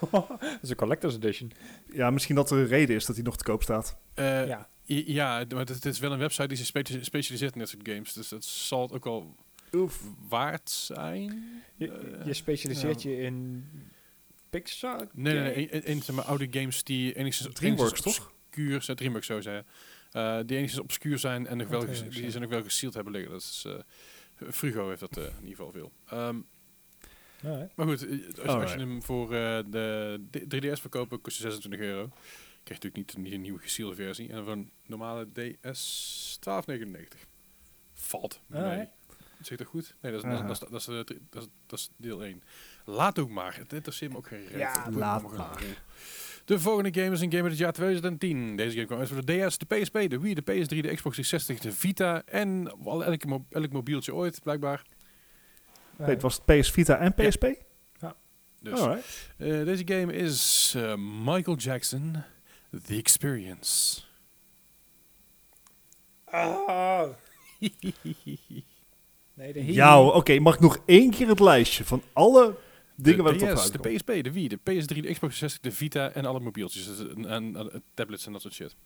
[0.10, 1.52] dat is een collector's edition.
[1.92, 3.96] Ja, misschien dat er een reden is dat hij nog te koop staat.
[4.14, 4.68] Eh, ja.
[4.84, 8.12] Ja, maar het, is wel een website die zich specia- specialiseert in dit soort games.
[8.12, 9.34] Dus dat zal het ook wel
[9.72, 10.00] Oef.
[10.28, 11.44] waard zijn.
[11.76, 13.64] Je, Eh, je specialiseert je in
[14.50, 15.08] Pixar?
[15.12, 15.82] Nee, nee, nee.
[15.84, 17.54] In, oude games die enigszins...
[17.54, 18.32] DreamWorks, enigszins toch?
[18.46, 19.66] Obscuur zijn, DreamWorks zo zeggen.
[20.10, 22.30] Eh, die enigszins obscuur zijn en nog wel, ges- DreamWorks, die ja.
[22.30, 23.32] zijn ook wel gesealed hebben liggen.
[23.32, 23.64] Dat is...
[23.66, 23.78] eh,
[24.50, 25.92] Frugo heeft dat eh, in ieder geval veel.
[26.06, 26.40] Ehm,
[27.44, 27.76] Alright.
[27.76, 28.72] maar goed, eh, als, je- als Alright.
[28.72, 32.08] je hem voor eh, de D- 3DS verkoopt, kost je 26 euro.
[32.62, 34.28] Krijg je natuurlijk niet, niet een nieuwe gesealde versie.
[34.28, 37.18] En voor een normale DS 12,99.
[37.92, 38.62] Valt mee.
[38.62, 38.90] Alright.
[39.42, 39.94] Zit dat goed?
[40.00, 41.90] Nee, dat is, dat, is, dat, is, dat, is, de drie- dat, is, dat is
[41.96, 42.42] deel 1.
[42.90, 43.56] Laat ook maar.
[43.56, 44.58] Het interesseert me ook geen reet.
[44.58, 45.32] Ja, laat maar.
[45.32, 45.46] rol.
[46.44, 48.56] De volgende game is een game uit het jaar 2010.
[48.56, 51.14] Deze game kwam uit voor de DS, de PSP, de Wii, de PS3, de Xbox
[51.16, 54.82] 360, de Vita en al elke mo- elk mobieltje ooit, blijkbaar.
[55.96, 57.46] Nee, het was PS Vita en PSP?
[58.60, 59.30] Dus Alright.
[59.36, 60.94] eh, deze game is eh,
[61.24, 62.22] Michael Jackson,
[62.84, 64.00] The Experience.
[66.24, 67.04] Ah.
[69.34, 70.38] Nee, de Ja, oké.
[70.38, 72.56] mag ik nog één keer het lijstje van alle
[73.02, 73.82] dingen waar de het uitkomt?
[73.82, 76.86] de PSP, de Wii, de PS3, de Xbox 360, de Vita en alle mobieltjes.
[76.86, 78.76] Dus, En, en, en tablets en dat soort shit.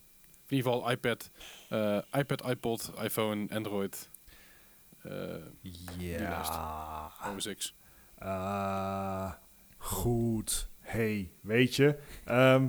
[0.49, 1.31] In ieder geval iPad,
[1.69, 4.09] eh, iPad, iPod, iPhone, Android,
[5.03, 5.35] eh
[5.99, 7.13] Ja.
[7.37, 7.75] OS X.
[8.19, 9.33] Ah,
[9.79, 10.69] goed.
[10.81, 11.99] Hey, weet je.
[12.25, 12.69] ehm,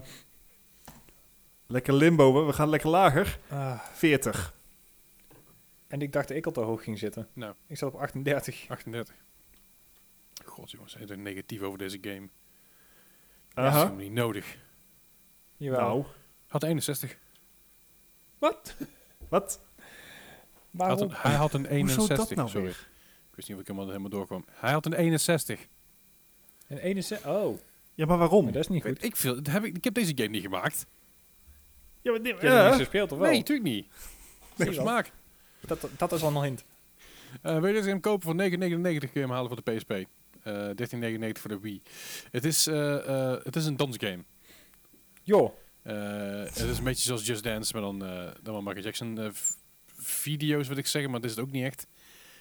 [1.67, 3.39] lekker limbo, we gaan lekker lager.
[3.49, 3.79] Ah.
[3.93, 4.55] 40.
[5.87, 7.27] En ik dacht dat ik al te hoog ging zitten.
[7.33, 8.65] Nou, Ik zat op 38.
[8.67, 9.15] 38.
[10.45, 12.29] God jongens, heel negatief over deze game.
[13.53, 14.57] Dat is helemaal niet nodig.
[15.57, 15.79] Jawel.
[15.79, 16.05] Nou,
[16.47, 17.17] Had 61.
[18.37, 18.75] Wat?
[19.29, 19.61] wat?
[20.77, 21.95] Had een, hij had een 61.
[22.07, 22.65] Hoezo dat nou sorry.
[22.65, 22.87] weer?
[23.29, 24.45] Ik wist niet of ik helemaal, helemaal doorkwam.
[24.51, 25.67] Hij had een 61.
[26.67, 27.27] Een 61?
[27.29, 27.59] Oh,
[27.93, 28.43] Ja, maar waarom?
[28.43, 28.91] maar dat is niet goed.
[28.91, 29.35] Weet ik veel.
[29.35, 30.85] dat Heb ik, ik heb deze game niet gemaakt.
[32.01, 32.65] Ja, maar, nee, Je hebt er ja.
[32.65, 33.27] niks gespeeld, of wel?
[33.29, 33.85] Nee, natuurlijk niet.
[34.57, 35.11] Nee, smaak.
[35.61, 36.63] Dat, dat is al een hint.
[37.41, 39.93] Eh wil je deze game kopen voor 9,99 kun je hem halen voor de PSP.
[40.43, 41.81] Eh 13,99 voor de Wii.
[42.31, 44.23] Het is, eh, eh, het is een dansgame.
[45.23, 45.53] Joh.
[45.83, 49.19] Eh, het is een beetje zoals Just Dance, maar dan, eh dan wel Michael Jackson
[49.19, 49.29] eh,
[49.97, 51.87] video's, wil ik zeggen, maar dat is het ook niet echt.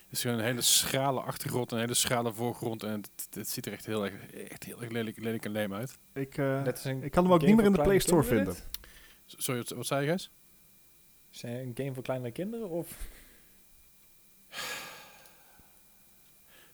[0.05, 3.67] Het is gewoon een hele schrale achtergrond, een hele schrale voorgrond en het, het ziet
[3.67, 5.99] er echt heel erg, echt heel erg lelijk, lelijk en leem uit.
[6.15, 6.67] Ik, eh,
[7.03, 8.55] ik kan hem ook niet meer in de Play Store vinden.
[8.55, 8.67] dit?
[9.27, 10.13] Sorry, wat, wat zei je?
[10.13, 10.31] Is
[11.31, 12.69] het een game voor kleinere kinderen?
[12.69, 12.97] Of?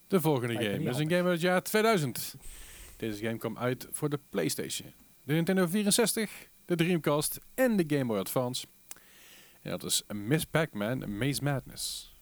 [0.09, 2.35] De volgende Lijkt game is een game uit het jaar 2000.
[2.97, 8.05] Deze game kwam uit voor de PlayStation, de Nintendo 64, de Dreamcast en de Game
[8.05, 8.66] Boy Advance.
[9.62, 12.16] En dat is Miss Pac-Man Maze Madness.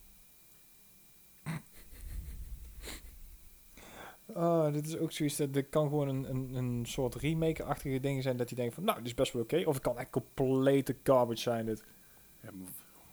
[4.26, 8.22] Oh, dit is ook zoiets dat dit kan gewoon een, een, een soort remake-achtige ding
[8.22, 9.62] zijn dat je denkt van, nou, dit is best wel oké.
[9.64, 11.84] Of het kan echt complete garbage zijn dit.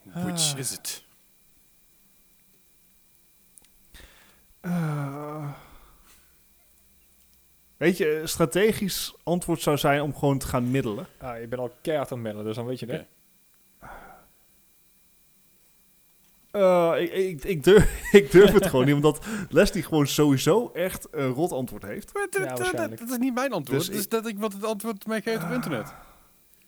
[0.04, 0.60] Which Ah.
[0.60, 1.06] is it?
[4.64, 5.50] Eh,
[7.78, 11.08] weet je, strategisch antwoord zou zijn om gewoon te gaan middelen.
[11.18, 13.06] Ah, je bent al keihard aan het middelen, dus dan weet je dit.
[16.52, 21.08] Eh, ik, ik, ik, durf, ik durf het gewoon niet, omdat Leslie gewoon sowieso echt
[21.12, 22.14] een rot antwoord heeft.
[22.14, 23.00] Maar dat- Ja, dat- waarschijnlijk.
[23.00, 23.80] dat is niet mijn antwoord.
[23.80, 25.54] Dus Dus is ik- dat ik wat het antwoord mij geeft op Ah.
[25.54, 25.94] internet.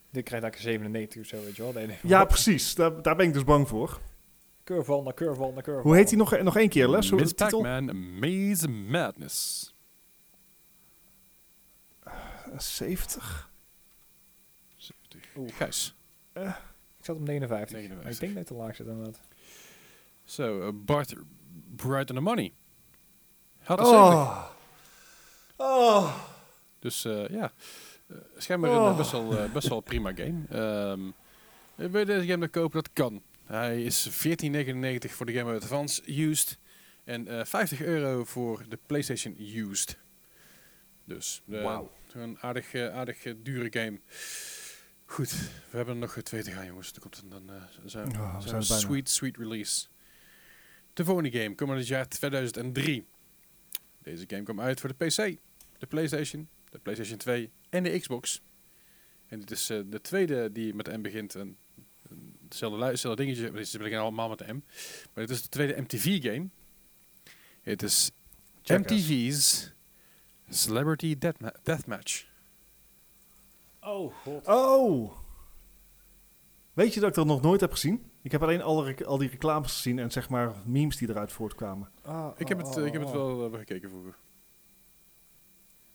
[0.10, 1.72] Dit krijgt eigenlijk een 97 of zo, weet je wel.
[1.74, 1.98] Nee, nee.
[2.04, 2.76] Ja, precies.
[2.76, 4.00] Daar, daar ben ik dus bang voor.
[4.66, 5.84] Curveball naar curveball naar curveball.
[5.92, 7.12] Hoe heet hij nog, nog één keer, Les?
[7.12, 7.34] Miss?
[7.34, 9.74] Pac-Man Maze Madness.
[12.04, 12.14] Eh,
[12.60, 13.52] 70?
[14.76, 15.36] 70.
[15.38, 15.54] Oeh.
[15.56, 15.96] Gijs.
[16.34, 17.78] Ik zat op 59.
[17.78, 18.04] 59.
[18.04, 19.20] Maar ik denk dat ik te laag zit inderdaad.
[20.24, 21.14] Zo, eh, Bart
[21.76, 22.54] Bright and the Money.
[23.64, 24.04] Had 70.
[24.14, 24.46] Oh.
[25.58, 26.16] Oh.
[26.80, 27.52] Dus eh, ja,
[28.08, 28.90] Eh, schijnbaar een Oh.
[28.90, 30.42] eh, best, wel, eh, best wel prima game.
[30.50, 31.12] Ehm
[31.76, 32.84] wil je deze game nog kopen?
[32.84, 33.22] Dat kan.
[33.46, 36.58] Hij is 14,99 voor de Game Boy Advance used.
[37.04, 39.98] En eh 50 euro voor de PlayStation used.
[41.06, 41.80] Dus eh,
[42.14, 44.00] een aardig, eh, aardig eh, dure game.
[45.06, 45.32] Goed,
[45.70, 46.92] we hebben er nog eh, twee te gaan jongens.
[46.92, 48.78] Dan komt het dan eh, zijn, Oh, we zijn bijna.
[48.78, 49.88] sweet, sweet release.
[50.94, 53.06] De volgende game komt uit het jaar 2003.
[54.02, 55.38] Deze game kwam uit voor de PC,
[55.78, 58.42] de PlayStation, de PlayStation 2 en de Xbox.
[59.28, 61.36] En dit is eh, de tweede die met M begint.
[61.36, 61.58] En
[62.50, 64.64] hetzelfde, hetzelfde dingetje, maar ze beginnen allemaal met de M.
[65.14, 66.48] Maar dit is de tweede MTV-game.
[67.62, 68.12] Het is.
[68.64, 69.72] MTV's
[70.50, 72.26] Celebrity Deathma- Deathmatch.
[73.82, 74.48] Oh, god.
[74.48, 75.18] Oh.
[76.74, 78.12] Weet je dat ik dat nog nooit heb gezien?
[78.22, 78.84] Ik heb alleen al,
[79.18, 81.90] die reclames gezien en zeg maar memes die eruit voortkwamen.
[82.02, 83.16] Ah, Ik heb oh, het, oh, eh, ik heb het oh.
[83.16, 84.16] wel eh, gekeken vroeger.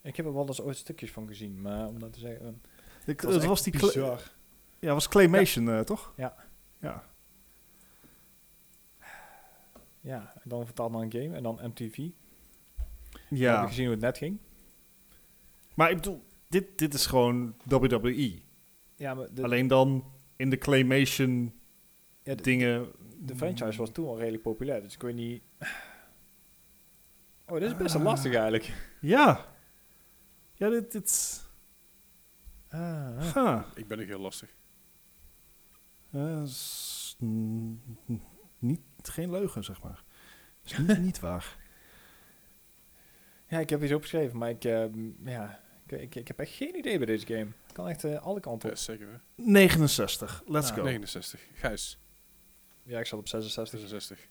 [0.03, 2.47] Ik heb er wel eens ooit stukjes van gezien, maar om dat te zeggen...
[2.47, 4.33] eh, Ik, het was die bizar.
[4.81, 6.13] Ja, was claymation, eh, toch?
[6.17, 6.35] Ja.
[6.81, 7.09] Ja.
[10.01, 12.09] Ja, en dan vertaald naar een game en dan MTV.
[13.29, 13.55] Ja.
[13.55, 14.39] Heb ik gezien hoe het net ging.
[15.75, 18.41] Maar ik bedoel, dit, dit is gewoon WWE.
[18.97, 20.05] Ja, maar de, Alleen dan
[20.37, 21.53] in de claymation
[22.23, 22.89] ja, de, dingen.
[23.19, 25.43] de franchise was toen al redelijk populair, dus ik weet niet...
[27.47, 28.09] Oh, dit is best wel Ah.
[28.09, 28.73] lastig eigenlijk.
[29.01, 29.47] Ja.
[30.55, 30.93] Ja, dit...
[30.93, 31.41] dit
[32.69, 33.35] Ah, ah.
[33.35, 33.63] huh.
[33.75, 34.49] Ik ben nog heel lastig.
[36.13, 37.81] N-
[38.13, 38.23] n-
[38.59, 40.03] niet, geen leugen, zeg maar.
[40.65, 41.57] Is niet, niet waar.
[43.47, 44.85] Ja, ik heb iets opgeschreven, maar ik, eh,
[45.25, 47.47] ja, ik, ik, ik heb echt geen idee bij deze game.
[47.69, 48.77] Ik kan echt eh, alle kanten op.
[48.77, 49.09] Zeker.
[49.09, 49.43] hè?
[49.45, 50.43] 69.
[50.47, 50.83] Let's Ah, go.
[50.83, 51.41] 69.
[51.55, 51.99] Gijs.
[52.83, 53.79] Ja, ik zat op 66.
[53.81, 54.29] 66.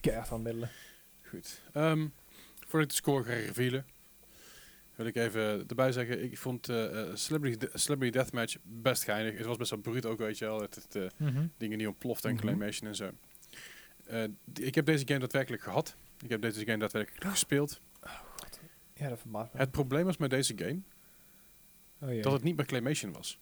[0.00, 0.70] Keihard aan middelen.
[1.22, 1.62] Goed.
[1.72, 2.08] Ehm,
[2.58, 3.86] voordat ik de score ga revealen,
[4.96, 9.36] wil ik even erbij zeggen, ik vond eh, Celebrity, De- Celebrity Deathmatch best geinig.
[9.36, 10.60] Het was best wel bruut ook, weet je wel.
[10.60, 12.44] Het, het, eh, dingen die ontploften en Mhm.
[12.44, 13.10] claymation en zo.
[14.54, 15.96] Ik heb deze game daadwerkelijk gehad.
[16.22, 17.80] Ik heb deze game daadwerkelijk gespeeld.
[18.94, 19.58] Ja, dat verbaast me.
[19.58, 20.80] Het probleem was met deze game
[22.00, 23.38] oh, dat het niet meer claymation was.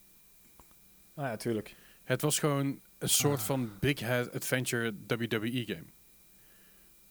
[1.15, 1.77] Ah ja, tuurlijk.
[2.05, 3.45] Het was gewoon een soort Ah.
[3.45, 5.85] van Big Head Adventure WWE game.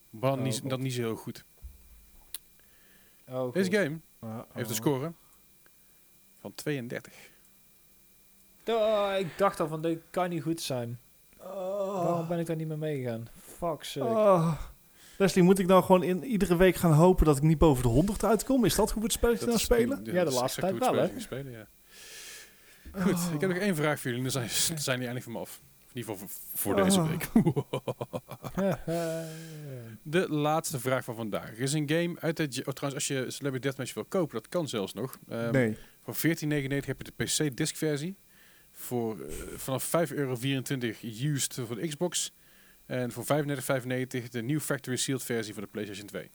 [0.10, 1.46] Maar Oh, niet, dat niet zo heel goed.
[3.28, 3.96] Oh, Deze game Uh,
[4.54, 5.14] heeft een score
[6.40, 7.14] van 32.
[8.66, 11.00] Oh, ik dacht al van, dit kan niet goed zijn.
[11.40, 12.04] Oh.
[12.04, 13.28] Waarom ben ik daar niet mee meegegaan?
[13.42, 14.06] Fuck sake.
[14.06, 14.62] Oh.
[15.18, 17.90] Leslie, moet ik nou gewoon in, iedere week gaan hopen dat ik niet boven de
[17.90, 18.66] 100 uitkom?
[18.66, 20.00] Is dat hoe we het spelletje nou spelen?
[20.04, 21.68] Ja, de laatste tijd wel, spelletje Spelen, ja.
[22.92, 24.26] Goed, ik heb nog één vraag voor jullie.
[24.26, 25.62] en Dan zijn, zijn die eindelijk van me af.
[25.94, 27.10] In ieder geval voor, voor deze Oh.
[27.10, 27.30] week.
[30.04, 31.50] De laatste vraag van vandaag.
[31.50, 32.58] Er is een game uit het...
[32.68, 35.18] Oh, trouwens, als je Celebrity Deathmatch wil kopen, dat kan zelfs nog.
[35.52, 35.78] Nee.
[36.04, 36.22] Voor 14,99
[36.86, 38.16] heb je de PC-disc versie.
[38.72, 40.38] Voor, eh, vanaf 5,24 euro
[41.34, 42.34] used voor de Xbox.
[42.86, 46.32] En voor 35,95 de New Factory Sealed versie voor de PlayStation 2.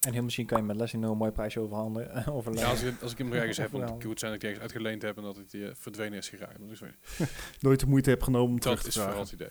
[0.00, 2.26] En heel misschien kan je met Leslie nog een mooi prijsje overhanden.
[2.32, 2.68] overleggen.
[2.68, 3.98] Ja, als, ik, als ik hem ergens heb, dan Overal.
[3.98, 6.28] kan het zijn dat ik ergens uitgeleend heb en dat het die, eh, verdwenen is
[6.28, 6.58] geraakt.
[6.68, 6.96] Dat weer-
[7.60, 9.48] Nooit de moeite heb genomen om terug dat te is vooral het idee.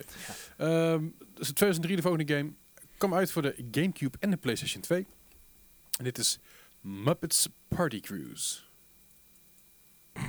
[0.56, 1.04] Ehm,
[1.34, 2.52] dus 2003 de volgende game
[2.96, 5.06] kwam uit voor de Gamecube en de PlayStation 2.
[5.98, 6.40] En dit is
[6.80, 8.60] Muppets Party Cruise.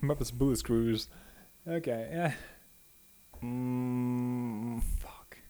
[0.00, 1.06] Muppets Boost Cruise.
[1.64, 2.32] Oké, ja.
[3.40, 5.42] Mm, Fuck.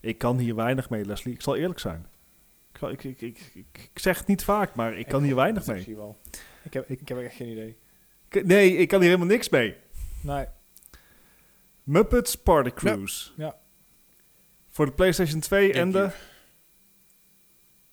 [0.00, 1.34] ik kan hier weinig mee, Leslie.
[1.34, 2.06] Ik zal eerlijk zijn.
[2.82, 5.66] Ik, ik, ik, ik, ik, ik zeg het niet vaak, maar ik kan hier weinig
[5.66, 5.84] mee.
[5.88, 6.16] je wel.
[6.62, 7.78] Ik heb, ik heb echt geen idee.
[8.30, 9.76] Ik- nee, ik kan hier helemaal niks mee.
[10.20, 10.46] Nee.
[11.82, 13.30] Muppets Party Cruise.
[13.36, 13.58] Ja.
[14.68, 16.10] Voor de PlayStation 2 en de...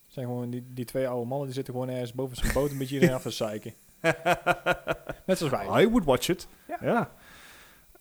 [0.07, 2.77] Zijn gewoon die, die twee oude mannen die zitten gewoon ergens boven zijn boot een
[2.77, 3.73] beetje iedereen af te zeiken.
[5.25, 5.83] Net zoals wij.
[5.83, 6.47] I would watch it.
[6.67, 6.77] Ja.
[6.81, 7.15] Ja.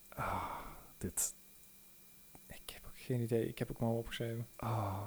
[0.09, 0.51] Ah,
[0.99, 1.35] dit...
[2.47, 3.49] Ik heb ook geen idee.
[3.49, 4.47] Ik heb ook maar opgeschreven.
[4.57, 5.01] ah.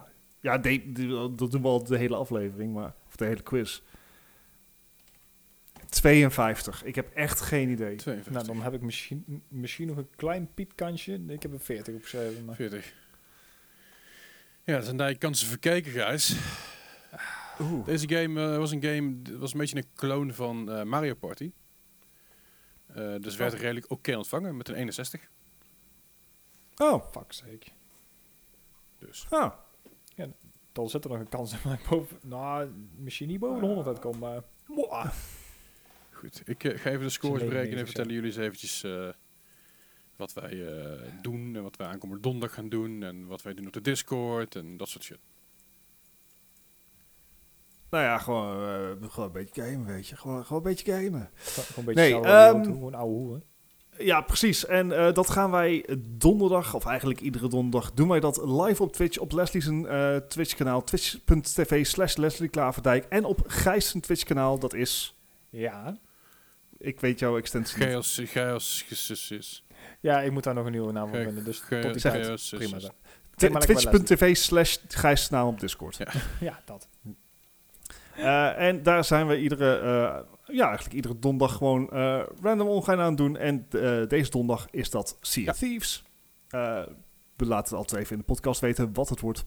[0.45, 2.93] Ja, de- de- dat doen we al de hele aflevering, maar...
[3.07, 3.81] Of de hele quiz.
[5.89, 6.83] 52.
[6.83, 7.95] Ik heb echt geen idee.
[7.95, 8.33] 52.
[8.33, 11.23] Nou, dan heb ik misschien, misschien nog een klein piepkantje.
[11.27, 12.45] Ik heb een 40 opgeschreven.
[12.45, 12.93] Maar 40.
[14.63, 16.35] Ja, dat zijn daar je kansen verkeken, guys.
[17.59, 17.85] Oeh.
[17.85, 21.51] Deze game eh, was een game, was een beetje een clone van eh, Mario Party.
[22.87, 23.59] Eh, dus werd Oh.
[23.59, 25.29] redelijk oké ontvangen met een 61.
[26.77, 27.11] Oh.
[27.11, 27.65] fuck sake.
[28.99, 29.25] Dus.
[29.29, 29.53] Ah.
[30.75, 32.17] Dan zit er nog een kans dat ik boven...
[32.21, 34.43] Nou, misschien niet boven de 100 uitkom, maar...
[34.67, 35.11] Mwah.
[36.11, 39.09] Goed, ik eh, ga even de scores berekenen 99 en vertellen jullie eens eventjes eh,
[40.15, 43.67] wat wij eh, doen en wat wij aankomende donderdag gaan doen en wat wij doen
[43.67, 45.19] op de Discord en dat soort shit.
[47.89, 50.15] Nou ja, gewoon, gewoon een beetje gamen, weet je.
[50.15, 51.29] Gewoon, gewoon een beetje gamen.
[51.35, 53.43] Gewoon een beetje Nee, ehm, toe, gewoon oude hoeren.
[53.97, 54.65] Ja, precies.
[54.65, 58.93] En eh, dat gaan wij donderdag, of eigenlijk iedere donderdag, doen wij dat live op
[58.93, 59.17] Twitch.
[59.17, 63.05] Op Leslie's eh Twitch-kanaal, twitch.tv slash Leslie Klaverdijk.
[63.09, 65.15] En op Gijs' Twitch-kanaal, dat is...
[65.49, 65.97] Ja.
[66.77, 67.85] Ik weet jouw extensie.
[67.85, 68.85] Chaos, chaos.
[69.99, 71.43] Ja, ik moet daar nog een nieuwe naam voor vinden.
[71.43, 72.91] Dus tot die Chaos, tijd.
[73.35, 75.97] Prima Twitch.tv slash Gijs' naam op Discord.
[75.97, 76.07] Ja.
[76.39, 76.87] Ja, dat.
[78.15, 80.19] Eh, en daar zijn we iedere, eh,
[80.51, 83.37] ja, eigenlijk iedere donderdag gewoon eh, random online aan doen.
[83.37, 86.03] En eh, deze donderdag is dat Sea of Thieves.
[86.49, 86.81] Eh,
[87.35, 89.45] we laten het altijd even in de podcast weten wat het wordt.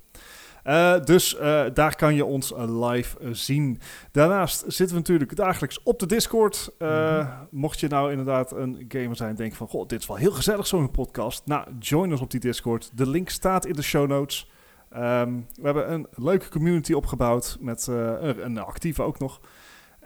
[1.05, 1.37] Dus
[1.75, 3.81] daar kan je ons live zien.
[4.13, 6.71] Daarnaast zitten we natuurlijk dagelijks op de Discord.
[6.79, 7.27] Mhm.
[7.51, 9.69] Mocht je nou inderdaad een gamer zijn en denken van...
[9.69, 11.47] Goh, dit is wel heel gezellig zo'n podcast.
[11.47, 12.91] Nou, join ons op die Discord.
[12.95, 14.51] De link staat in de show notes.
[14.91, 19.41] Ehm, we hebben een leuke community opgebouwd met een, een actieve ook nog.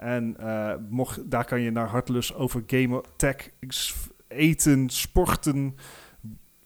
[0.03, 3.37] En eh, mocht, daar kan je naar hartelus over gamen, tech,
[4.29, 5.77] eten, sporten,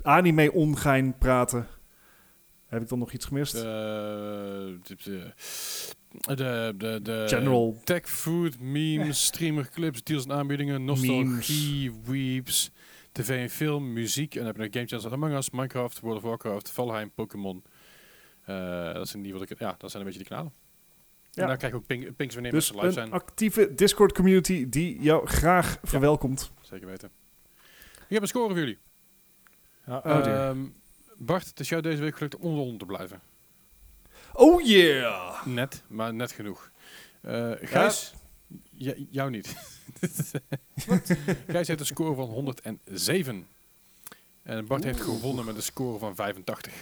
[0.03, 1.67] anime ongein praten.
[2.67, 3.53] Heb ik dan nog iets gemist?
[3.53, 5.33] De, de,
[6.35, 7.81] de, de, de, General.
[7.85, 12.71] tech, food, memes, streamer clips, deals en aanbiedingen, nostalgie, weeps,
[13.13, 14.33] tv en film, muziek.
[14.33, 17.65] En dan heb je nog game channels Among Us, Minecraft, World of Warcraft, Valheim, Pokémon.
[18.45, 20.53] Eh, dat zijn die wat ik, ja, dat zijn een beetje die kanalen.
[21.37, 21.43] Ja.
[21.43, 23.21] En dan krijg je ook ping, pings wanneer Dus mensen live een zijn.
[23.23, 26.51] actieve Discord community die jou graag verwelkomt.
[26.61, 27.11] Zeker weten.
[28.09, 28.79] Ik heb een score voor jullie.
[29.87, 30.27] Ja, Oh.
[30.27, 30.67] Ehm,
[31.17, 33.21] Bart, het is jou deze week gelukt om onder de 100 te blijven.
[34.33, 35.47] Oh yeah!
[35.47, 36.71] Net, maar net genoeg.
[37.21, 38.15] Eh Gijs,
[39.11, 39.55] jou niet.
[41.47, 43.47] Gijs heeft een score van 107.
[44.43, 46.73] En Bart heeft gewonnen met een score van 85.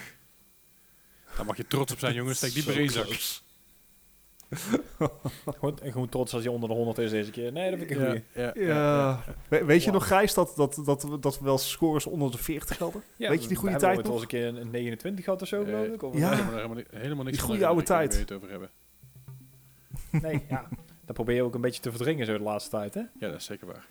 [1.36, 2.36] Daar mag je trots op zijn, jongens.
[2.36, 3.04] Steek die bij Zo zak.
[3.04, 3.40] close.
[5.58, 7.52] gewoon, gewoon trots als hij onder de 100 is deze keer.
[7.52, 8.22] Nee, dat vind ik een goeie.
[8.34, 9.24] ja, Ja.
[9.48, 9.94] We- weet je Wow.
[9.98, 13.02] nog, Gijs, dat, dat, dat, we- dat we wel scores onder de 40 hadden?
[13.16, 14.12] Ja, Weet je die we goede hebben tijd nog?
[14.14, 16.02] eens een keer een, een 29 gehad of zo, Eh, geloof ik.
[16.02, 16.34] Of ja.
[16.36, 18.18] Helemaal, helemaal niks Die goede oude tijd.
[18.18, 18.70] het over hebben.
[20.10, 20.68] Nee, ja.
[21.06, 23.00] Dat probeer je ook een beetje te verdringen zo de laatste tijd, hè?
[23.00, 23.86] Ja, dat is zeker waar.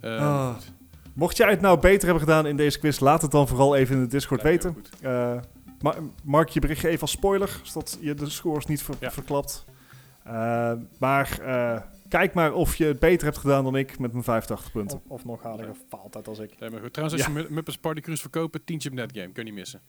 [0.00, 0.54] Eh, Ah.
[0.54, 0.72] goed.
[1.14, 3.94] Mocht jij het nou beter hebben gedaan in deze quiz, laat het dan vooral even
[3.96, 4.76] in de Discord weten.
[5.02, 5.36] Eh,
[5.84, 9.10] ma- mark je berichtje even als spoiler, zodat je de scores niet ver- Ja.
[9.10, 9.64] verklapt.
[10.24, 14.24] Eh, maar eh, kijk maar of je het beter hebt gedaan dan ik met mijn
[14.24, 14.96] 85 punten.
[14.98, 16.58] Of, of nog harder gefaald uit als ik.
[16.58, 16.92] Nee, maar goed.
[16.92, 19.32] Trouwens, als je Mu- Muppets Party Cruise verkopen, tientje op netgame.
[19.32, 19.80] Kun je niet missen.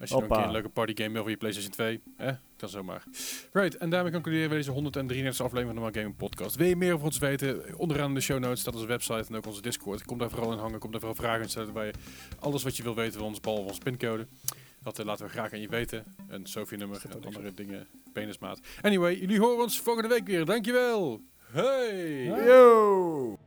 [0.00, 2.32] Als je nog een keer een leuke partygame wil voor je PlayStation 2, hè?
[2.56, 3.04] kan zomaar.
[3.52, 6.56] Right, en daarmee concluderen we deze 133 aflevering van de Mark Gaming Podcast.
[6.56, 7.78] Wil je meer over ons weten?
[7.78, 10.04] Onderaan in de show notes staat onze website en ook onze Discord.
[10.04, 11.92] Kom daar vooral in hangen, kom daar vooral vragen in stellen bij je
[12.38, 14.26] alles wat je wil weten van ons, behalve ons pincode.
[14.82, 16.04] Dat eh, laten we graag aan je weten.
[16.28, 18.60] Een Sophie-nummer er en andere dingen, penismaat.
[18.82, 20.44] Anyway, jullie horen ons volgende week weer.
[20.44, 21.20] Dankjewel!
[21.52, 22.24] Hey!
[22.24, 23.38] Yo!